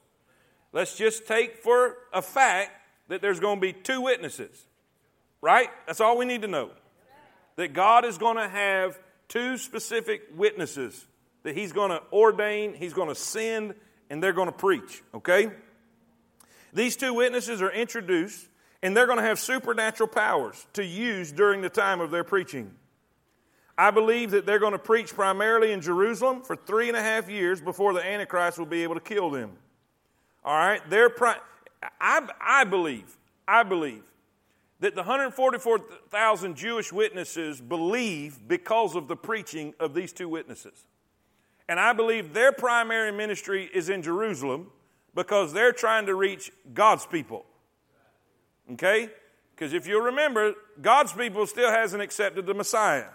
Let's 0.72 0.96
just 0.96 1.26
take 1.26 1.62
for 1.62 1.96
a 2.12 2.22
fact 2.22 2.70
that 3.08 3.20
there's 3.20 3.38
going 3.38 3.58
to 3.58 3.60
be 3.60 3.72
two 3.72 4.00
witnesses, 4.00 4.66
right? 5.42 5.68
That's 5.86 6.00
all 6.00 6.16
we 6.16 6.24
need 6.24 6.42
to 6.42 6.48
know. 6.48 6.70
That 7.56 7.72
God 7.72 8.04
is 8.04 8.18
going 8.18 8.36
to 8.36 8.48
have 8.48 8.98
two 9.28 9.58
specific 9.58 10.22
witnesses 10.34 11.06
that 11.42 11.54
He's 11.54 11.72
going 11.72 11.90
to 11.90 12.02
ordain, 12.12 12.74
He's 12.74 12.92
going 12.92 13.08
to 13.08 13.14
send, 13.14 13.74
and 14.10 14.22
they're 14.22 14.32
going 14.32 14.48
to 14.48 14.52
preach, 14.52 15.02
okay? 15.14 15.50
These 16.72 16.96
two 16.96 17.14
witnesses 17.14 17.62
are 17.62 17.70
introduced 17.70 18.46
and 18.86 18.96
they're 18.96 19.06
going 19.06 19.18
to 19.18 19.24
have 19.24 19.40
supernatural 19.40 20.06
powers 20.06 20.64
to 20.74 20.84
use 20.84 21.32
during 21.32 21.60
the 21.60 21.68
time 21.68 22.00
of 22.00 22.12
their 22.12 22.22
preaching. 22.22 22.70
I 23.76 23.90
believe 23.90 24.30
that 24.30 24.46
they're 24.46 24.60
going 24.60 24.74
to 24.74 24.78
preach 24.78 25.12
primarily 25.12 25.72
in 25.72 25.80
Jerusalem 25.80 26.42
for 26.42 26.54
three 26.54 26.86
and 26.86 26.96
a 26.96 27.02
half 27.02 27.28
years 27.28 27.60
before 27.60 27.94
the 27.94 28.06
Antichrist 28.06 28.60
will 28.60 28.64
be 28.64 28.84
able 28.84 28.94
to 28.94 29.00
kill 29.00 29.28
them. 29.28 29.50
All 30.44 30.56
right? 30.56 30.80
They're 30.88 31.10
pri- 31.10 31.40
I, 32.00 32.28
I 32.40 32.62
believe, 32.62 33.16
I 33.48 33.64
believe 33.64 34.04
that 34.78 34.94
the 34.94 35.00
144,000 35.00 36.54
Jewish 36.54 36.92
witnesses 36.92 37.60
believe 37.60 38.46
because 38.46 38.94
of 38.94 39.08
the 39.08 39.16
preaching 39.16 39.74
of 39.80 39.94
these 39.94 40.12
two 40.12 40.28
witnesses. 40.28 40.86
And 41.68 41.80
I 41.80 41.92
believe 41.92 42.34
their 42.34 42.52
primary 42.52 43.10
ministry 43.10 43.68
is 43.74 43.88
in 43.88 44.02
Jerusalem 44.02 44.70
because 45.12 45.52
they're 45.52 45.72
trying 45.72 46.06
to 46.06 46.14
reach 46.14 46.52
God's 46.72 47.04
people. 47.04 47.46
Okay? 48.72 49.10
Because 49.54 49.72
if 49.72 49.86
you'll 49.86 50.02
remember, 50.02 50.54
God's 50.80 51.12
people 51.12 51.46
still 51.46 51.70
hasn't 51.70 52.02
accepted 52.02 52.46
the 52.46 52.54
Messiah. 52.54 53.08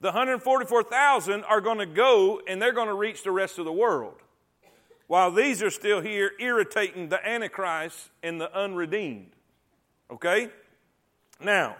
The 0.00 0.08
144,000 0.08 1.44
are 1.44 1.60
going 1.60 1.78
to 1.78 1.86
go 1.86 2.40
and 2.46 2.60
they're 2.60 2.72
going 2.72 2.88
to 2.88 2.94
reach 2.94 3.22
the 3.22 3.30
rest 3.30 3.58
of 3.58 3.64
the 3.64 3.72
world. 3.72 4.16
While 5.06 5.30
these 5.30 5.62
are 5.62 5.70
still 5.70 6.00
here 6.00 6.32
irritating 6.40 7.08
the 7.08 7.26
Antichrist 7.26 8.10
and 8.22 8.40
the 8.40 8.52
unredeemed. 8.54 9.32
Okay? 10.10 10.48
Now, 11.40 11.76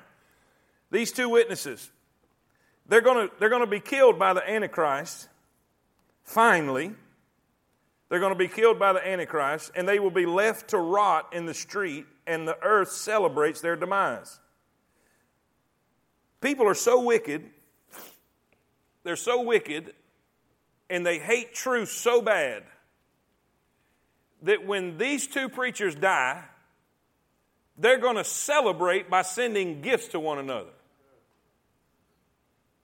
these 0.90 1.11
two 1.11 1.28
witnesses, 1.28 1.90
they're 2.86 3.01
going 3.01 3.28
to, 3.28 3.34
they're 3.38 3.51
going 3.51 3.64
to 3.64 3.70
be 3.70 3.80
killed 3.80 4.18
by 4.18 4.32
the 4.32 4.49
Antichrist 4.49 5.28
finally. 6.22 6.92
They're 8.09 8.20
going 8.20 8.32
to 8.32 8.38
be 8.38 8.48
killed 8.48 8.78
by 8.78 8.92
the 8.92 9.07
Antichrist, 9.07 9.72
and 9.74 9.88
they 9.88 9.98
will 9.98 10.11
be 10.11 10.26
left 10.26 10.68
to 10.68 10.78
rot 10.78 11.32
in 11.32 11.46
the 11.46 11.55
street 11.55 12.07
and 12.26 12.46
the 12.48 12.57
earth 12.62 12.90
celebrates 12.90 13.61
their 13.61 13.76
demise. 13.76 14.40
People 16.40 16.66
are 16.66 16.74
so 16.74 17.02
wicked, 17.02 17.44
they're 19.02 19.16
so 19.16 19.42
wicked, 19.42 19.94
and 20.90 21.05
they 21.05 21.18
hate 21.18 21.55
truth 21.55 21.90
so 21.90 22.20
bad 22.20 22.64
that 24.42 24.66
when 24.66 24.98
these 24.98 25.26
two 25.26 25.48
preachers 25.48 25.94
die, 25.94 26.44
they're 27.78 27.98
going 27.98 28.16
to 28.16 28.24
celebrate 28.24 29.11
by 29.11 29.22
sending 29.22 29.80
gifts 29.80 30.09
to 30.09 30.20
one 30.20 30.38
another. 30.38 30.70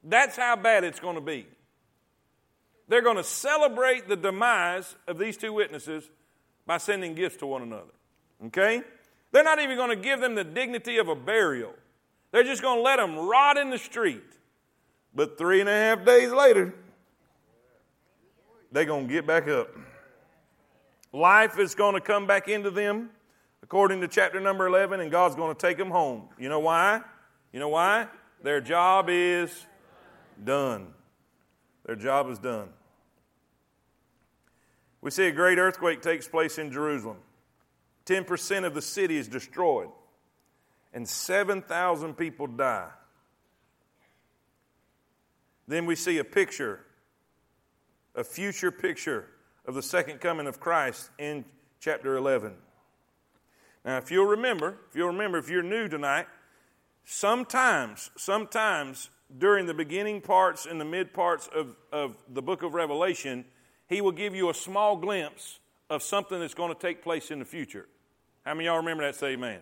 That's 0.02 0.36
how 0.36 0.56
bad 0.56 0.84
it's 0.84 1.00
going 1.00 1.16
to 1.16 1.20
be. 1.20 1.46
They're 2.90 3.02
going 3.02 3.18
to 3.18 3.24
celebrate 3.24 4.08
the 4.08 4.16
demise 4.16 4.96
of 5.06 5.16
these 5.16 5.36
two 5.36 5.52
witnesses 5.52 6.10
by 6.66 6.78
sending 6.78 7.14
gifts 7.14 7.36
to 7.36 7.46
one 7.46 7.62
another. 7.62 7.92
Okay? 8.46 8.82
They're 9.30 9.44
not 9.44 9.60
even 9.60 9.76
going 9.76 9.90
to 9.90 10.02
give 10.02 10.20
them 10.20 10.34
the 10.34 10.42
dignity 10.42 10.98
of 10.98 11.06
a 11.06 11.14
burial. 11.14 11.72
They're 12.32 12.42
just 12.42 12.62
going 12.62 12.78
to 12.78 12.82
let 12.82 12.96
them 12.96 13.16
rot 13.16 13.56
in 13.58 13.70
the 13.70 13.78
street. 13.78 14.24
But 15.14 15.38
three 15.38 15.60
and 15.60 15.68
a 15.68 15.72
half 15.72 16.04
days 16.04 16.32
later, 16.32 16.74
they're 18.72 18.84
going 18.84 19.06
to 19.06 19.12
get 19.12 19.24
back 19.24 19.46
up. 19.46 19.68
Life 21.12 21.60
is 21.60 21.76
going 21.76 21.94
to 21.94 22.00
come 22.00 22.26
back 22.26 22.48
into 22.48 22.72
them, 22.72 23.10
according 23.62 24.00
to 24.00 24.08
chapter 24.08 24.40
number 24.40 24.66
11, 24.66 24.98
and 24.98 25.12
God's 25.12 25.36
going 25.36 25.54
to 25.54 25.60
take 25.60 25.78
them 25.78 25.90
home. 25.90 26.28
You 26.40 26.48
know 26.48 26.60
why? 26.60 27.02
You 27.52 27.60
know 27.60 27.68
why? 27.68 28.08
Their 28.42 28.60
job 28.60 29.06
is 29.08 29.64
done. 30.42 30.88
Their 31.86 31.94
job 31.94 32.28
is 32.30 32.40
done. 32.40 32.70
We 35.02 35.10
see 35.10 35.26
a 35.26 35.32
great 35.32 35.58
earthquake 35.58 36.02
takes 36.02 36.28
place 36.28 36.58
in 36.58 36.70
Jerusalem. 36.70 37.16
10% 38.06 38.64
of 38.64 38.74
the 38.74 38.82
city 38.82 39.16
is 39.16 39.28
destroyed, 39.28 39.90
and 40.92 41.08
7,000 41.08 42.14
people 42.14 42.46
die. 42.46 42.88
Then 45.68 45.86
we 45.86 45.94
see 45.94 46.18
a 46.18 46.24
picture, 46.24 46.80
a 48.14 48.24
future 48.24 48.72
picture 48.72 49.28
of 49.64 49.74
the 49.74 49.82
second 49.82 50.20
coming 50.20 50.46
of 50.46 50.58
Christ 50.58 51.10
in 51.18 51.44
chapter 51.78 52.16
11. 52.16 52.54
Now, 53.84 53.98
if 53.98 54.10
you'll 54.10 54.26
remember, 54.26 54.78
if 54.90 54.96
you'll 54.96 55.08
remember, 55.08 55.38
if 55.38 55.48
you're 55.48 55.62
new 55.62 55.88
tonight, 55.88 56.26
sometimes, 57.04 58.10
sometimes 58.16 59.10
during 59.38 59.66
the 59.66 59.74
beginning 59.74 60.20
parts 60.20 60.66
and 60.66 60.80
the 60.80 60.84
mid 60.84 61.14
parts 61.14 61.48
of, 61.54 61.76
of 61.92 62.16
the 62.28 62.42
book 62.42 62.62
of 62.62 62.74
Revelation, 62.74 63.44
he 63.90 64.00
will 64.00 64.12
give 64.12 64.36
you 64.36 64.48
a 64.48 64.54
small 64.54 64.96
glimpse 64.96 65.58
of 65.90 66.02
something 66.02 66.38
that's 66.38 66.54
going 66.54 66.72
to 66.72 66.80
take 66.80 67.02
place 67.02 67.32
in 67.32 67.40
the 67.40 67.44
future. 67.44 67.86
How 68.46 68.54
many 68.54 68.66
y'all 68.66 68.76
remember 68.76 69.04
that? 69.04 69.16
Say 69.16 69.32
amen. 69.32 69.50
amen. 69.50 69.60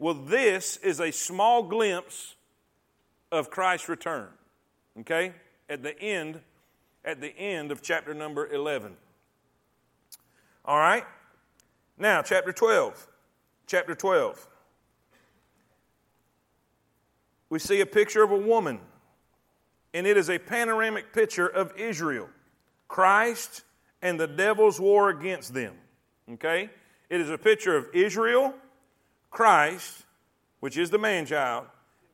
Well, 0.00 0.14
this 0.14 0.76
is 0.78 1.00
a 1.00 1.12
small 1.12 1.62
glimpse 1.62 2.34
of 3.30 3.48
Christ's 3.48 3.88
return. 3.88 4.26
Okay? 5.00 5.32
At 5.70 5.84
the 5.84 5.98
end, 6.00 6.40
at 7.04 7.20
the 7.20 7.28
end 7.38 7.70
of 7.70 7.80
chapter 7.80 8.12
number 8.12 8.44
11. 8.52 8.96
All 10.64 10.78
right? 10.78 11.04
Now, 11.96 12.22
chapter 12.22 12.52
12. 12.52 13.06
Chapter 13.68 13.94
12. 13.94 14.48
We 17.50 17.60
see 17.60 17.80
a 17.80 17.86
picture 17.86 18.24
of 18.24 18.32
a 18.32 18.36
woman, 18.36 18.80
and 19.94 20.08
it 20.08 20.16
is 20.16 20.28
a 20.28 20.40
panoramic 20.40 21.12
picture 21.12 21.46
of 21.46 21.72
Israel. 21.76 22.28
Christ 22.88 23.62
and 24.02 24.18
the 24.18 24.26
devil's 24.26 24.80
war 24.80 25.10
against 25.10 25.54
them. 25.54 25.74
Okay? 26.32 26.70
It 27.08 27.20
is 27.20 27.30
a 27.30 27.38
picture 27.38 27.76
of 27.76 27.86
Israel, 27.94 28.54
Christ, 29.30 30.04
which 30.60 30.76
is 30.76 30.90
the 30.90 30.98
man 30.98 31.26
child, 31.26 31.66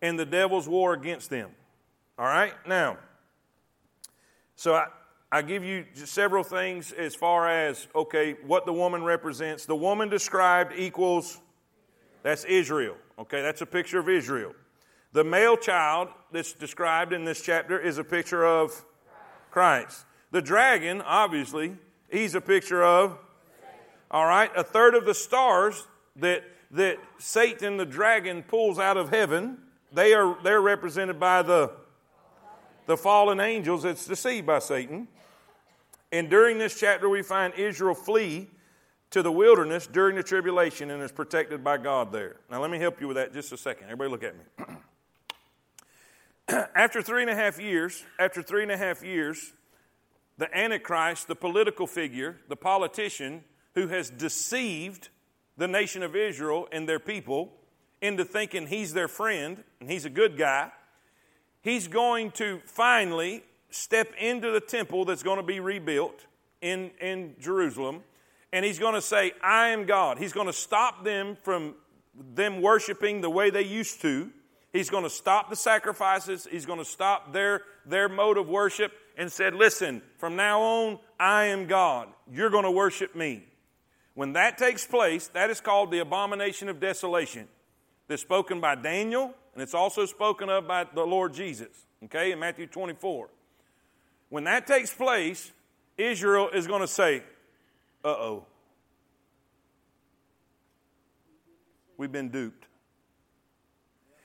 and 0.02 0.18
the 0.18 0.26
devil's 0.26 0.68
war 0.68 0.92
against 0.92 1.30
them. 1.30 1.50
All 2.18 2.26
right? 2.26 2.52
Now, 2.66 2.98
so 4.56 4.74
I, 4.74 4.86
I 5.32 5.42
give 5.42 5.64
you 5.64 5.84
several 5.94 6.44
things 6.44 6.92
as 6.92 7.14
far 7.14 7.48
as, 7.48 7.88
okay, 7.94 8.36
what 8.46 8.66
the 8.66 8.72
woman 8.72 9.02
represents. 9.02 9.66
The 9.66 9.74
woman 9.74 10.08
described 10.08 10.72
equals, 10.76 11.40
that's 12.22 12.44
Israel. 12.44 12.96
Okay, 13.18 13.42
that's 13.42 13.60
a 13.60 13.66
picture 13.66 13.98
of 13.98 14.08
Israel. 14.08 14.52
The 15.12 15.24
male 15.24 15.56
child 15.56 16.08
that's 16.32 16.52
described 16.52 17.12
in 17.12 17.24
this 17.24 17.40
chapter 17.40 17.78
is 17.78 17.98
a 17.98 18.04
picture 18.04 18.44
of 18.44 18.84
Christ. 19.50 20.04
The 20.34 20.42
dragon, 20.42 21.00
obviously, 21.00 21.76
he's 22.10 22.34
a 22.34 22.40
picture 22.40 22.82
of, 22.82 23.16
all 24.10 24.26
right, 24.26 24.50
a 24.56 24.64
third 24.64 24.96
of 24.96 25.06
the 25.06 25.14
stars 25.14 25.86
that, 26.16 26.42
that 26.72 26.98
Satan, 27.18 27.76
the 27.76 27.86
dragon, 27.86 28.42
pulls 28.42 28.80
out 28.80 28.96
of 28.96 29.10
heaven, 29.10 29.58
they 29.92 30.12
are, 30.12 30.36
they're 30.42 30.60
represented 30.60 31.20
by 31.20 31.42
the, 31.42 31.70
the 32.86 32.96
fallen 32.96 33.38
angels 33.38 33.84
that's 33.84 34.06
deceived 34.06 34.44
by 34.44 34.58
Satan. 34.58 35.06
And 36.10 36.28
during 36.28 36.58
this 36.58 36.80
chapter, 36.80 37.08
we 37.08 37.22
find 37.22 37.54
Israel 37.54 37.94
flee 37.94 38.48
to 39.10 39.22
the 39.22 39.30
wilderness 39.30 39.86
during 39.86 40.16
the 40.16 40.24
tribulation 40.24 40.90
and 40.90 41.00
is 41.00 41.12
protected 41.12 41.62
by 41.62 41.76
God 41.76 42.10
there. 42.10 42.40
Now, 42.50 42.60
let 42.60 42.72
me 42.72 42.80
help 42.80 43.00
you 43.00 43.06
with 43.06 43.18
that 43.18 43.32
just 43.32 43.52
a 43.52 43.56
second. 43.56 43.84
Everybody, 43.84 44.10
look 44.10 44.24
at 44.24 44.34
me. 44.34 44.74
after 46.74 47.02
three 47.02 47.22
and 47.22 47.30
a 47.30 47.36
half 47.36 47.60
years, 47.60 48.02
after 48.18 48.42
three 48.42 48.64
and 48.64 48.72
a 48.72 48.76
half 48.76 49.04
years, 49.04 49.52
the 50.38 50.56
Antichrist, 50.56 51.28
the 51.28 51.36
political 51.36 51.86
figure, 51.86 52.36
the 52.48 52.56
politician 52.56 53.44
who 53.74 53.88
has 53.88 54.10
deceived 54.10 55.08
the 55.56 55.68
nation 55.68 56.02
of 56.02 56.16
Israel 56.16 56.68
and 56.72 56.88
their 56.88 56.98
people 56.98 57.52
into 58.00 58.24
thinking 58.24 58.66
he's 58.66 58.92
their 58.92 59.08
friend 59.08 59.62
and 59.80 59.90
he's 59.90 60.04
a 60.04 60.10
good 60.10 60.36
guy, 60.36 60.70
he's 61.62 61.88
going 61.88 62.30
to 62.32 62.60
finally 62.66 63.44
step 63.70 64.12
into 64.18 64.50
the 64.50 64.60
temple 64.60 65.04
that's 65.04 65.22
going 65.22 65.38
to 65.38 65.44
be 65.44 65.60
rebuilt 65.60 66.26
in, 66.60 66.90
in 67.00 67.34
Jerusalem 67.40 68.02
and 68.54 68.64
he's 68.64 68.78
going 68.78 68.94
to 68.94 69.02
say, 69.02 69.32
I 69.42 69.70
am 69.70 69.84
God. 69.84 70.16
He's 70.16 70.32
going 70.32 70.46
to 70.46 70.52
stop 70.52 71.02
them 71.02 71.36
from 71.42 71.74
them 72.14 72.62
worshiping 72.62 73.20
the 73.20 73.28
way 73.28 73.50
they 73.50 73.64
used 73.64 74.00
to. 74.02 74.30
He's 74.72 74.90
going 74.90 75.02
to 75.02 75.10
stop 75.10 75.50
the 75.50 75.56
sacrifices. 75.56 76.46
He's 76.48 76.64
going 76.64 76.78
to 76.78 76.84
stop 76.84 77.32
their, 77.32 77.62
their 77.84 78.08
mode 78.08 78.38
of 78.38 78.48
worship 78.48 78.92
and 79.16 79.30
said, 79.30 79.54
Listen, 79.54 80.02
from 80.18 80.36
now 80.36 80.60
on, 80.60 80.98
I 81.18 81.46
am 81.46 81.66
God. 81.66 82.08
You're 82.30 82.50
going 82.50 82.64
to 82.64 82.70
worship 82.70 83.14
me. 83.14 83.44
When 84.14 84.34
that 84.34 84.58
takes 84.58 84.86
place, 84.86 85.28
that 85.28 85.50
is 85.50 85.60
called 85.60 85.90
the 85.90 85.98
abomination 85.98 86.68
of 86.68 86.80
desolation. 86.80 87.48
That's 88.06 88.22
spoken 88.22 88.60
by 88.60 88.74
Daniel, 88.76 89.34
and 89.54 89.62
it's 89.62 89.74
also 89.74 90.06
spoken 90.06 90.48
of 90.48 90.68
by 90.68 90.84
the 90.84 91.04
Lord 91.04 91.34
Jesus, 91.34 91.68
okay, 92.04 92.32
in 92.32 92.38
Matthew 92.38 92.66
24. 92.66 93.28
When 94.28 94.44
that 94.44 94.66
takes 94.66 94.92
place, 94.92 95.52
Israel 95.96 96.48
is 96.50 96.66
going 96.66 96.80
to 96.80 96.88
say, 96.88 97.22
Uh 98.04 98.08
oh. 98.08 98.46
We've 101.96 102.12
been 102.12 102.30
duped. 102.30 102.66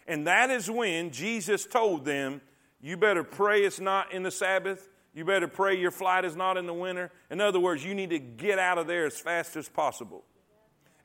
And 0.07 0.25
that 0.25 0.49
is 0.49 0.69
when 0.69 1.11
Jesus 1.11 1.67
told 1.67 2.03
them, 2.03 2.41
You 2.81 2.97
better 2.97 3.23
pray 3.23 3.63
it's 3.63 3.79
not 3.79 4.13
in 4.13 4.23
the 4.23 4.31
Sabbath. 4.31 4.87
You 5.13 5.25
better 5.25 5.47
pray 5.47 5.77
your 5.77 5.91
flight 5.91 6.23
is 6.23 6.35
not 6.35 6.57
in 6.57 6.65
the 6.65 6.73
winter. 6.73 7.11
In 7.29 7.41
other 7.41 7.59
words, 7.59 7.83
you 7.83 7.93
need 7.93 8.11
to 8.11 8.19
get 8.19 8.59
out 8.59 8.77
of 8.77 8.87
there 8.87 9.05
as 9.05 9.19
fast 9.19 9.55
as 9.55 9.67
possible. 9.67 10.23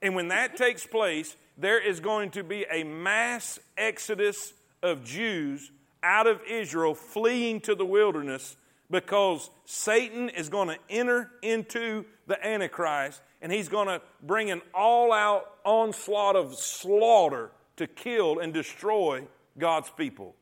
And 0.01 0.15
when 0.15 0.29
that 0.29 0.57
takes 0.57 0.87
place, 0.87 1.37
there 1.57 1.81
is 1.81 2.01
going 2.01 2.31
to 2.33 2.45
be 2.45 2.67
a 2.71 2.85
mass 2.85 3.59
exodus 3.77 4.53
of 4.83 5.05
Jews 5.05 5.71
out 6.03 6.27
of 6.27 6.41
Israel 6.49 6.95
fleeing 6.95 7.61
to 7.63 7.75
the 7.75 7.87
wilderness 7.87 8.57
because 8.91 9.51
Satan 9.65 10.29
is 10.29 10.51
going 10.51 10.69
to 10.69 10.79
enter 10.91 11.31
into 11.43 12.05
the 12.27 12.47
Antichrist 12.47 13.23
and 13.41 13.51
he's 13.51 13.69
going 13.69 13.89
to 13.89 14.01
bring 14.23 14.51
an 14.51 14.61
all 14.75 15.13
out 15.13 15.45
onslaught 15.65 16.37
of 16.37 16.55
slaughter 16.55 17.51
to 17.77 17.87
kill 17.87 18.39
and 18.39 18.53
destroy 18.53 19.27
God's 19.59 19.91
people. 19.91 20.35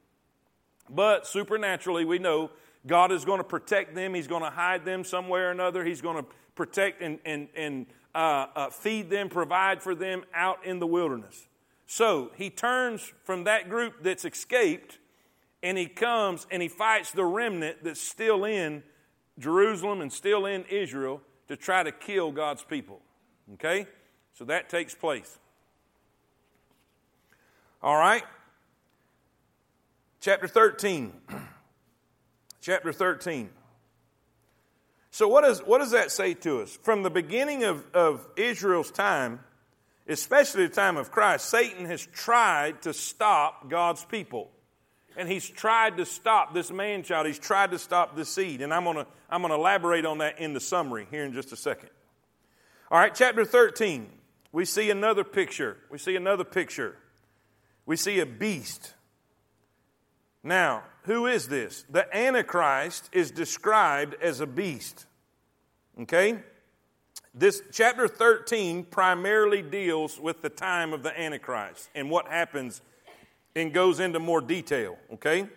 But 0.90 1.26
supernaturally, 1.26 2.04
we 2.04 2.18
know 2.18 2.50
God 2.86 3.12
is 3.12 3.24
going 3.24 3.38
to 3.38 3.44
protect 3.44 3.94
them. 3.94 4.14
He's 4.14 4.26
going 4.26 4.42
to 4.42 4.50
hide 4.50 4.84
them 4.84 5.04
somewhere 5.04 5.48
or 5.48 5.50
another. 5.52 5.84
He's 5.84 6.00
going 6.00 6.16
to 6.16 6.30
protect 6.54 7.02
and, 7.02 7.18
and, 7.24 7.48
and 7.56 7.86
uh, 8.14 8.46
uh, 8.54 8.70
feed 8.70 9.08
them, 9.10 9.28
provide 9.28 9.82
for 9.82 9.94
them 9.94 10.24
out 10.34 10.64
in 10.64 10.78
the 10.78 10.86
wilderness. 10.86 11.48
So 11.86 12.30
he 12.36 12.50
turns 12.50 13.12
from 13.24 13.44
that 13.44 13.68
group 13.68 14.02
that's 14.02 14.24
escaped 14.24 14.98
and 15.62 15.78
he 15.78 15.86
comes 15.86 16.46
and 16.50 16.60
he 16.60 16.68
fights 16.68 17.12
the 17.12 17.24
remnant 17.24 17.84
that's 17.84 18.00
still 18.00 18.44
in 18.44 18.82
Jerusalem 19.38 20.00
and 20.00 20.12
still 20.12 20.46
in 20.46 20.64
Israel 20.64 21.20
to 21.48 21.56
try 21.56 21.82
to 21.82 21.92
kill 21.92 22.32
God's 22.32 22.64
people. 22.64 23.00
Okay? 23.54 23.86
So 24.34 24.44
that 24.46 24.68
takes 24.68 24.94
place. 24.94 25.38
All 27.82 27.96
right? 27.96 28.22
Chapter 30.22 30.46
13. 30.46 31.12
Chapter 32.60 32.92
13. 32.92 33.50
So, 35.10 35.26
what, 35.26 35.42
is, 35.42 35.58
what 35.58 35.78
does 35.78 35.90
that 35.90 36.12
say 36.12 36.34
to 36.34 36.60
us? 36.60 36.78
From 36.84 37.02
the 37.02 37.10
beginning 37.10 37.64
of, 37.64 37.84
of 37.92 38.24
Israel's 38.36 38.92
time, 38.92 39.40
especially 40.06 40.68
the 40.68 40.74
time 40.74 40.96
of 40.96 41.10
Christ, 41.10 41.46
Satan 41.50 41.86
has 41.86 42.06
tried 42.06 42.82
to 42.82 42.94
stop 42.94 43.68
God's 43.68 44.04
people. 44.04 44.48
And 45.16 45.28
he's 45.28 45.46
tried 45.46 45.96
to 45.96 46.06
stop 46.06 46.54
this 46.54 46.70
man 46.70 47.02
child. 47.02 47.26
He's 47.26 47.40
tried 47.40 47.72
to 47.72 47.78
stop 47.80 48.14
the 48.14 48.24
seed. 48.24 48.62
And 48.62 48.72
I'm 48.72 48.84
going 48.84 48.98
to 48.98 49.06
I'm 49.28 49.42
to 49.42 49.52
elaborate 49.52 50.06
on 50.06 50.18
that 50.18 50.38
in 50.38 50.54
the 50.54 50.60
summary 50.60 51.08
here 51.10 51.24
in 51.24 51.32
just 51.32 51.50
a 51.50 51.56
second. 51.56 51.90
All 52.92 52.98
right, 52.98 53.12
chapter 53.12 53.44
13. 53.44 54.06
We 54.52 54.66
see 54.66 54.88
another 54.88 55.24
picture. 55.24 55.78
We 55.90 55.98
see 55.98 56.14
another 56.14 56.44
picture 56.44 56.96
we 57.84 57.96
see 57.96 58.20
a 58.20 58.26
beast. 58.26 58.94
Now, 60.42 60.82
who 61.04 61.26
is 61.26 61.48
this? 61.48 61.84
The 61.90 62.14
Antichrist 62.16 63.10
is 63.12 63.30
described 63.30 64.16
as 64.20 64.40
a 64.40 64.46
beast. 64.46 65.06
Okay? 66.00 66.38
This 67.34 67.62
chapter 67.72 68.08
13 68.08 68.84
primarily 68.84 69.62
deals 69.62 70.20
with 70.20 70.42
the 70.42 70.50
time 70.50 70.92
of 70.92 71.02
the 71.02 71.18
Antichrist 71.18 71.88
and 71.94 72.10
what 72.10 72.28
happens 72.28 72.82
and 73.54 73.72
goes 73.72 74.00
into 74.00 74.18
more 74.18 74.40
detail. 74.40 74.96
Okay? 75.14 75.48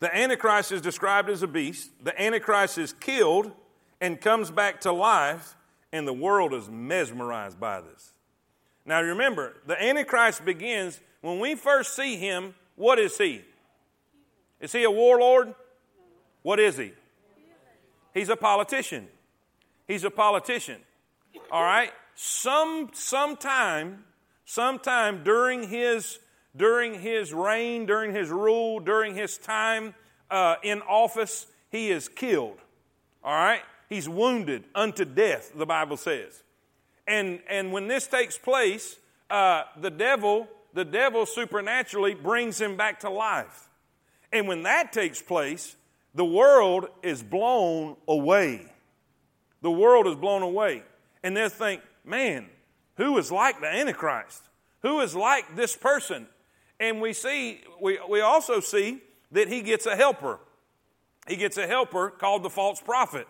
The 0.00 0.14
Antichrist 0.14 0.72
is 0.72 0.80
described 0.80 1.30
as 1.30 1.42
a 1.42 1.46
beast. 1.46 1.90
The 2.02 2.20
Antichrist 2.20 2.78
is 2.78 2.92
killed 2.92 3.52
and 4.00 4.20
comes 4.20 4.50
back 4.50 4.80
to 4.80 4.92
life, 4.92 5.54
and 5.92 6.08
the 6.08 6.12
world 6.12 6.52
is 6.52 6.68
mesmerized 6.68 7.60
by 7.60 7.80
this. 7.80 8.12
Now 8.84 9.00
remember, 9.00 9.54
the 9.64 9.80
Antichrist 9.80 10.44
begins 10.44 10.98
when 11.20 11.38
we 11.38 11.54
first 11.54 11.94
see 11.94 12.16
him, 12.16 12.54
what 12.76 12.98
is 12.98 13.16
he? 13.18 13.42
Is 14.60 14.72
he 14.72 14.84
a 14.84 14.90
warlord? 14.90 15.54
What 16.42 16.60
is 16.60 16.76
he? 16.76 16.92
He's 18.14 18.28
a 18.28 18.36
politician. 18.36 19.08
He's 19.86 20.04
a 20.04 20.10
politician. 20.10 20.80
All 21.50 21.62
right? 21.62 21.90
Some 22.14 22.90
sometime 22.92 24.04
sometime 24.44 25.24
during 25.24 25.68
his 25.68 26.18
during 26.54 27.00
his 27.00 27.32
reign, 27.32 27.86
during 27.86 28.14
his 28.14 28.28
rule, 28.28 28.78
during 28.80 29.14
his 29.14 29.38
time 29.38 29.94
uh, 30.30 30.56
in 30.62 30.82
office, 30.82 31.46
he 31.70 31.90
is 31.90 32.08
killed. 32.08 32.58
All 33.24 33.34
right? 33.34 33.62
He's 33.88 34.08
wounded 34.08 34.64
unto 34.74 35.04
death, 35.04 35.52
the 35.54 35.66
Bible 35.66 35.96
says. 35.96 36.42
And, 37.06 37.40
and 37.48 37.72
when 37.72 37.88
this 37.88 38.06
takes 38.06 38.38
place, 38.38 38.96
uh, 39.30 39.62
the 39.80 39.90
devil, 39.90 40.48
the 40.74 40.84
devil 40.84 41.26
supernaturally 41.26 42.14
brings 42.14 42.60
him 42.60 42.76
back 42.76 43.00
to 43.00 43.10
life. 43.10 43.68
And 44.32 44.48
when 44.48 44.62
that 44.62 44.92
takes 44.92 45.20
place, 45.20 45.76
the 46.14 46.24
world 46.24 46.88
is 47.02 47.22
blown 47.22 47.96
away. 48.08 48.66
The 49.60 49.70
world 49.70 50.06
is 50.06 50.16
blown 50.16 50.42
away. 50.42 50.82
And 51.22 51.36
they'll 51.36 51.48
think, 51.48 51.82
man, 52.04 52.46
who 52.96 53.16
is 53.18 53.30
like 53.30 53.60
the 53.60 53.68
Antichrist? 53.68 54.42
Who 54.80 55.00
is 55.00 55.14
like 55.14 55.56
this 55.56 55.76
person? 55.76 56.26
And 56.80 57.00
we 57.00 57.12
see, 57.12 57.60
we, 57.80 57.98
we 58.08 58.20
also 58.20 58.60
see 58.60 59.00
that 59.30 59.48
he 59.48 59.62
gets 59.62 59.86
a 59.86 59.94
helper. 59.94 60.40
He 61.28 61.36
gets 61.36 61.56
a 61.56 61.66
helper 61.66 62.10
called 62.10 62.42
the 62.42 62.50
false 62.50 62.80
prophet. 62.80 63.28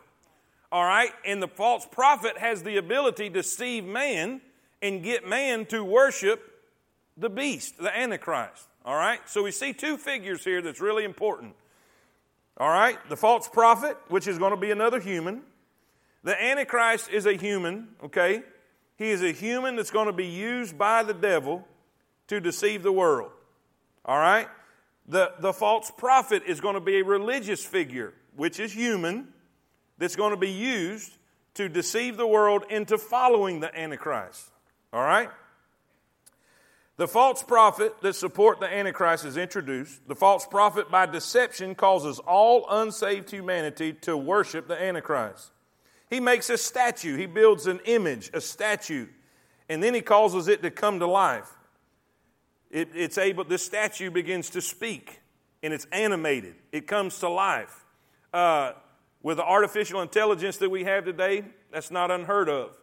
All 0.70 0.84
right? 0.84 1.11
And 1.24 1.43
the 1.43 1.49
false 1.49 1.86
prophet 1.86 2.38
has 2.38 2.62
the 2.62 2.78
ability 2.78 3.28
to 3.28 3.34
deceive 3.34 3.84
man 3.84 4.40
and 4.80 5.03
get 5.03 5.28
man 5.28 5.66
to 5.66 5.84
worship 5.84 6.51
the 7.16 7.30
beast, 7.30 7.78
the 7.78 7.96
Antichrist. 7.96 8.68
All 8.84 8.96
right? 8.96 9.20
So 9.28 9.42
we 9.42 9.50
see 9.50 9.72
two 9.72 9.96
figures 9.96 10.44
here 10.44 10.62
that's 10.62 10.80
really 10.80 11.04
important. 11.04 11.54
All 12.56 12.68
right? 12.68 12.98
The 13.08 13.16
false 13.16 13.48
prophet, 13.48 13.96
which 14.08 14.26
is 14.26 14.38
going 14.38 14.52
to 14.52 14.60
be 14.60 14.70
another 14.70 15.00
human. 15.00 15.42
The 16.24 16.40
Antichrist 16.40 17.10
is 17.10 17.26
a 17.26 17.34
human, 17.34 17.88
okay? 18.04 18.42
He 18.96 19.10
is 19.10 19.22
a 19.22 19.32
human 19.32 19.76
that's 19.76 19.90
going 19.90 20.06
to 20.06 20.12
be 20.12 20.26
used 20.26 20.78
by 20.78 21.02
the 21.02 21.14
devil 21.14 21.66
to 22.28 22.40
deceive 22.40 22.82
the 22.82 22.92
world. 22.92 23.32
All 24.04 24.18
right? 24.18 24.48
The, 25.08 25.32
the 25.40 25.52
false 25.52 25.90
prophet 25.90 26.44
is 26.46 26.60
going 26.60 26.74
to 26.74 26.80
be 26.80 27.00
a 27.00 27.04
religious 27.04 27.64
figure, 27.64 28.14
which 28.36 28.60
is 28.60 28.72
human, 28.72 29.28
that's 29.98 30.16
going 30.16 30.30
to 30.30 30.36
be 30.36 30.50
used 30.50 31.12
to 31.54 31.68
deceive 31.68 32.16
the 32.16 32.26
world 32.26 32.64
into 32.70 32.96
following 32.98 33.60
the 33.60 33.76
Antichrist. 33.78 34.50
All 34.92 35.02
right? 35.02 35.28
The 36.99 37.09
false 37.09 37.43
prophet 37.43 37.95
that 38.03 38.14
support 38.14 38.61
the 38.61 38.72
Antichrist 38.72 39.24
is 39.24 39.36
introduced. 39.36 40.07
The 40.07 40.14
false 40.14 40.47
prophet 40.47 40.90
by 40.90 41.07
deception 41.07 41.74
causes 41.74 42.18
all 42.18 42.66
unsaved 42.68 43.30
humanity 43.30 43.95
to 44.03 44.16
worship 44.16 44.68
the 44.68 44.80
Antichrist. 44.80 45.51
He 46.11 46.20
makes 46.20 46.51
a 46.51 46.59
statue. 46.59 47.16
He 47.16 47.26
builds 47.26 47.66
an 47.66 47.80
image, 47.86 48.30
a 48.34 48.40
statue, 48.40 49.07
and 49.68 49.82
then 49.82 49.95
he 49.95 50.03
causes 50.03 50.49
it 50.49 50.62
to 50.62 50.70
come 50.70 50.99
to 50.99 51.07
life. 51.07 51.51
It, 52.70 52.90
it's 52.95 53.16
able, 53.16 53.45
this 53.45 53.64
statue 53.64 54.11
begins 54.11 54.51
to 54.51 54.61
speak. 54.61 55.20
and 55.62 55.72
it's 55.72 55.86
animated, 55.93 56.57
it 56.72 56.86
comes 56.86 57.18
to 57.20 57.28
life. 57.28 57.84
Uh, 58.32 58.72
with 59.22 59.36
the 59.36 59.45
artificial 59.45 60.01
intelligence 60.01 60.57
that 60.57 60.70
we 60.70 60.84
have 60.84 61.05
today, 61.05 61.45
that's 61.70 61.90
not 61.90 62.11
unheard 62.11 62.49
of. 62.49 62.76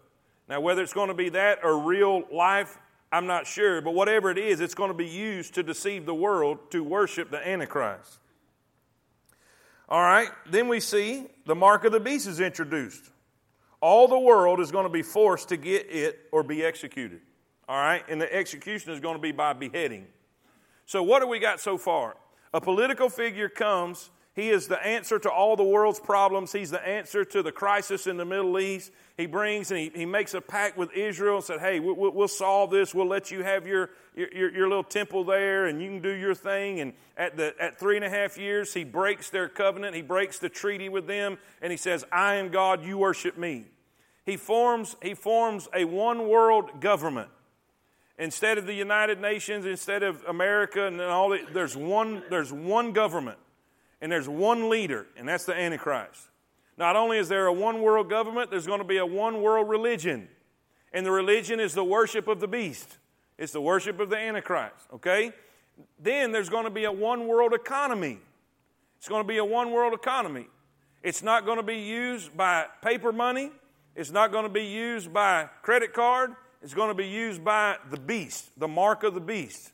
Now, 0.48 0.62
whether 0.62 0.82
it's 0.82 0.94
going 0.94 1.10
to 1.10 1.14
be 1.14 1.30
that 1.30 1.60
or 1.64 1.80
real 1.80 2.24
life, 2.32 2.78
I'm 3.12 3.26
not 3.26 3.48
sure, 3.48 3.82
but 3.82 3.94
whatever 3.94 4.30
it 4.30 4.38
is, 4.38 4.60
it's 4.60 4.76
going 4.76 4.90
to 4.90 4.98
be 4.98 5.08
used 5.08 5.56
to 5.56 5.64
deceive 5.64 6.06
the 6.06 6.14
world 6.14 6.72
to 6.72 6.84
worship 6.84 7.32
the 7.32 7.46
Antichrist. 7.48 8.20
All 9.88 10.02
right, 10.02 10.30
then 10.50 10.68
we 10.68 10.80
see 10.80 11.26
the 11.48 11.56
mark 11.56 11.84
of 11.84 11.92
the 11.92 12.00
beast 12.00 12.28
is 12.28 12.40
introduced. 12.40 13.10
All 13.82 14.08
the 14.08 14.20
world 14.20 14.60
is 14.60 14.72
going 14.72 14.86
to 14.86 14.92
be 14.92 15.02
forced 15.02 15.50
to 15.50 15.58
get 15.58 15.90
it 15.90 16.20
or 16.32 16.44
be 16.44 16.64
executed. 16.64 17.22
All 17.68 17.78
right, 17.78 18.04
and 18.08 18.22
the 18.22 18.32
execution 18.32 18.92
is 18.92 19.00
going 19.00 19.16
to 19.16 19.22
be 19.22 19.32
by 19.32 19.54
beheading. 19.54 20.06
So, 20.86 21.02
what 21.02 21.22
have 21.22 21.30
we 21.30 21.40
got 21.40 21.60
so 21.60 21.78
far? 21.78 22.18
A 22.54 22.62
political 22.62 23.10
figure 23.10 23.50
comes 23.50 24.10
he 24.40 24.52
is 24.52 24.68
the 24.68 24.82
answer 24.86 25.20
to 25.20 25.30
all 25.30 25.58
the 25.58 25.64
world's 25.64 26.00
problems. 26.00 26.54
He's 26.54 26.72
the 26.72 26.86
answer 26.88 27.26
to 27.26 27.44
the 27.44 27.52
crisis 27.52 28.08
in 28.08 28.16
the 28.16 28.24
Middle 28.24 28.58
East. 28.58 28.92
He 29.18 29.26
brings 29.26 29.70
and 29.70 29.80
he, 29.80 29.92
he 29.94 30.06
makes 30.06 30.34
a 30.34 30.40
pact 30.40 30.78
with 30.78 30.94
Israel 30.94 31.38
and 31.38 31.44
said, 31.44 31.60
Hey, 31.60 31.82
we'll, 31.82 32.12
we'll 32.12 32.28
solve 32.30 32.72
this. 32.72 32.96
We'll 32.96 33.08
let 33.08 33.32
you 33.32 33.44
have 33.44 33.68
your, 33.68 33.90
your, 34.16 34.50
your, 34.50 34.70
little 34.70 34.84
temple 34.84 35.26
there 35.26 35.66
and 35.66 35.82
you 35.82 35.90
can 35.90 36.02
do 36.02 36.12
your 36.12 36.34
thing. 36.34 36.80
And 36.80 36.94
at, 37.18 37.36
the, 37.36 37.54
at 37.60 37.78
three 37.78 37.98
and 37.98 38.06
a 38.06 38.10
half 38.10 38.38
years, 38.38 38.74
he 38.74 38.86
breaks 38.86 39.30
their 39.30 39.50
covenant. 39.50 39.94
He 39.94 40.02
breaks 40.02 40.40
the 40.40 40.48
treaty 40.48 40.88
with 40.88 41.06
them 41.06 41.38
and 41.62 41.70
he 41.70 41.78
says, 41.78 42.06
I 42.10 42.36
am 42.36 42.48
God, 42.48 42.86
you 42.86 42.98
worship 42.98 43.38
me. 43.38 43.66
He 44.26 44.38
forms, 44.38 44.96
he 45.04 45.16
forms 45.16 45.68
a 45.74 45.84
one 45.84 46.30
world 46.30 46.80
government. 46.80 47.30
Instead 48.18 48.58
of 48.58 48.66
the 48.66 48.74
United 48.74 49.20
Nations, 49.20 49.66
instead 49.66 50.04
of 50.04 50.24
America 50.28 50.88
and 50.88 51.02
all 51.02 51.30
that, 51.30 51.54
there's 51.54 51.76
one, 51.76 52.24
there's 52.30 52.54
one 52.54 52.94
government 52.94 53.38
and 54.02 54.12
there's 54.12 54.30
one 54.30 54.70
leader, 54.70 55.08
and 55.18 55.28
that's 55.28 55.46
the 55.46 55.54
Antichrist. 55.54 56.30
Not 56.78 56.96
only 56.96 57.18
is 57.18 57.28
there 57.28 57.48
a 57.48 57.54
one 57.54 57.82
world 57.82 58.10
government, 58.10 58.50
there's 58.50 58.68
going 58.68 58.80
to 58.80 58.88
be 58.88 58.98
a 58.98 59.06
one 59.06 59.42
world 59.42 59.68
religion. 59.68 60.30
And 60.94 61.06
the 61.06 61.12
religion 61.12 61.60
is 61.60 61.74
the 61.74 61.84
worship 61.84 62.28
of 62.28 62.40
the 62.40 62.48
beast, 62.48 62.98
it's 63.38 63.52
the 63.52 63.62
worship 63.62 64.00
of 64.00 64.10
the 64.10 64.18
Antichrist, 64.18 64.88
okay? 64.94 65.32
Then 66.00 66.32
there's 66.32 66.50
going 66.50 66.66
to 66.66 66.70
be 66.70 66.86
a 66.86 66.92
one 66.92 67.28
world 67.28 67.54
economy. 67.54 68.20
It's 68.98 69.08
going 69.08 69.24
to 69.24 69.28
be 69.28 69.38
a 69.38 69.46
one 69.46 69.72
world 69.72 69.94
economy. 69.94 70.48
It's 71.04 71.24
not 71.24 71.46
going 71.46 71.58
to 71.58 71.64
be 71.64 71.78
used 71.78 72.36
by 72.36 72.66
paper 72.82 73.14
money, 73.14 73.52
it's 73.96 74.12
not 74.12 74.32
going 74.32 74.44
to 74.44 74.50
be 74.50 74.66
used 74.66 75.14
by 75.14 75.50
credit 75.62 75.94
card, 75.94 76.36
it's 76.62 76.74
going 76.74 76.90
to 76.90 76.96
be 76.96 77.08
used 77.08 77.44
by 77.44 77.78
the 77.90 77.98
beast, 77.98 78.60
the 78.60 78.68
mark 78.68 79.04
of 79.04 79.14
the 79.14 79.22
beast. 79.22 79.72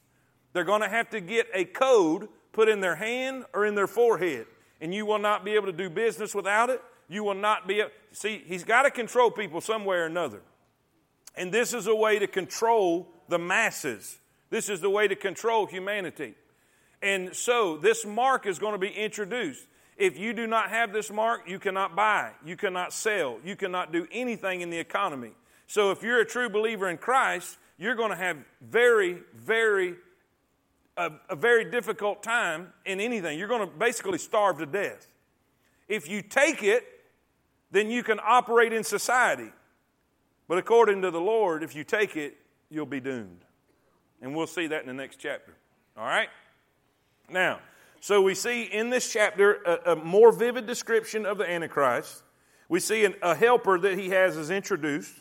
They're 0.53 0.63
going 0.63 0.82
to 0.82 0.89
have 0.89 1.09
to 1.09 1.19
get 1.19 1.47
a 1.53 1.65
code 1.65 2.30
put 2.55 2.69
in 2.69 2.79
their 2.79 2.95
hand 2.95 3.43
or 3.53 3.65
in 3.65 3.75
their 3.75 3.85
forehead, 3.85 4.47
and 4.79 4.93
you 4.93 5.05
will 5.05 5.19
not 5.19 5.43
be 5.43 5.51
able 5.51 5.67
to 5.67 5.73
do 5.73 5.89
business 5.89 6.33
without 6.33 6.69
it. 6.69 6.81
You 7.09 7.23
will 7.23 7.35
not 7.35 7.67
be 7.67 7.81
able, 7.81 7.91
see, 8.13 8.41
he's 8.47 8.63
got 8.63 8.83
to 8.83 8.91
control 8.91 9.29
people 9.29 9.61
some 9.61 9.85
way 9.85 9.97
or 9.97 10.05
another. 10.05 10.41
And 11.35 11.51
this 11.51 11.73
is 11.73 11.85
a 11.85 11.93
way 11.93 12.17
to 12.17 12.27
control 12.27 13.09
the 13.27 13.37
masses. 13.37 14.17
This 14.49 14.69
is 14.69 14.79
the 14.79 14.89
way 14.89 15.07
to 15.07 15.15
control 15.15 15.65
humanity. 15.67 16.33
And 17.01 17.35
so 17.35 17.77
this 17.77 18.05
mark 18.05 18.47
is 18.47 18.57
going 18.57 18.71
to 18.71 18.79
be 18.79 18.89
introduced. 18.89 19.67
If 19.97 20.17
you 20.17 20.33
do 20.33 20.47
not 20.47 20.69
have 20.69 20.93
this 20.93 21.11
mark, 21.11 21.47
you 21.47 21.59
cannot 21.59 21.95
buy, 21.95 22.31
you 22.45 22.55
cannot 22.55 22.93
sell, 22.93 23.37
you 23.43 23.55
cannot 23.55 23.91
do 23.91 24.07
anything 24.11 24.61
in 24.61 24.69
the 24.69 24.79
economy. 24.79 25.31
So 25.67 25.91
if 25.91 26.03
you're 26.03 26.21
a 26.21 26.25
true 26.25 26.49
believer 26.49 26.89
in 26.89 26.97
Christ, 26.97 27.57
you're 27.77 27.95
going 27.95 28.11
to 28.11 28.17
have 28.17 28.37
very, 28.61 29.19
very 29.35 29.95
a, 30.97 31.11
a 31.29 31.35
very 31.35 31.65
difficult 31.69 32.23
time 32.23 32.73
in 32.85 32.99
anything. 32.99 33.37
You're 33.37 33.47
going 33.47 33.67
to 33.67 33.75
basically 33.77 34.17
starve 34.17 34.59
to 34.59 34.65
death. 34.65 35.07
If 35.87 36.09
you 36.09 36.21
take 36.21 36.63
it, 36.63 36.83
then 37.71 37.91
you 37.91 38.03
can 38.03 38.19
operate 38.23 38.73
in 38.73 38.83
society. 38.83 39.51
But 40.47 40.57
according 40.57 41.01
to 41.01 41.11
the 41.11 41.19
Lord, 41.19 41.63
if 41.63 41.75
you 41.75 41.83
take 41.83 42.15
it, 42.15 42.37
you'll 42.69 42.85
be 42.85 42.99
doomed. 42.99 43.43
And 44.21 44.35
we'll 44.35 44.47
see 44.47 44.67
that 44.67 44.81
in 44.81 44.87
the 44.87 44.93
next 44.93 45.17
chapter. 45.17 45.53
All 45.97 46.05
right? 46.05 46.29
Now, 47.29 47.59
so 47.99 48.21
we 48.21 48.35
see 48.35 48.63
in 48.63 48.89
this 48.89 49.11
chapter 49.11 49.55
a, 49.63 49.93
a 49.93 49.95
more 49.95 50.31
vivid 50.31 50.67
description 50.67 51.25
of 51.25 51.37
the 51.37 51.49
Antichrist. 51.49 52.23
We 52.69 52.79
see 52.79 53.05
an, 53.05 53.15
a 53.21 53.35
helper 53.35 53.79
that 53.79 53.97
he 53.97 54.09
has 54.09 54.37
is 54.37 54.49
introduced. 54.49 55.13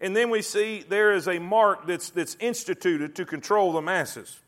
And 0.00 0.16
then 0.16 0.30
we 0.30 0.42
see 0.42 0.84
there 0.88 1.12
is 1.12 1.28
a 1.28 1.38
mark 1.38 1.86
that's, 1.86 2.10
that's 2.10 2.36
instituted 2.40 3.14
to 3.16 3.24
control 3.24 3.72
the 3.72 3.82
masses. 3.82 4.41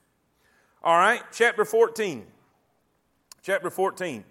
All 0.85 0.99
right, 0.99 1.22
chapter 1.32 1.64
14. 1.64 2.26
Chapter 3.43 3.70
14. 3.70 4.22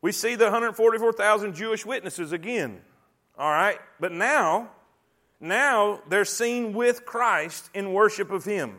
We 0.00 0.12
see 0.12 0.36
the 0.36 0.44
144,000 0.44 1.56
Jewish 1.56 1.84
witnesses 1.84 2.30
again. 2.30 2.80
All 3.36 3.50
right, 3.50 3.80
but 3.98 4.12
now, 4.12 4.70
now 5.40 6.00
they're 6.08 6.24
seen 6.24 6.74
with 6.74 7.04
Christ 7.04 7.70
in 7.74 7.92
worship 7.92 8.30
of 8.30 8.44
Him. 8.44 8.76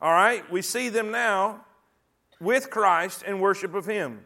All 0.00 0.10
right, 0.12 0.50
we 0.50 0.60
see 0.60 0.88
them 0.88 1.12
now 1.12 1.64
with 2.40 2.68
Christ 2.68 3.22
in 3.22 3.38
worship 3.38 3.74
of 3.74 3.86
Him. 3.86 4.24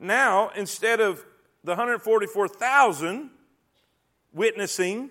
Now, 0.00 0.50
instead 0.56 1.00
of 1.00 1.24
the 1.62 1.72
144,000 1.72 3.30
witnessing, 4.32 5.10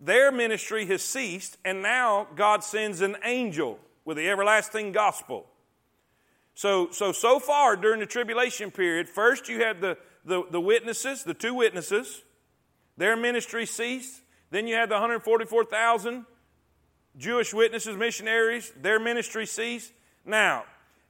their 0.00 0.32
ministry 0.32 0.86
has 0.86 1.02
ceased, 1.02 1.56
and 1.64 1.82
now 1.82 2.26
God 2.36 2.64
sends 2.64 3.00
an 3.00 3.16
angel 3.24 3.78
with 4.04 4.16
the 4.16 4.28
everlasting 4.28 4.92
gospel. 4.92 5.46
So, 6.54 6.90
so, 6.90 7.12
so 7.12 7.40
far 7.40 7.76
during 7.76 8.00
the 8.00 8.06
tribulation 8.06 8.70
period, 8.70 9.08
first 9.08 9.48
you 9.48 9.60
had 9.60 9.80
the, 9.80 9.98
the, 10.24 10.44
the 10.50 10.60
witnesses, 10.60 11.24
the 11.24 11.34
two 11.34 11.54
witnesses, 11.54 12.22
their 12.96 13.16
ministry 13.16 13.66
ceased. 13.66 14.20
Then 14.50 14.66
you 14.68 14.76
had 14.76 14.88
the 14.88 14.94
144,000 14.94 16.24
Jewish 17.16 17.52
witnesses, 17.52 17.96
missionaries, 17.96 18.72
their 18.80 19.00
ministry 19.00 19.46
ceased. 19.46 19.92
Now, 20.24 20.64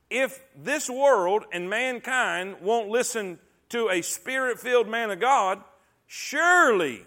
if 0.09 0.41
this 0.57 0.89
world 0.89 1.45
and 1.53 1.69
mankind 1.69 2.57
won't 2.63 2.89
listen 2.89 3.39
to 3.71 3.91
a 3.91 4.03
spirit 4.03 4.61
filled 4.61 4.89
man 4.89 5.11
of 5.11 5.21
God, 5.21 5.63
surely 6.07 7.03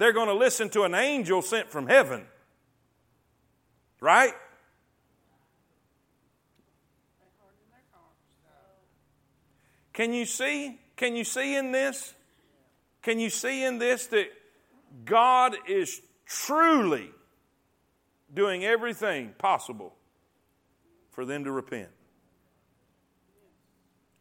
they're 0.00 0.14
going 0.14 0.28
to 0.28 0.34
listen 0.34 0.70
to 0.70 0.84
an 0.84 0.94
angel 0.94 1.42
sent 1.42 1.68
from 1.70 1.86
heaven. 1.86 2.24
Right? 4.00 4.32
Can 9.92 10.14
you 10.14 10.24
see? 10.24 10.78
Can 10.96 11.16
you 11.16 11.24
see 11.24 11.54
in 11.54 11.70
this? 11.70 12.14
Can 13.02 13.20
you 13.20 13.28
see 13.28 13.62
in 13.62 13.76
this 13.76 14.06
that 14.06 14.28
God 15.04 15.54
is 15.68 16.00
truly 16.24 17.10
doing 18.32 18.64
everything 18.64 19.34
possible 19.36 19.94
for 21.10 21.26
them 21.26 21.44
to 21.44 21.52
repent? 21.52 21.90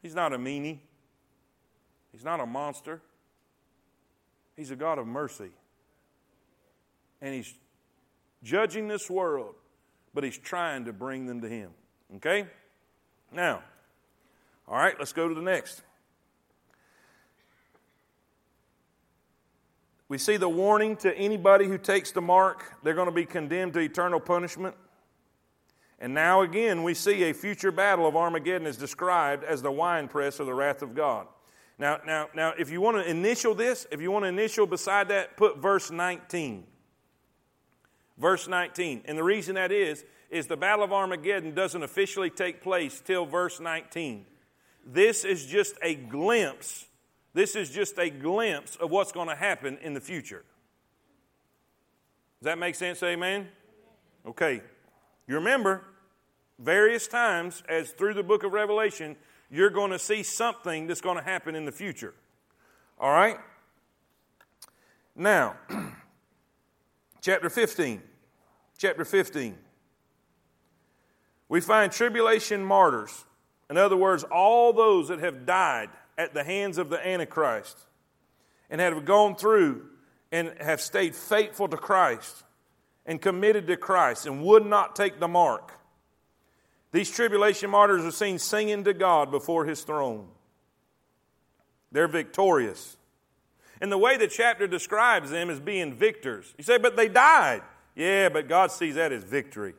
He's 0.02 0.16
not 0.16 0.34
a 0.34 0.38
meanie. 0.38 0.80
He's 2.12 2.26
not 2.26 2.42
a 2.42 2.46
monster. 2.46 3.02
He's 4.58 4.72
a 4.72 4.76
God 4.76 5.00
of 5.00 5.08
mercy 5.08 5.52
and 7.22 7.34
he's 7.34 7.54
judging 8.44 8.88
this 8.88 9.10
world, 9.10 9.56
but 10.14 10.24
he's 10.24 10.38
trying 10.38 10.86
to 10.86 10.94
bring 10.94 11.26
them 11.26 11.42
to 11.42 11.50
him. 11.50 11.72
Okay? 12.18 12.48
Now, 13.32 13.62
all 14.68 14.78
right, 14.78 14.96
let's 14.98 15.14
go 15.14 15.28
to 15.28 15.36
the 15.36 15.42
next. 15.42 15.82
We 20.08 20.18
see 20.18 20.38
the 20.38 20.50
warning 20.50 20.96
to 20.98 21.16
anybody 21.16 21.66
who 21.66 21.78
takes 21.78 22.12
the 22.12 22.22
mark, 22.22 22.64
they're 22.84 22.96
going 22.96 23.08
to 23.08 23.14
be 23.14 23.26
condemned 23.26 23.74
to 23.74 23.80
eternal 23.80 24.20
punishment. 24.20 24.76
And 26.00 26.14
now 26.14 26.42
again, 26.42 26.84
we 26.84 26.94
see 26.94 27.24
a 27.24 27.34
future 27.34 27.72
battle 27.72 28.08
of 28.08 28.16
Armageddon 28.16 28.66
is 28.66 28.78
described 28.78 29.44
as 29.44 29.62
the 29.62 29.72
winepress 29.72 30.40
of 30.40 30.48
the 30.48 30.54
wrath 30.54 30.82
of 30.82 30.96
God. 30.96 31.28
Now, 31.78 32.00
now, 32.06 32.28
now, 32.36 32.54
if 32.58 32.72
you 32.72 32.82
want 32.82 32.98
to 32.98 33.10
initial 33.10 33.54
this, 33.54 33.86
if 33.92 34.02
you 34.02 34.12
want 34.12 34.24
to 34.24 34.30
initial 34.30 34.66
beside 34.66 35.10
that, 35.10 35.38
put 35.38 35.60
verse 35.60 35.92
19. 35.92 36.66
Verse 38.20 38.48
19. 38.48 39.04
And 39.06 39.18
the 39.18 39.24
reason 39.24 39.56
that 39.56 39.72
is, 39.72 40.04
is 40.30 40.48
the 40.48 40.58
Battle 40.58 40.84
of 40.84 40.94
Armageddon 40.94 41.56
doesn't 41.56 41.82
officially 41.82 42.30
take 42.30 42.62
place 42.62 43.02
till 43.04 43.26
verse 43.26 43.60
19. 43.60 44.26
This 44.86 45.24
is 45.24 45.46
just 45.46 45.76
a 45.82 45.96
glimpse. 45.96 46.86
This 47.34 47.56
is 47.56 47.70
just 47.70 47.98
a 47.98 48.10
glimpse 48.10 48.76
of 48.76 48.92
what's 48.92 49.12
going 49.12 49.30
to 49.30 49.36
happen 49.36 49.78
in 49.82 49.94
the 49.94 50.02
future. 50.02 50.44
Does 52.40 52.46
that 52.46 52.58
make 52.58 52.76
sense? 52.76 53.02
Amen? 53.04 53.48
Okay. 54.26 54.62
You 55.28 55.36
remember, 55.36 55.84
various 56.60 57.08
times 57.08 57.64
as 57.70 57.92
through 57.92 58.14
the 58.16 58.24
book 58.24 58.44
of 58.44 58.52
Revelation, 58.52 59.16
you're 59.50 59.70
going 59.70 59.92
to 59.92 60.00
see 60.00 60.24
something 60.24 60.88
that's 60.88 61.02
going 61.02 61.18
to 61.18 61.24
happen 61.24 61.56
in 61.56 61.66
the 61.66 61.72
future. 61.72 62.14
All 63.00 63.12
right? 63.12 63.38
Now, 65.16 65.56
chapter 67.22 67.50
15 67.50 68.02
chapter 68.80 69.06
15. 69.06 69.56
We 71.50 71.62
find 71.62 71.92
tribulation 71.92 72.64
martyrs. 72.64 73.26
In 73.70 73.78
other 73.78 73.98
words, 73.98 74.24
all 74.24 74.74
those 74.74 75.10
that 75.10 75.20
have 75.20 75.46
died 75.46 75.90
at 76.18 76.34
the 76.34 76.44
hands 76.44 76.78
of 76.78 76.90
the 76.90 77.06
Antichrist 77.06 77.78
and 78.70 78.82
have 78.82 79.06
gone 79.06 79.36
through 79.36 79.86
and 80.32 80.54
have 80.60 80.82
stayed 80.82 81.16
faithful 81.16 81.68
to 81.68 81.78
Christ 81.78 82.44
and 83.06 83.22
committed 83.22 83.68
to 83.68 83.78
Christ 83.78 84.26
and 84.26 84.44
would 84.44 84.66
not 84.66 84.96
take 84.96 85.20
the 85.20 85.28
mark. 85.28 85.74
These 86.92 87.12
tribulation 87.12 87.70
martyrs 87.70 88.06
are 88.06 88.12
seen 88.12 88.40
singing 88.40 88.86
to 88.86 88.94
God 88.94 89.30
before 89.30 89.66
his 89.66 89.84
throne. 89.84 90.28
They're 91.92 92.08
victorious. 92.08 92.98
And 93.82 93.92
the 93.92 93.98
way 93.98 94.18
the 94.18 94.28
chapter 94.28 94.68
describes 94.68 95.32
them 95.32 95.50
as 95.50 95.60
being 95.60 95.94
victors. 95.94 96.54
You 96.58 96.64
say, 96.64 96.78
but 96.78 96.96
they 96.96 97.08
died. 97.08 97.62
Yeah, 98.00 98.30
but 98.30 98.48
God 98.48 98.72
sees 98.72 98.96
that 98.96 99.12
as 99.12 99.26
victory. 99.26 99.74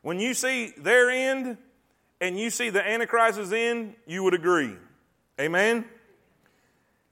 When 0.00 0.18
you 0.18 0.32
see 0.32 0.72
their 0.78 1.10
end 1.10 1.58
and 2.22 2.38
you 2.38 2.48
see 2.48 2.70
the 2.70 2.80
Antichrist's 2.80 3.52
end, 3.52 3.96
you 4.06 4.22
would 4.22 4.32
agree. 4.32 4.78
Amen? 5.38 5.84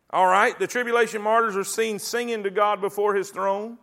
All 0.09 0.27
right, 0.27 0.59
the 0.59 0.67
tribulation 0.67 1.21
martyrs 1.21 1.55
are 1.55 1.65
seen 1.65 1.99
singing 1.99 2.45
to 2.45 2.51
God 2.51 2.81
before 2.81 3.15
his 3.15 3.29
throne, 3.29 3.77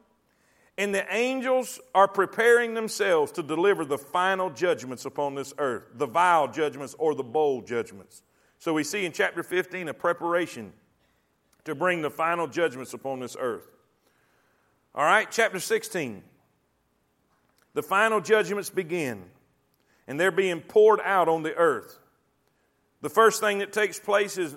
and 0.75 0.93
the 0.93 1.05
angels 1.15 1.79
are 1.93 2.07
preparing 2.07 2.73
themselves 2.73 3.31
to 3.33 3.43
deliver 3.43 3.85
the 3.85 3.99
final 3.99 4.49
judgments 4.49 5.05
upon 5.05 5.35
this 5.35 5.53
earth, 5.59 5.83
the 5.93 6.07
vial 6.07 6.47
judgments 6.47 6.95
or 6.97 7.13
the 7.13 7.23
bowl 7.23 7.61
judgments. 7.61 8.23
So 8.57 8.73
we 8.73 8.83
see 8.83 9.05
in 9.05 9.11
chapter 9.11 9.43
15 9.43 9.89
a 9.89 9.93
preparation 9.93 10.73
to 11.63 11.75
bring 11.75 12.01
the 12.01 12.09
final 12.09 12.47
judgments 12.47 12.95
upon 12.95 13.19
this 13.19 13.37
earth. 13.39 13.74
All 14.95 15.03
right, 15.03 15.29
chapter 15.29 15.59
16. 15.59 16.23
The 17.73 17.83
final 17.83 18.21
judgments 18.21 18.69
begin, 18.69 19.25
and 20.07 20.17
they're 20.17 20.31
being 20.31 20.61
poured 20.61 21.01
out 21.03 21.27
on 21.27 21.43
the 21.43 21.53
earth. 21.53 21.99
The 23.01 23.09
first 23.09 23.41
thing 23.41 23.59
that 23.59 23.73
takes 23.73 23.99
place 23.99 24.37
is 24.37 24.55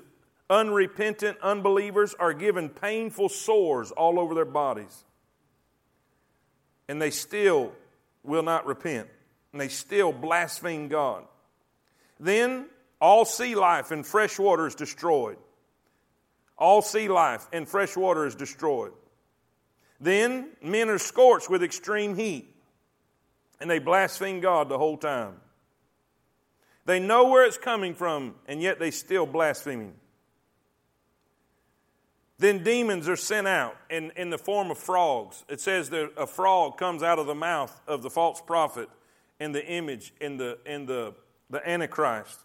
unrepentant 0.48 1.38
unbelievers 1.42 2.14
are 2.14 2.32
given 2.32 2.68
painful 2.68 3.30
sores 3.30 3.90
all 3.90 4.20
over 4.20 4.36
their 4.36 4.44
bodies. 4.44 5.04
And 6.86 7.02
they 7.02 7.10
still 7.10 7.72
will 8.22 8.44
not 8.44 8.64
repent, 8.64 9.08
and 9.52 9.60
they 9.60 9.68
still 9.68 10.12
blaspheme 10.12 10.86
God. 10.86 11.24
Then 12.20 12.66
all 13.00 13.24
sea 13.24 13.56
life 13.56 13.90
and 13.90 14.06
fresh 14.06 14.38
water 14.38 14.68
is 14.68 14.76
destroyed. 14.76 15.38
All 16.56 16.80
sea 16.80 17.08
life 17.08 17.44
and 17.52 17.68
fresh 17.68 17.96
water 17.96 18.24
is 18.24 18.36
destroyed. 18.36 18.92
Then 20.00 20.50
men 20.62 20.88
are 20.88 20.98
scorched 20.98 21.50
with 21.50 21.62
extreme 21.62 22.16
heat 22.16 22.54
and 23.60 23.70
they 23.70 23.78
blaspheme 23.78 24.40
God 24.40 24.68
the 24.68 24.78
whole 24.78 24.96
time. 24.96 25.34
They 26.84 27.00
know 27.00 27.28
where 27.28 27.44
it's 27.44 27.58
coming 27.58 27.94
from, 27.94 28.34
and 28.46 28.62
yet 28.62 28.78
they 28.78 28.90
still 28.90 29.26
blaspheme 29.26 29.80
Him. 29.80 29.94
Then 32.38 32.62
demons 32.62 33.08
are 33.08 33.16
sent 33.16 33.48
out 33.48 33.76
in, 33.90 34.12
in 34.16 34.30
the 34.30 34.38
form 34.38 34.70
of 34.70 34.78
frogs. 34.78 35.44
It 35.48 35.60
says 35.60 35.90
that 35.90 36.12
a 36.16 36.26
frog 36.26 36.78
comes 36.78 37.02
out 37.02 37.18
of 37.18 37.26
the 37.26 37.34
mouth 37.34 37.78
of 37.88 38.02
the 38.02 38.10
false 38.10 38.40
prophet 38.40 38.88
in 39.40 39.52
the 39.52 39.66
image, 39.66 40.14
in 40.20 40.36
the, 40.36 40.58
in 40.64 40.86
the, 40.86 41.14
the 41.50 41.68
Antichrist. 41.68 42.38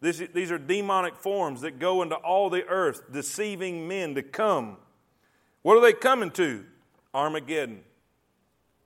This, 0.00 0.22
these 0.32 0.50
are 0.52 0.58
demonic 0.58 1.16
forms 1.16 1.60
that 1.62 1.78
go 1.78 2.02
into 2.02 2.14
all 2.14 2.50
the 2.50 2.64
earth, 2.66 3.12
deceiving 3.12 3.88
men 3.88 4.14
to 4.14 4.22
come. 4.22 4.76
What 5.62 5.76
are 5.76 5.80
they 5.80 5.92
coming 5.92 6.30
to? 6.32 6.64
Armageddon. 7.14 7.82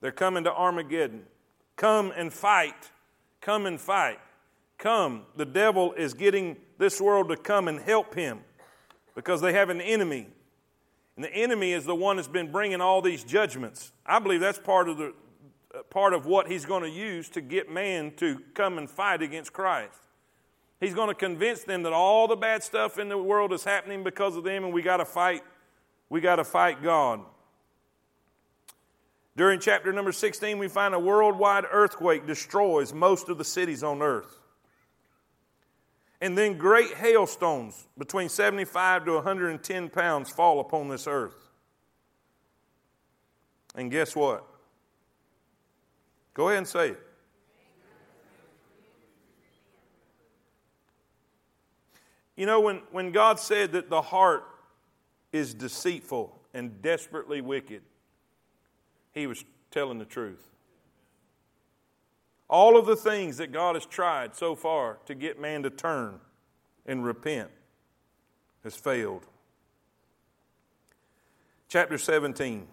They're 0.01 0.11
coming 0.11 0.43
to 0.43 0.53
Armageddon. 0.53 1.23
Come 1.75 2.11
and 2.15 2.31
fight. 2.31 2.91
Come 3.41 3.65
and 3.65 3.79
fight. 3.79 4.19
Come. 4.77 5.23
The 5.35 5.45
devil 5.45 5.93
is 5.93 6.13
getting 6.13 6.57
this 6.77 7.01
world 7.01 7.29
to 7.29 7.37
come 7.37 7.67
and 7.67 7.79
help 7.79 8.13
him 8.13 8.39
because 9.15 9.41
they 9.41 9.53
have 9.53 9.69
an 9.69 9.81
enemy. 9.81 10.27
And 11.15 11.25
the 11.25 11.33
enemy 11.33 11.73
is 11.73 11.85
the 11.85 11.95
one 11.95 12.17
that's 12.17 12.27
been 12.27 12.51
bringing 12.51 12.81
all 12.81 13.01
these 13.01 13.23
judgments. 13.23 13.91
I 14.05 14.19
believe 14.19 14.39
that's 14.39 14.59
part 14.59 14.87
of 14.87 14.97
the 14.97 15.13
uh, 15.75 15.83
part 15.83 16.13
of 16.13 16.25
what 16.25 16.47
he's 16.47 16.65
going 16.65 16.83
to 16.83 16.89
use 16.89 17.27
to 17.29 17.41
get 17.41 17.69
man 17.69 18.13
to 18.17 18.39
come 18.53 18.77
and 18.77 18.89
fight 18.89 19.21
against 19.21 19.51
Christ. 19.51 19.99
He's 20.79 20.93
going 20.93 21.09
to 21.09 21.15
convince 21.15 21.63
them 21.63 21.83
that 21.83 21.93
all 21.93 22.27
the 22.27 22.35
bad 22.35 22.63
stuff 22.63 22.99
in 22.99 23.09
the 23.09 23.17
world 23.17 23.51
is 23.51 23.63
happening 23.63 24.03
because 24.03 24.35
of 24.35 24.43
them 24.43 24.63
and 24.63 24.73
we 24.73 24.81
got 24.81 24.97
to 24.97 25.05
fight 25.05 25.43
we 26.09 26.21
got 26.21 26.37
to 26.37 26.45
fight 26.45 26.81
God. 26.81 27.21
During 29.37 29.59
chapter 29.59 29.93
number 29.93 30.11
16, 30.11 30.57
we 30.57 30.67
find 30.67 30.95
a 30.95 30.99
worldwide 30.99 31.65
earthquake 31.71 32.25
destroys 32.25 32.91
most 32.91 33.29
of 33.29 33.37
the 33.37 33.43
cities 33.43 33.83
on 33.83 34.01
earth. 34.01 34.41
And 36.19 36.35
then 36.35 36.57
great 36.57 36.95
hailstones 36.95 37.87
between 37.99 38.29
75 38.29 39.05
to 39.05 39.13
110 39.13 39.89
pounds 39.89 40.31
fall 40.31 40.59
upon 40.59 40.89
this 40.89 41.05
earth. 41.05 41.35
And 43.75 43.91
guess 43.91 44.15
what? 44.15 44.43
Go 46.33 46.47
ahead 46.47 46.57
and 46.57 46.67
say 46.67 46.89
it. 46.89 46.99
You 52.35 52.47
know, 52.47 52.59
when, 52.59 52.81
when 52.91 53.11
God 53.11 53.39
said 53.39 53.73
that 53.73 53.91
the 53.91 54.01
heart 54.01 54.45
is 55.31 55.53
deceitful 55.53 56.35
and 56.55 56.81
desperately 56.81 57.41
wicked, 57.41 57.83
he 59.17 59.27
was 59.27 59.43
telling 59.71 59.97
the 59.99 60.05
truth. 60.05 60.47
All 62.49 62.77
of 62.77 62.85
the 62.85 62.95
things 62.95 63.37
that 63.37 63.51
God 63.51 63.75
has 63.75 63.85
tried 63.85 64.35
so 64.35 64.55
far 64.55 64.99
to 65.05 65.15
get 65.15 65.39
man 65.39 65.63
to 65.63 65.69
turn 65.69 66.19
and 66.85 67.03
repent 67.03 67.49
has 68.63 68.75
failed. 68.75 69.25
Chapter 71.67 71.97
17. 71.97 72.67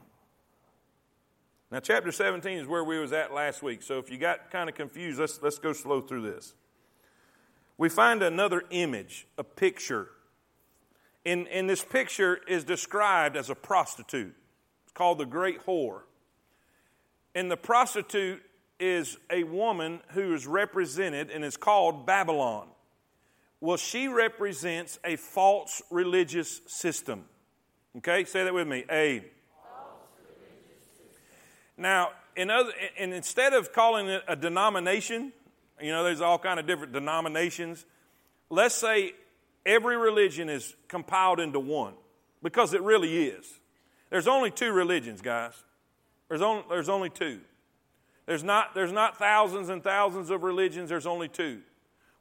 Now, 1.72 1.80
chapter 1.80 2.12
17 2.12 2.58
is 2.58 2.68
where 2.68 2.84
we 2.84 3.00
was 3.00 3.12
at 3.12 3.34
last 3.34 3.60
week. 3.60 3.82
So 3.82 3.98
if 3.98 4.08
you 4.08 4.16
got 4.16 4.52
kind 4.52 4.68
of 4.68 4.76
confused, 4.76 5.18
let's, 5.18 5.42
let's 5.42 5.58
go 5.58 5.72
slow 5.72 6.00
through 6.00 6.22
this. 6.22 6.54
We 7.76 7.88
find 7.88 8.22
another 8.22 8.62
image, 8.70 9.26
a 9.36 9.42
picture. 9.42 10.10
In, 11.24 11.48
in 11.48 11.66
this 11.66 11.82
picture 11.82 12.38
is 12.46 12.62
described 12.62 13.36
as 13.36 13.50
a 13.50 13.56
prostitute. 13.56 14.36
It's 14.84 14.92
called 14.92 15.18
the 15.18 15.26
Great 15.26 15.66
Whore. 15.66 16.02
And 17.34 17.50
the 17.50 17.56
prostitute 17.56 18.42
is 18.78 19.16
a 19.30 19.44
woman 19.44 20.00
who 20.10 20.34
is 20.34 20.46
represented 20.46 21.30
and 21.30 21.44
is 21.44 21.56
called 21.56 22.06
Babylon. 22.06 22.68
Well, 23.60 23.76
she 23.76 24.08
represents 24.08 24.98
a 25.04 25.16
false 25.16 25.80
religious 25.90 26.60
system. 26.66 27.24
Okay, 27.96 28.24
say 28.24 28.44
that 28.44 28.52
with 28.52 28.68
me. 28.68 28.84
A. 28.90 29.20
False 29.20 29.26
religious 30.18 30.90
system. 30.96 31.06
Now, 31.78 32.10
in 32.36 32.50
other, 32.50 32.72
and 32.98 33.14
instead 33.14 33.52
of 33.52 33.72
calling 33.72 34.08
it 34.08 34.22
a 34.28 34.36
denomination, 34.36 35.32
you 35.80 35.92
know, 35.92 36.04
there's 36.04 36.20
all 36.20 36.38
kind 36.38 36.60
of 36.60 36.66
different 36.66 36.92
denominations. 36.92 37.86
Let's 38.50 38.74
say 38.74 39.12
every 39.64 39.96
religion 39.96 40.48
is 40.48 40.74
compiled 40.88 41.40
into 41.40 41.58
one, 41.58 41.94
because 42.42 42.74
it 42.74 42.82
really 42.82 43.28
is. 43.28 43.60
There's 44.10 44.28
only 44.28 44.50
two 44.50 44.72
religions, 44.72 45.22
guys. 45.22 45.54
There's 46.28 46.42
only, 46.42 46.64
there's 46.68 46.88
only 46.88 47.10
two. 47.10 47.40
There's 48.26 48.42
not, 48.42 48.74
there's 48.74 48.92
not 48.92 49.18
thousands 49.18 49.68
and 49.68 49.82
thousands 49.82 50.30
of 50.30 50.42
religions, 50.42 50.88
there's 50.88 51.06
only 51.06 51.28
two. 51.28 51.60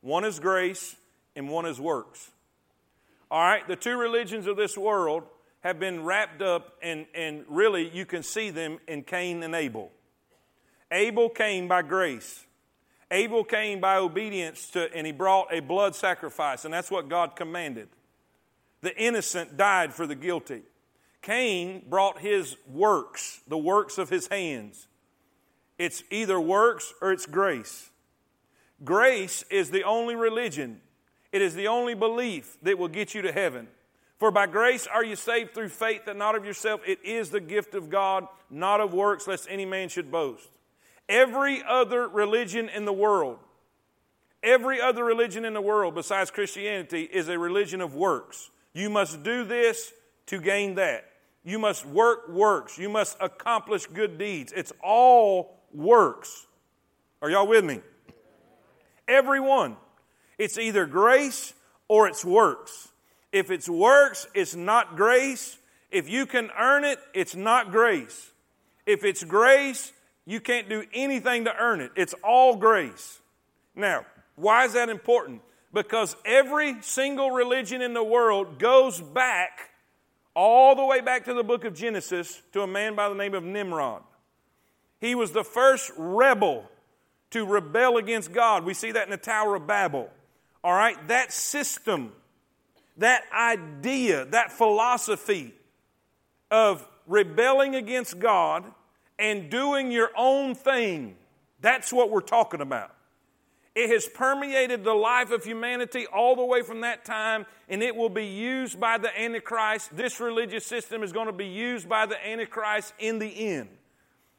One 0.01 0.25
is 0.25 0.39
grace 0.39 0.95
and 1.35 1.49
one 1.49 1.65
is 1.65 1.79
works. 1.79 2.29
All 3.31 3.41
right, 3.41 3.67
the 3.67 3.75
two 3.75 3.97
religions 3.97 4.47
of 4.47 4.57
this 4.57 4.77
world 4.77 5.23
have 5.61 5.79
been 5.79 6.03
wrapped 6.03 6.41
up, 6.41 6.77
and, 6.81 7.05
and 7.15 7.45
really 7.47 7.89
you 7.89 8.05
can 8.05 8.21
see 8.21 8.49
them 8.49 8.79
in 8.87 9.01
Cain 9.01 9.41
and 9.43 9.55
Abel. 9.55 9.91
Abel 10.91 11.29
came 11.29 11.69
by 11.69 11.81
grace. 11.81 12.45
Abel 13.09 13.43
came 13.43 13.79
by 13.79 13.95
obedience 13.95 14.69
to, 14.71 14.93
and 14.93 15.07
he 15.07 15.13
brought 15.13 15.53
a 15.53 15.61
blood 15.61 15.95
sacrifice, 15.95 16.65
and 16.65 16.73
that's 16.73 16.91
what 16.91 17.07
God 17.07 17.35
commanded. 17.35 17.87
The 18.81 18.95
innocent 18.97 19.55
died 19.55 19.93
for 19.93 20.05
the 20.05 20.15
guilty. 20.15 20.63
Cain 21.23 21.83
brought 21.89 22.19
his 22.19 22.57
works, 22.67 23.41
the 23.47 23.57
works 23.57 23.97
of 23.97 24.09
his 24.09 24.27
hands. 24.27 24.87
It's 25.79 26.03
either 26.11 26.39
works 26.39 26.93
or 27.01 27.11
it's 27.11 27.25
grace. 27.25 27.89
Grace 28.83 29.43
is 29.49 29.71
the 29.71 29.83
only 29.83 30.15
religion, 30.15 30.81
it 31.31 31.41
is 31.41 31.55
the 31.55 31.67
only 31.67 31.95
belief 31.95 32.57
that 32.61 32.77
will 32.77 32.89
get 32.89 33.15
you 33.15 33.23
to 33.23 33.31
heaven. 33.31 33.67
For 34.19 34.31
by 34.31 34.45
grace 34.45 34.85
are 34.85 35.03
you 35.03 35.15
saved 35.15 35.53
through 35.53 35.69
faith, 35.69 36.05
that 36.05 36.15
not 36.15 36.35
of 36.35 36.45
yourself. 36.45 36.81
It 36.85 36.99
is 37.03 37.29
the 37.29 37.41
gift 37.41 37.73
of 37.73 37.89
God, 37.89 38.27
not 38.49 38.79
of 38.79 38.93
works, 38.93 39.25
lest 39.25 39.47
any 39.49 39.65
man 39.65 39.89
should 39.89 40.11
boast. 40.11 40.47
Every 41.09 41.63
other 41.67 42.07
religion 42.07 42.69
in 42.69 42.85
the 42.85 42.93
world, 42.93 43.39
every 44.41 44.79
other 44.79 45.03
religion 45.03 45.43
in 45.43 45.53
the 45.53 45.61
world 45.61 45.95
besides 45.95 46.31
Christianity 46.31 47.03
is 47.03 47.27
a 47.29 47.39
religion 47.39 47.81
of 47.81 47.95
works. 47.95 48.49
You 48.73 48.89
must 48.89 49.23
do 49.23 49.43
this 49.43 49.91
to 50.27 50.39
gain 50.39 50.75
that. 50.75 51.12
You 51.43 51.59
must 51.59 51.85
work 51.85 52.29
works. 52.29 52.77
You 52.77 52.89
must 52.89 53.17
accomplish 53.19 53.85
good 53.87 54.17
deeds. 54.17 54.53
It's 54.55 54.71
all 54.81 55.59
works. 55.73 56.47
Are 57.21 57.29
y'all 57.29 57.47
with 57.47 57.65
me? 57.65 57.81
Everyone. 59.07 59.75
It's 60.37 60.57
either 60.57 60.85
grace 60.85 61.53
or 61.87 62.07
it's 62.07 62.23
works. 62.23 62.89
If 63.31 63.51
it's 63.51 63.67
works, 63.67 64.27
it's 64.33 64.55
not 64.55 64.95
grace. 64.95 65.57
If 65.91 66.09
you 66.09 66.25
can 66.25 66.49
earn 66.57 66.83
it, 66.83 66.99
it's 67.13 67.35
not 67.35 67.71
grace. 67.71 68.31
If 68.85 69.03
it's 69.03 69.23
grace, 69.23 69.91
you 70.25 70.39
can't 70.39 70.69
do 70.69 70.83
anything 70.93 71.45
to 71.45 71.55
earn 71.55 71.81
it. 71.81 71.91
It's 71.95 72.15
all 72.23 72.55
grace. 72.55 73.19
Now, 73.75 74.05
why 74.35 74.65
is 74.65 74.73
that 74.73 74.89
important? 74.89 75.41
Because 75.73 76.15
every 76.25 76.81
single 76.81 77.31
religion 77.31 77.81
in 77.81 77.93
the 77.93 78.03
world 78.03 78.59
goes 78.59 79.01
back 79.01 79.71
all 80.35 80.75
the 80.75 80.85
way 80.85 81.01
back 81.01 81.25
to 81.25 81.33
the 81.33 81.43
book 81.43 81.63
of 81.65 81.73
Genesis 81.75 82.41
to 82.53 82.61
a 82.61 82.67
man 82.67 82.95
by 82.95 83.09
the 83.09 83.15
name 83.15 83.33
of 83.33 83.43
Nimrod. 83.43 84.03
He 84.99 85.15
was 85.15 85.31
the 85.31 85.43
first 85.43 85.91
rebel 85.97 86.69
to 87.31 87.45
rebel 87.45 87.97
against 87.97 88.31
God. 88.31 88.63
We 88.63 88.73
see 88.73 88.91
that 88.91 89.05
in 89.05 89.11
the 89.11 89.17
Tower 89.17 89.55
of 89.55 89.67
Babel. 89.67 90.09
All 90.63 90.73
right? 90.73 90.95
That 91.07 91.33
system, 91.33 92.13
that 92.97 93.23
idea, 93.33 94.25
that 94.25 94.51
philosophy 94.51 95.53
of 96.49 96.87
rebelling 97.07 97.75
against 97.75 98.19
God 98.19 98.63
and 99.19 99.49
doing 99.49 99.91
your 99.91 100.11
own 100.17 100.55
thing, 100.55 101.15
that's 101.59 101.91
what 101.91 102.09
we're 102.09 102.21
talking 102.21 102.61
about. 102.61 102.95
It 103.75 103.89
has 103.89 104.07
permeated 104.07 104.83
the 104.83 104.93
life 104.93 105.31
of 105.31 105.43
humanity 105.43 106.05
all 106.05 106.35
the 106.35 106.45
way 106.45 106.61
from 106.61 106.81
that 106.81 107.05
time, 107.05 107.47
and 107.67 107.81
it 107.81 107.95
will 107.95 108.09
be 108.09 108.27
used 108.27 108.79
by 108.79 108.99
the 108.99 109.09
Antichrist. 109.19 109.95
This 109.95 110.19
religious 110.19 110.65
system 110.65 111.01
is 111.01 111.11
going 111.11 111.25
to 111.25 111.33
be 111.33 111.47
used 111.47 111.89
by 111.89 112.05
the 112.05 112.27
Antichrist 112.27 112.93
in 112.99 113.17
the 113.17 113.27
end. 113.27 113.69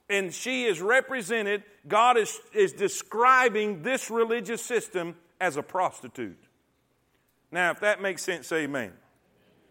And 0.09 0.33
she 0.33 0.65
is 0.65 0.81
represented, 0.81 1.65
God 1.89 2.17
is, 2.17 2.39
is 2.53 2.73
describing 2.73 3.83
this 3.83 4.09
religious 4.09 4.63
system 4.63 5.17
as 5.41 5.57
a 5.57 5.63
prostitute. 5.63 6.39
Now, 7.51 7.73
if 7.73 7.81
that 7.81 8.01
makes 8.01 8.23
sense, 8.23 8.53
amen. 8.53 8.93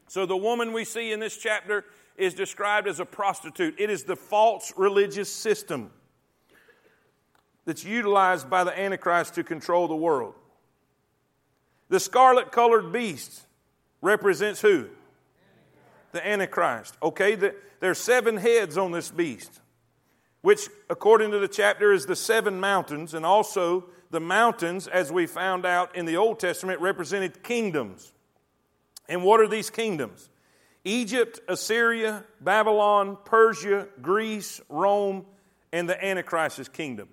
So, 0.08 0.26
the 0.26 0.38
woman 0.38 0.74
we 0.74 0.84
see 0.84 1.12
in 1.12 1.20
this 1.22 1.38
chapter 1.38 1.86
is 2.18 2.34
described 2.34 2.88
as 2.88 3.00
a 3.00 3.06
prostitute. 3.06 3.76
It 3.80 3.90
is 3.90 4.04
the 4.04 4.16
false 4.16 4.74
religious 4.76 5.34
system 5.34 5.92
that's 7.66 7.84
utilized 7.84 8.50
by 8.50 8.64
the 8.64 8.78
Antichrist 8.78 9.36
to 9.36 9.44
control 9.44 9.88
the 9.88 9.96
world. 9.96 10.34
The 11.90 12.00
scarlet 12.00 12.52
colored 12.52 12.92
beast 12.92 13.44
represents 14.02 14.62
who? 14.62 14.90
The 16.12 16.26
Antichrist. 16.26 16.96
Okay, 17.02 17.36
the, 17.36 17.56
there's 17.80 17.98
seven 17.98 18.38
heads 18.38 18.78
on 18.78 18.92
this 18.92 19.10
beast, 19.10 19.62
which, 20.42 20.70
according 20.90 21.32
to 21.32 21.40
the 21.40 21.48
chapter, 21.48 21.92
is 21.92 22.06
the 22.06 22.16
seven 22.16 22.60
mountains, 22.60 23.14
and 23.14 23.26
also 23.26 23.86
the 24.12 24.20
mountains, 24.20 24.88
as 24.88 25.12
we 25.12 25.26
found 25.26 25.66
out 25.66 25.96
in 25.96 26.06
the 26.06 26.18
Old 26.18 26.40
Testament, 26.40 26.82
represented 26.82 27.44
kingdoms. 27.44 28.12
And 29.10 29.24
what 29.24 29.40
are 29.40 29.48
these 29.48 29.70
kingdoms? 29.70 30.30
Egypt, 30.86 31.40
Assyria, 31.48 32.24
Babylon, 32.42 33.18
Persia, 33.26 33.88
Greece, 34.02 34.62
Rome, 34.70 35.26
and 35.72 35.90
the 35.90 36.04
Antichrist's 36.04 36.70
kingdom. 36.70 37.08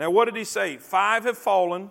Now, 0.00 0.10
what 0.10 0.24
did 0.24 0.34
he 0.34 0.44
say? 0.44 0.78
Five 0.78 1.26
have 1.26 1.36
fallen, 1.36 1.90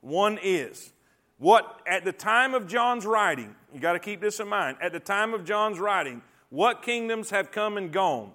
one 0.00 0.38
is. 0.42 0.94
What, 1.36 1.82
at 1.86 2.02
the 2.02 2.12
time 2.12 2.54
of 2.54 2.66
John's 2.66 3.04
writing, 3.04 3.54
you 3.74 3.78
got 3.78 3.92
to 3.92 3.98
keep 3.98 4.22
this 4.22 4.40
in 4.40 4.48
mind. 4.48 4.78
At 4.80 4.92
the 4.92 5.00
time 5.00 5.34
of 5.34 5.44
John's 5.44 5.78
writing, 5.78 6.22
what 6.48 6.80
kingdoms 6.80 7.28
have 7.28 7.52
come 7.52 7.76
and 7.76 7.92
gone? 7.92 8.32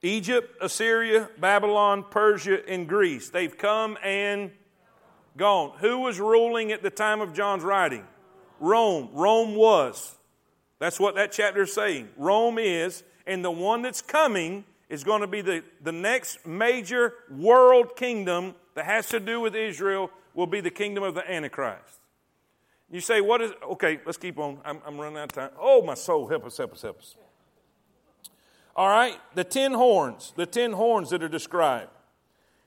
Egypt, 0.00 0.56
Assyria, 0.62 1.28
Babylon, 1.38 2.06
Persia, 2.10 2.66
and 2.66 2.88
Greece. 2.88 3.28
They've 3.28 3.56
come 3.56 3.98
and 4.02 4.50
gone. 5.36 5.72
Who 5.80 5.98
was 5.98 6.18
ruling 6.18 6.72
at 6.72 6.82
the 6.82 6.88
time 6.88 7.20
of 7.20 7.34
John's 7.34 7.64
writing? 7.64 8.06
Rome. 8.60 9.10
Rome 9.12 9.56
was. 9.56 10.16
That's 10.78 10.98
what 10.98 11.16
that 11.16 11.32
chapter 11.32 11.64
is 11.64 11.74
saying. 11.74 12.08
Rome 12.16 12.58
is, 12.58 13.04
and 13.26 13.44
the 13.44 13.50
one 13.50 13.82
that's 13.82 14.00
coming 14.00 14.64
is 14.88 15.04
going 15.04 15.20
to 15.20 15.26
be 15.26 15.40
the, 15.40 15.62
the 15.82 15.92
next 15.92 16.46
major 16.46 17.14
world 17.30 17.96
kingdom 17.96 18.54
that 18.74 18.84
has 18.84 19.08
to 19.08 19.20
do 19.20 19.40
with 19.40 19.54
Israel, 19.54 20.10
will 20.34 20.46
be 20.46 20.60
the 20.60 20.70
kingdom 20.70 21.02
of 21.02 21.14
the 21.14 21.28
Antichrist. 21.30 22.00
You 22.90 23.00
say, 23.00 23.20
what 23.20 23.40
is, 23.40 23.52
okay, 23.70 24.00
let's 24.04 24.18
keep 24.18 24.38
on. 24.38 24.58
I'm, 24.64 24.80
I'm 24.86 25.00
running 25.00 25.18
out 25.18 25.24
of 25.24 25.32
time. 25.32 25.50
Oh, 25.58 25.82
my 25.82 25.94
soul, 25.94 26.28
help 26.28 26.44
us, 26.44 26.56
help 26.56 26.72
us, 26.72 26.82
help 26.82 26.98
us. 26.98 27.16
All 28.76 28.88
right, 28.88 29.18
the 29.34 29.42
ten 29.42 29.72
horns, 29.72 30.34
the 30.36 30.44
ten 30.44 30.72
horns 30.72 31.10
that 31.10 31.22
are 31.22 31.28
described. 31.28 31.90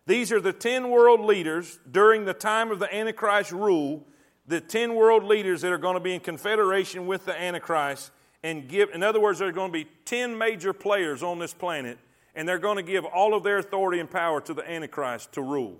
These 0.08 0.32
are 0.32 0.42
the 0.42 0.52
ten 0.52 0.90
world 0.90 1.22
leaders 1.22 1.78
during 1.90 2.26
the 2.26 2.34
time 2.34 2.72
of 2.72 2.80
the 2.80 2.94
Antichrist 2.94 3.52
rule, 3.52 4.04
the 4.48 4.60
ten 4.60 4.96
world 4.96 5.24
leaders 5.24 5.62
that 5.62 5.72
are 5.72 5.78
going 5.78 5.94
to 5.94 6.00
be 6.00 6.16
in 6.16 6.20
confederation 6.20 7.06
with 7.06 7.26
the 7.26 7.40
Antichrist 7.40 8.12
and 8.44 8.68
give, 8.68 8.90
in 8.94 9.04
other 9.04 9.20
words, 9.20 9.40
there 9.40 9.48
are 9.48 9.54
going 9.54 9.72
to 9.72 9.78
be 9.78 9.88
10 10.06 10.38
major 10.38 10.74
players 10.74 11.24
on 11.24 11.40
this 11.40 11.54
planet 11.54 11.98
and 12.36 12.48
they're 12.48 12.60
going 12.60 12.78
to 12.78 12.84
give 12.84 13.06
all 13.06 13.34
of 13.34 13.44
their 13.44 13.58
authority 13.58 14.00
and 14.00 14.10
power 14.10 14.42
to 14.42 14.54
the 14.54 14.70
Antichrist 14.70 15.34
to 15.34 15.42
rule. 15.42 15.78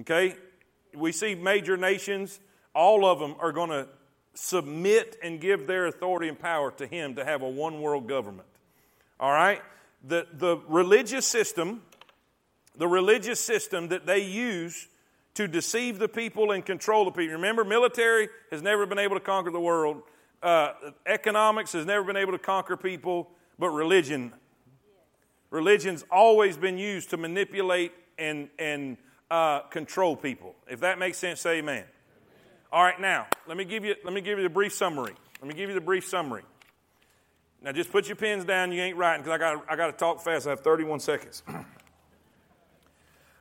Okay? 0.00 0.36
We 0.94 1.12
see 1.12 1.34
major 1.34 1.76
nations, 1.76 2.40
all 2.74 3.04
of 3.04 3.18
them 3.18 3.36
are 3.38 3.52
going 3.52 3.70
to 3.70 3.88
submit 4.34 5.16
and 5.22 5.40
give 5.40 5.66
their 5.66 5.86
authority 5.86 6.28
and 6.28 6.38
power 6.38 6.70
to 6.72 6.86
him 6.86 7.16
to 7.16 7.24
have 7.24 7.42
a 7.42 7.48
one 7.48 7.80
world 7.80 8.08
government. 8.08 8.48
All 9.20 9.30
right? 9.30 9.60
The, 10.04 10.26
the 10.32 10.58
religious 10.68 11.26
system, 11.26 11.82
the 12.76 12.88
religious 12.88 13.40
system 13.40 13.88
that 13.88 14.06
they 14.06 14.24
use 14.24 14.88
to 15.34 15.48
deceive 15.48 15.98
the 15.98 16.08
people 16.08 16.50
and 16.50 16.64
control 16.64 17.04
the 17.04 17.10
people. 17.10 17.34
Remember, 17.34 17.64
military 17.64 18.28
has 18.50 18.62
never 18.62 18.84
been 18.86 18.98
able 18.98 19.16
to 19.16 19.24
conquer 19.24 19.50
the 19.50 19.60
world. 19.60 20.02
Uh, 20.42 20.72
economics 21.06 21.72
has 21.72 21.86
never 21.86 22.04
been 22.04 22.16
able 22.16 22.32
to 22.32 22.38
conquer 22.38 22.76
people, 22.76 23.30
but 23.58 23.70
religion 23.70 24.32
religion's 25.52 26.04
always 26.10 26.56
been 26.56 26.78
used 26.78 27.10
to 27.10 27.16
manipulate 27.16 27.92
and, 28.18 28.48
and 28.58 28.96
uh, 29.30 29.60
control 29.60 30.16
people. 30.16 30.56
If 30.68 30.80
that 30.80 30.98
makes 30.98 31.18
sense, 31.18 31.40
say 31.40 31.58
amen. 31.58 31.76
amen. 31.76 31.84
All 32.72 32.82
right, 32.82 33.00
now, 33.00 33.26
let 33.46 33.56
me, 33.56 33.64
give 33.64 33.84
you, 33.84 33.94
let 34.04 34.12
me 34.12 34.20
give 34.20 34.38
you 34.38 34.44
the 34.44 34.50
brief 34.50 34.72
summary. 34.72 35.14
Let 35.40 35.48
me 35.48 35.54
give 35.54 35.68
you 35.68 35.74
the 35.74 35.80
brief 35.80 36.08
summary. 36.08 36.42
Now, 37.62 37.70
just 37.70 37.92
put 37.92 38.08
your 38.08 38.16
pens 38.16 38.44
down. 38.44 38.72
You 38.72 38.82
ain't 38.82 38.96
writing 38.96 39.22
because 39.22 39.36
I 39.36 39.38
got 39.38 39.64
I 39.70 39.76
got 39.76 39.86
to 39.86 39.92
talk 39.92 40.20
fast. 40.20 40.48
I 40.48 40.50
have 40.50 40.60
31 40.60 40.98
seconds. 40.98 41.44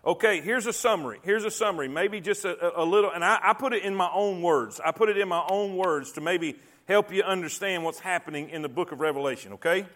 okay, 0.05 0.41
here's 0.41 0.67
a 0.67 0.73
summary. 0.73 1.19
Here's 1.23 1.43
a 1.43 1.49
summary. 1.49 1.87
Maybe 1.87 2.21
just 2.21 2.45
a, 2.45 2.79
a 2.79 2.85
little, 2.85 3.09
and 3.09 3.25
I, 3.25 3.39
I 3.41 3.53
put 3.53 3.73
it 3.73 3.83
in 3.83 3.95
my 3.95 4.11
own 4.13 4.43
words. 4.43 4.79
I 4.83 4.91
put 4.91 5.09
it 5.09 5.17
in 5.17 5.27
my 5.27 5.43
own 5.49 5.75
words 5.75 6.11
to 6.13 6.21
maybe 6.21 6.55
help 6.87 7.11
you 7.11 7.23
understand 7.23 7.83
what's 7.83 7.99
happening 7.99 8.49
in 8.49 8.61
the 8.61 8.69
book 8.69 8.91
of 8.91 8.99
Revelation, 8.99 9.53
okay? 9.53 9.87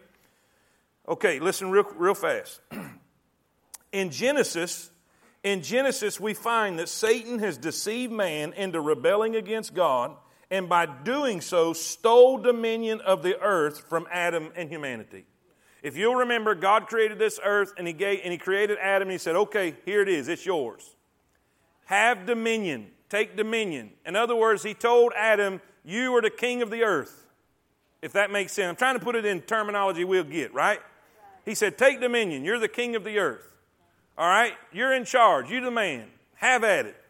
Okay, 1.08 1.40
listen 1.40 1.70
real, 1.70 1.86
real 1.96 2.16
fast. 2.16 2.62
in 3.92 4.10
Genesis, 4.10 4.90
in 5.44 5.62
Genesis, 5.62 6.20
we 6.20 6.34
find 6.34 6.80
that 6.80 6.90
Satan 6.90 7.40
has 7.40 7.58
deceived 7.58 8.12
man 8.12 8.54
into 8.54 8.82
rebelling 8.82 9.36
against 9.36 9.76
God, 9.76 10.16
and 10.50 10.68
by 10.68 10.86
doing 10.86 11.42
so, 11.42 11.74
stole 11.74 12.40
dominion 12.40 13.02
of 13.02 13.22
the 13.22 13.40
earth 13.40 13.88
from 13.88 14.08
Adam 14.12 14.52
and 14.56 14.70
humanity. 14.70 15.26
If 15.84 15.96
you'll 15.96 16.16
remember, 16.16 16.56
God 16.56 16.88
created 16.88 17.20
this 17.20 17.40
earth 17.44 17.74
and 17.78 17.86
he, 17.86 17.94
gave, 17.94 18.22
and 18.24 18.32
he 18.32 18.40
created 18.40 18.80
Adam 18.82 19.04
and 19.04 19.12
he 19.12 19.18
said, 19.20 19.36
Okay, 19.36 19.76
here 19.86 20.02
it 20.02 20.10
is, 20.10 20.28
it's 20.28 20.46
yours. 20.46 20.96
Have 21.86 22.26
dominion, 22.26 22.88
take 23.10 23.38
dominion. 23.38 23.92
In 24.04 24.16
other 24.16 24.36
words, 24.36 24.64
he 24.64 24.74
told 24.74 25.14
Adam, 25.16 25.62
You 25.84 26.16
are 26.16 26.24
the 26.24 26.32
king 26.32 26.64
of 26.64 26.72
the 26.72 26.84
earth. 26.84 27.28
If 28.02 28.14
that 28.14 28.32
makes 28.32 28.54
sense. 28.54 28.70
I'm 28.70 28.76
trying 28.76 28.98
to 28.98 29.04
put 29.04 29.16
it 29.16 29.26
in 29.26 29.42
terminology 29.42 30.04
we'll 30.04 30.24
get, 30.24 30.54
right? 30.54 30.80
He 31.46 31.56
said, 31.56 31.78
Take 31.78 32.02
dominion. 32.02 32.44
You're 32.44 32.60
the 32.60 32.68
king 32.68 32.96
of 32.96 33.04
the 33.04 33.20
earth. 33.20 33.48
All 34.18 34.28
right? 34.28 34.54
You're 34.74 34.94
in 34.94 35.06
charge. 35.06 35.50
You're 35.50 35.62
the 35.62 35.72
man. 35.72 36.08
Have 36.36 36.64
at 36.64 36.88
it. 36.88 37.02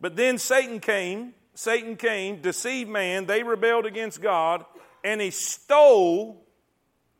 But 0.00 0.16
then 0.16 0.36
Satan 0.36 0.80
came. 0.80 1.34
Satan 1.54 1.96
came, 1.96 2.40
deceived 2.40 2.90
man. 2.90 3.26
They 3.26 3.42
rebelled 3.42 3.86
against 3.86 4.22
God, 4.22 4.64
and 5.04 5.20
he 5.20 5.30
stole 5.30 6.42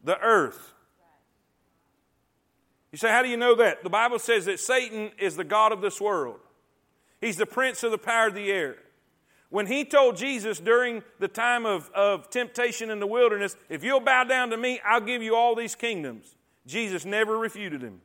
the 0.02 0.18
earth. 0.18 0.72
You 2.90 2.98
say, 2.98 3.10
How 3.10 3.22
do 3.22 3.28
you 3.28 3.36
know 3.36 3.54
that? 3.56 3.82
The 3.82 3.90
Bible 3.90 4.18
says 4.18 4.46
that 4.46 4.60
Satan 4.60 5.10
is 5.18 5.36
the 5.36 5.44
God 5.44 5.72
of 5.72 5.80
this 5.80 6.00
world, 6.00 6.40
he's 7.20 7.36
the 7.36 7.46
prince 7.46 7.82
of 7.82 7.90
the 7.90 7.98
power 7.98 8.28
of 8.28 8.34
the 8.34 8.50
air. 8.50 8.76
When 9.52 9.66
he 9.66 9.84
told 9.84 10.16
Jesus 10.16 10.58
during 10.58 11.02
the 11.18 11.28
time 11.28 11.66
of, 11.66 11.90
of 11.90 12.30
temptation 12.30 12.88
in 12.88 13.00
the 13.00 13.06
wilderness, 13.06 13.54
if 13.68 13.84
you'll 13.84 14.00
bow 14.00 14.24
down 14.24 14.48
to 14.48 14.56
me, 14.56 14.80
I'll 14.82 15.02
give 15.02 15.22
you 15.22 15.36
all 15.36 15.54
these 15.54 15.74
kingdoms, 15.74 16.34
Jesus 16.66 17.04
never 17.04 17.36
refuted 17.36 17.82
him. 17.82 18.00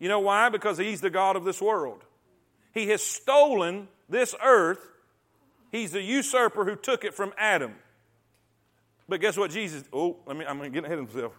You 0.00 0.08
know 0.08 0.18
why? 0.18 0.48
Because 0.48 0.76
he's 0.76 1.00
the 1.00 1.10
God 1.10 1.36
of 1.36 1.44
this 1.44 1.62
world. 1.62 2.02
He 2.74 2.88
has 2.88 3.00
stolen 3.04 3.86
this 4.08 4.34
earth. 4.42 4.80
He's 5.70 5.92
the 5.92 6.02
usurper 6.02 6.64
who 6.64 6.74
took 6.74 7.04
it 7.04 7.14
from 7.14 7.32
Adam. 7.38 7.76
But 9.08 9.20
guess 9.20 9.36
what 9.36 9.52
Jesus, 9.52 9.84
oh, 9.92 10.16
let 10.26 10.36
me, 10.36 10.44
I'm 10.44 10.58
getting 10.58 10.86
ahead 10.86 10.98
of 10.98 11.14
myself. 11.14 11.38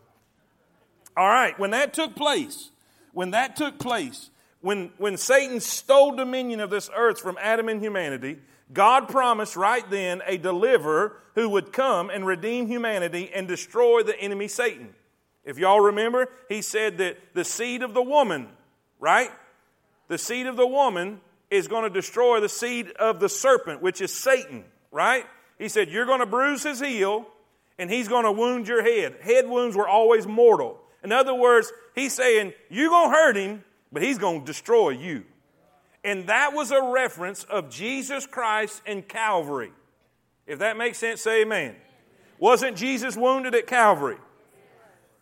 All 1.18 1.28
right, 1.28 1.60
when 1.60 1.72
that 1.72 1.94
took 1.94 2.16
place, 2.16 2.72
when 3.12 3.32
that 3.32 3.58
took 3.58 3.80
place, 3.80 4.30
when, 4.62 4.92
when 4.98 5.18
Satan 5.18 5.60
stole 5.60 6.16
dominion 6.16 6.62
of 6.62 6.70
this 6.70 6.90
earth 6.96 7.20
from 7.20 7.38
Adam 7.42 7.68
and 7.68 7.82
humanity, 7.82 8.38
God 8.72 9.10
promised 9.10 9.56
right 9.56 9.88
then 9.90 10.22
a 10.28 10.38
deliverer 10.38 11.18
who 11.36 11.50
would 11.50 11.74
come 11.74 12.10
and 12.10 12.26
redeem 12.26 12.68
humanity 12.68 13.32
and 13.34 13.48
destroy 13.48 14.04
the 14.04 14.20
enemy 14.20 14.48
Satan. 14.48 14.94
If 15.44 15.58
y'all 15.58 15.80
remember, 15.80 16.28
he 16.48 16.62
said 16.62 17.00
that 17.00 17.18
the 17.34 17.44
seed 17.44 17.82
of 17.82 17.94
the 17.94 18.04
woman, 18.04 18.48
right? 19.00 19.32
The 20.08 20.18
seed 20.18 20.46
of 20.46 20.58
the 20.58 20.68
woman 20.68 21.22
is 21.50 21.68
going 21.68 21.84
to 21.84 21.90
destroy 21.90 22.40
the 22.40 22.50
seed 22.50 22.92
of 22.92 23.20
the 23.20 23.30
serpent, 23.30 23.82
which 23.82 24.02
is 24.02 24.14
Satan, 24.14 24.64
right? 24.92 25.26
He 25.58 25.70
said, 25.70 25.90
You're 25.90 26.06
going 26.06 26.20
to 26.20 26.26
bruise 26.26 26.64
his 26.64 26.80
heel 26.80 27.26
and 27.80 27.90
he's 27.90 28.08
going 28.08 28.26
to 28.26 28.32
wound 28.32 28.68
your 28.68 28.84
head. 28.84 29.16
Head 29.22 29.48
wounds 29.48 29.76
were 29.76 29.88
always 29.88 30.28
mortal. 30.28 30.80
In 31.04 31.12
other 31.12 31.34
words, 31.34 31.72
he's 31.96 32.14
saying, 32.14 32.54
You're 32.70 32.90
going 32.90 33.10
to 33.10 33.16
hurt 33.16 33.36
him, 33.38 33.64
but 33.92 34.04
he's 34.04 34.18
going 34.18 34.42
to 34.42 34.46
destroy 34.46 34.90
you. 34.90 35.24
And 36.04 36.28
that 36.28 36.54
was 36.54 36.72
a 36.72 36.82
reference 36.82 37.44
of 37.44 37.70
Jesus 37.70 38.26
Christ 38.26 38.82
and 38.86 39.08
Calvary. 39.08 39.72
If 40.48 40.60
that 40.60 40.78
makes 40.78 40.98
sense, 40.98 41.22
say 41.22 41.42
amen. 41.42 41.76
Wasn't 42.40 42.78
Jesus 42.78 43.18
wounded 43.18 43.54
at 43.54 43.68
Calvary? 43.68 44.18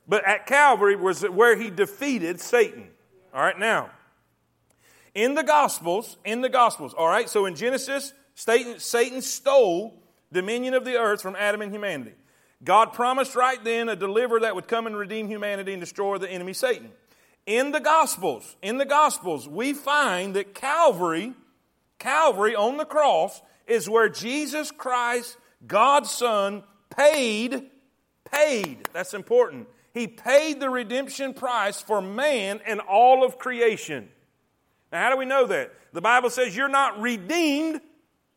But 0.07 0.25
at 0.25 0.45
Calvary 0.45 0.95
was 0.95 1.23
where 1.23 1.57
he 1.57 1.69
defeated 1.69 2.39
Satan. 2.39 2.89
All 3.33 3.41
right, 3.41 3.57
now, 3.59 3.89
in 5.13 5.33
the 5.33 5.43
Gospels, 5.43 6.17
in 6.23 6.41
the 6.41 6.49
Gospels, 6.49 6.93
all 6.93 7.07
right, 7.07 7.27
so 7.27 7.45
in 7.45 7.55
Genesis, 7.55 8.13
Satan, 8.35 8.79
Satan 8.79 9.21
stole 9.21 10.01
dominion 10.31 10.75
of 10.75 10.85
the 10.85 10.95
earth 10.95 11.21
from 11.21 11.35
Adam 11.35 11.61
and 11.61 11.71
humanity. 11.71 12.13
God 12.63 12.93
promised 12.93 13.35
right 13.35 13.61
then 13.63 13.89
a 13.89 13.95
deliverer 13.95 14.39
that 14.41 14.55
would 14.55 14.67
come 14.67 14.87
and 14.87 14.95
redeem 14.95 15.27
humanity 15.27 15.73
and 15.73 15.81
destroy 15.81 16.17
the 16.17 16.29
enemy 16.29 16.53
Satan. 16.53 16.91
In 17.47 17.71
the 17.71 17.79
Gospels, 17.79 18.57
in 18.61 18.77
the 18.77 18.85
Gospels, 18.85 19.47
we 19.47 19.71
find 19.71 20.35
that 20.35 20.53
Calvary, 20.53 21.33
Calvary 21.97 22.57
on 22.57 22.75
the 22.75 22.85
cross, 22.85 23.41
is 23.65 23.89
where 23.89 24.09
Jesus 24.09 24.69
Christ, 24.69 25.37
God's 25.65 26.11
Son, 26.11 26.61
paid, 26.89 27.69
paid, 28.29 28.89
that's 28.91 29.13
important. 29.13 29.69
He 29.93 30.07
paid 30.07 30.59
the 30.59 30.69
redemption 30.69 31.33
price 31.33 31.81
for 31.81 32.01
man 32.01 32.59
and 32.67 32.81
all 32.81 33.23
of 33.23 33.39
creation. 33.39 34.09
Now, 34.91 35.03
how 35.03 35.09
do 35.11 35.17
we 35.17 35.25
know 35.25 35.47
that? 35.47 35.73
The 35.93 36.01
Bible 36.01 36.29
says 36.29 36.55
you're 36.55 36.67
not 36.67 36.99
redeemed. 36.99 37.79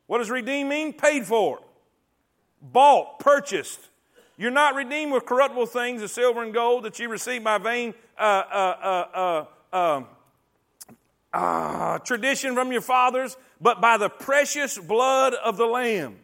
What 0.07 0.19
does 0.19 0.31
redeem 0.31 0.69
mean? 0.69 0.93
Paid 0.93 1.27
for, 1.27 1.59
bought, 2.63 3.19
purchased. 3.19 3.90
You're 4.41 4.51
not 4.51 4.75
redeemed 4.75 5.13
with 5.13 5.27
corruptible 5.27 5.67
things, 5.67 6.01
the 6.01 6.09
silver 6.09 6.43
and 6.43 6.55
gold 6.55 6.85
that 6.85 6.99
you 6.99 7.11
received 7.11 7.45
by 7.45 7.59
vain 7.59 7.93
uh, 8.19 8.23
uh, 8.51 9.45
uh, 9.71 10.03
uh, 11.31 11.99
tradition 11.99 12.55
from 12.55 12.73
your 12.73 12.81
fathers, 12.81 13.37
but 13.61 13.83
by 13.83 13.99
the 13.99 14.09
precious 14.09 14.79
blood 14.79 15.35
of 15.35 15.59
the 15.59 15.67
Lamb. 15.67 16.17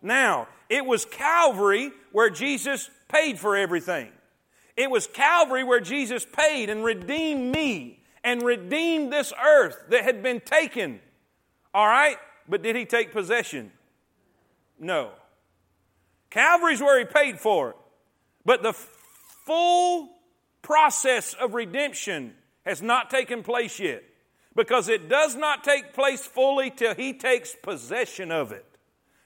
Now, 0.00 0.46
it 0.68 0.86
was 0.86 1.06
Calvary 1.06 1.90
where 2.12 2.30
Jesus 2.30 2.88
paid 3.08 3.36
for 3.36 3.56
everything. 3.56 4.12
It 4.76 4.88
was 4.88 5.08
Calvary 5.08 5.64
where 5.64 5.80
Jesus 5.80 6.24
paid 6.24 6.70
and 6.70 6.84
redeemed 6.84 7.52
me 7.52 7.98
and 8.22 8.42
redeemed 8.42 9.12
this 9.12 9.32
earth 9.44 9.76
that 9.88 10.04
had 10.04 10.22
been 10.22 10.38
taken. 10.38 11.00
All 11.74 11.88
right? 11.88 12.16
But 12.48 12.62
did 12.62 12.76
he 12.76 12.84
take 12.84 13.10
possession? 13.10 13.72
No. 14.78 15.10
Calvary's 16.30 16.80
where 16.80 16.98
he 16.98 17.04
paid 17.04 17.38
for 17.38 17.70
it. 17.70 17.76
But 18.44 18.62
the 18.62 18.72
full 18.72 20.10
process 20.62 21.34
of 21.34 21.54
redemption 21.54 22.34
has 22.64 22.82
not 22.82 23.10
taken 23.10 23.42
place 23.42 23.78
yet 23.78 24.02
because 24.54 24.88
it 24.88 25.08
does 25.08 25.36
not 25.36 25.62
take 25.62 25.92
place 25.92 26.24
fully 26.24 26.70
till 26.70 26.94
he 26.94 27.12
takes 27.12 27.54
possession 27.62 28.32
of 28.32 28.52
it. 28.52 28.64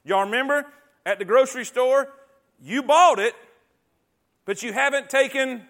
Y'all 0.04 0.24
remember 0.24 0.66
at 1.06 1.18
the 1.18 1.24
grocery 1.24 1.64
store, 1.64 2.08
you 2.60 2.82
bought 2.82 3.18
it, 3.18 3.34
but 4.44 4.62
you 4.62 4.72
haven't 4.72 5.08
taken. 5.08 5.62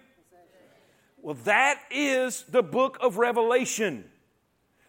Well, 1.21 1.37
that 1.45 1.79
is 1.91 2.43
the 2.49 2.63
book 2.63 2.97
of 2.99 3.17
Revelation. 3.17 4.05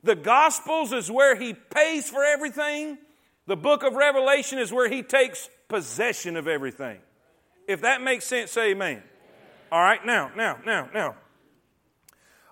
The 0.03 0.17
Gospels 0.17 0.93
is 0.93 1.11
where 1.11 1.37
he 1.37 1.55
pays 1.55 2.09
for 2.09 2.25
everything. 2.25 2.99
The 3.47 3.57
book 3.57 3.83
of 3.83 3.95
Revelation 3.95 4.59
is 4.59 4.73
where 4.73 4.89
he 4.89 5.03
takes 5.03 5.49
possession 5.73 6.37
of 6.37 6.47
everything. 6.47 6.99
If 7.67 7.81
that 7.81 8.03
makes 8.03 8.27
sense, 8.27 8.53
say 8.53 8.73
amen. 8.73 9.03
All 9.73 9.81
right, 9.81 10.05
now, 10.05 10.31
now, 10.37 10.59
now, 10.67 10.91
now. 10.93 11.17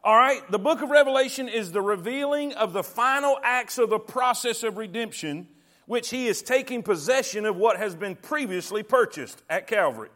All 0.02 0.16
right, 0.16 0.40
the 0.50 0.58
book 0.58 0.80
of 0.80 0.88
Revelation 0.88 1.46
is 1.46 1.70
the 1.70 1.82
revealing 1.82 2.54
of 2.54 2.72
the 2.72 2.82
final 2.82 3.38
acts 3.42 3.76
of 3.76 3.90
the 3.90 3.98
process 3.98 4.62
of 4.62 4.78
redemption, 4.78 5.48
which 5.84 6.08
he 6.08 6.28
is 6.28 6.40
taking 6.40 6.82
possession 6.82 7.44
of 7.44 7.56
what 7.56 7.76
has 7.76 7.94
been 7.94 8.16
previously 8.16 8.82
purchased 8.82 9.42
at 9.50 9.66
Calvary. 9.66 10.08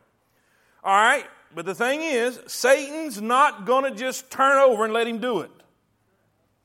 All 0.82 0.96
right, 0.96 1.26
but 1.54 1.66
the 1.66 1.74
thing 1.74 2.00
is, 2.00 2.40
Satan's 2.46 3.20
not 3.20 3.66
going 3.66 3.84
to 3.92 3.98
just 3.98 4.30
turn 4.30 4.56
over 4.56 4.84
and 4.84 4.94
let 4.94 5.06
him 5.06 5.18
do 5.18 5.40
it. 5.40 5.50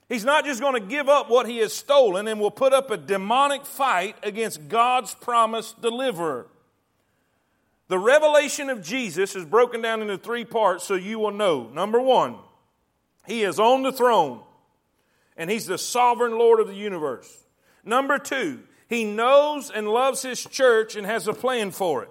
He's 0.09 0.25
not 0.25 0.43
just 0.43 0.59
going 0.59 0.73
to 0.73 0.87
give 0.87 1.07
up 1.07 1.29
what 1.29 1.47
he 1.47 1.59
has 1.59 1.71
stolen 1.71 2.27
and 2.27 2.39
will 2.39 2.51
put 2.51 2.73
up 2.73 2.89
a 2.89 2.97
demonic 2.97 3.63
fight 3.63 4.15
against 4.23 4.67
God's 4.67 5.13
promised 5.13 5.81
deliverer. 5.81 6.47
The 7.89 7.99
revelation 7.99 8.71
of 8.71 8.83
Jesus 8.83 9.35
is 9.35 9.45
broken 9.45 9.81
down 9.81 10.01
into 10.01 10.17
three 10.17 10.45
parts 10.45 10.83
so 10.83 10.95
you 10.95 11.19
will 11.19 11.31
know. 11.31 11.69
Number 11.69 12.01
one, 12.01 12.37
he 13.27 13.43
is 13.43 13.59
on 13.59 13.83
the 13.83 13.91
throne 13.91 14.41
and 15.37 15.49
he's 15.49 15.67
the 15.67 15.77
sovereign 15.77 16.37
Lord 16.37 16.59
of 16.59 16.67
the 16.67 16.75
universe. 16.75 17.45
Number 17.85 18.17
two, 18.17 18.61
he 18.87 19.05
knows 19.05 19.69
and 19.69 19.87
loves 19.87 20.23
his 20.23 20.43
church 20.43 20.95
and 20.95 21.05
has 21.05 21.27
a 21.27 21.33
plan 21.33 21.69
for 21.69 22.03
it. 22.03 22.09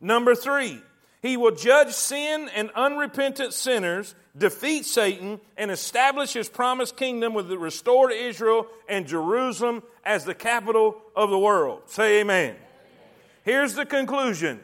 Number 0.00 0.34
three, 0.34 0.80
he 1.24 1.38
will 1.38 1.52
judge 1.52 1.90
sin 1.94 2.50
and 2.54 2.68
unrepentant 2.74 3.54
sinners, 3.54 4.14
defeat 4.36 4.84
Satan, 4.84 5.40
and 5.56 5.70
establish 5.70 6.34
his 6.34 6.50
promised 6.50 6.98
kingdom 6.98 7.32
with 7.32 7.48
the 7.48 7.56
restored 7.56 8.12
Israel 8.12 8.66
and 8.90 9.06
Jerusalem 9.06 9.82
as 10.04 10.26
the 10.26 10.34
capital 10.34 11.00
of 11.16 11.30
the 11.30 11.38
world. 11.38 11.80
Say 11.86 12.20
amen. 12.20 12.50
amen. 12.50 12.56
Here's 13.42 13.72
the 13.72 13.86
conclusion 13.86 14.60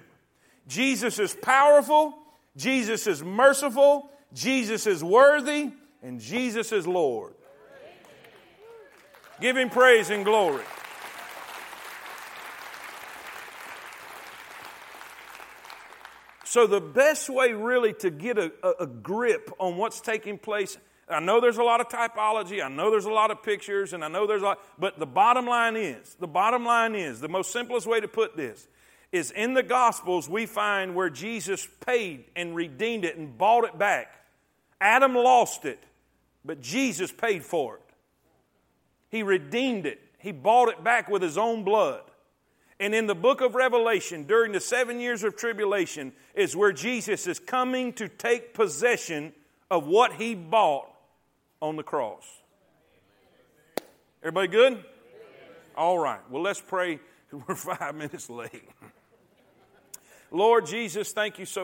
Jesus 0.68 1.18
is 1.18 1.32
powerful, 1.32 2.12
Jesus 2.58 3.06
is 3.06 3.24
merciful, 3.24 4.10
Jesus 4.34 4.86
is 4.86 5.02
worthy, 5.02 5.70
and 6.02 6.20
Jesus 6.20 6.72
is 6.72 6.86
Lord. 6.86 7.32
Give 9.40 9.56
him 9.56 9.70
praise 9.70 10.10
and 10.10 10.26
glory. 10.26 10.64
So, 16.50 16.66
the 16.66 16.80
best 16.80 17.30
way 17.30 17.52
really 17.52 17.92
to 18.00 18.10
get 18.10 18.36
a, 18.36 18.50
a, 18.80 18.86
grip 18.88 19.52
on 19.60 19.76
what's 19.76 20.00
taking 20.00 20.36
place, 20.36 20.78
I 21.08 21.20
know 21.20 21.40
there's 21.40 21.58
a 21.58 21.62
lot 21.62 21.80
of 21.80 21.86
typology, 21.86 22.60
I 22.60 22.66
know 22.66 22.90
there's 22.90 23.04
a 23.04 23.12
lot 23.12 23.30
of 23.30 23.44
pictures, 23.44 23.92
and 23.92 24.04
I 24.04 24.08
know 24.08 24.26
there's 24.26 24.42
a 24.42 24.46
lot, 24.46 24.58
but 24.76 24.98
the 24.98 25.06
bottom 25.06 25.46
line 25.46 25.76
is 25.76 26.16
the 26.18 26.26
bottom 26.26 26.64
line 26.64 26.96
is 26.96 27.20
the 27.20 27.28
most 27.28 27.52
simplest 27.52 27.86
way 27.86 28.00
to 28.00 28.08
put 28.08 28.36
this 28.36 28.66
is 29.12 29.30
in 29.30 29.54
the 29.54 29.62
Gospels 29.62 30.28
we 30.28 30.44
find 30.44 30.96
where 30.96 31.08
Jesus 31.08 31.68
paid 31.86 32.24
and 32.34 32.56
redeemed 32.56 33.04
it 33.04 33.16
and 33.16 33.38
bought 33.38 33.62
it 33.62 33.78
back. 33.78 34.12
Adam 34.80 35.14
lost 35.14 35.64
it, 35.64 35.78
but 36.44 36.60
Jesus 36.60 37.12
paid 37.12 37.44
for 37.44 37.76
it. 37.76 37.94
He 39.08 39.22
redeemed 39.22 39.86
it, 39.86 40.00
He 40.18 40.32
bought 40.32 40.68
it 40.68 40.82
back 40.82 41.08
with 41.08 41.22
His 41.22 41.38
own 41.38 41.62
blood. 41.62 42.09
And 42.80 42.94
in 42.94 43.06
the 43.06 43.14
book 43.14 43.42
of 43.42 43.54
Revelation, 43.54 44.24
during 44.24 44.52
the 44.52 44.60
seven 44.60 45.00
years 45.00 45.22
of 45.22 45.36
tribulation, 45.36 46.12
is 46.34 46.56
where 46.56 46.72
Jesus 46.72 47.26
is 47.26 47.38
coming 47.38 47.92
to 47.92 48.08
take 48.08 48.54
possession 48.54 49.34
of 49.70 49.86
what 49.86 50.14
he 50.14 50.34
bought 50.34 50.88
on 51.60 51.76
the 51.76 51.82
cross. 51.82 52.24
Everybody 54.22 54.48
good? 54.48 54.84
All 55.76 55.98
right. 55.98 56.20
Well, 56.30 56.42
let's 56.42 56.60
pray. 56.60 57.00
We're 57.46 57.54
five 57.54 57.94
minutes 57.94 58.30
late. 58.30 58.68
Lord 60.30 60.64
Jesus, 60.64 61.12
thank 61.12 61.38
you 61.38 61.44
so 61.44 61.58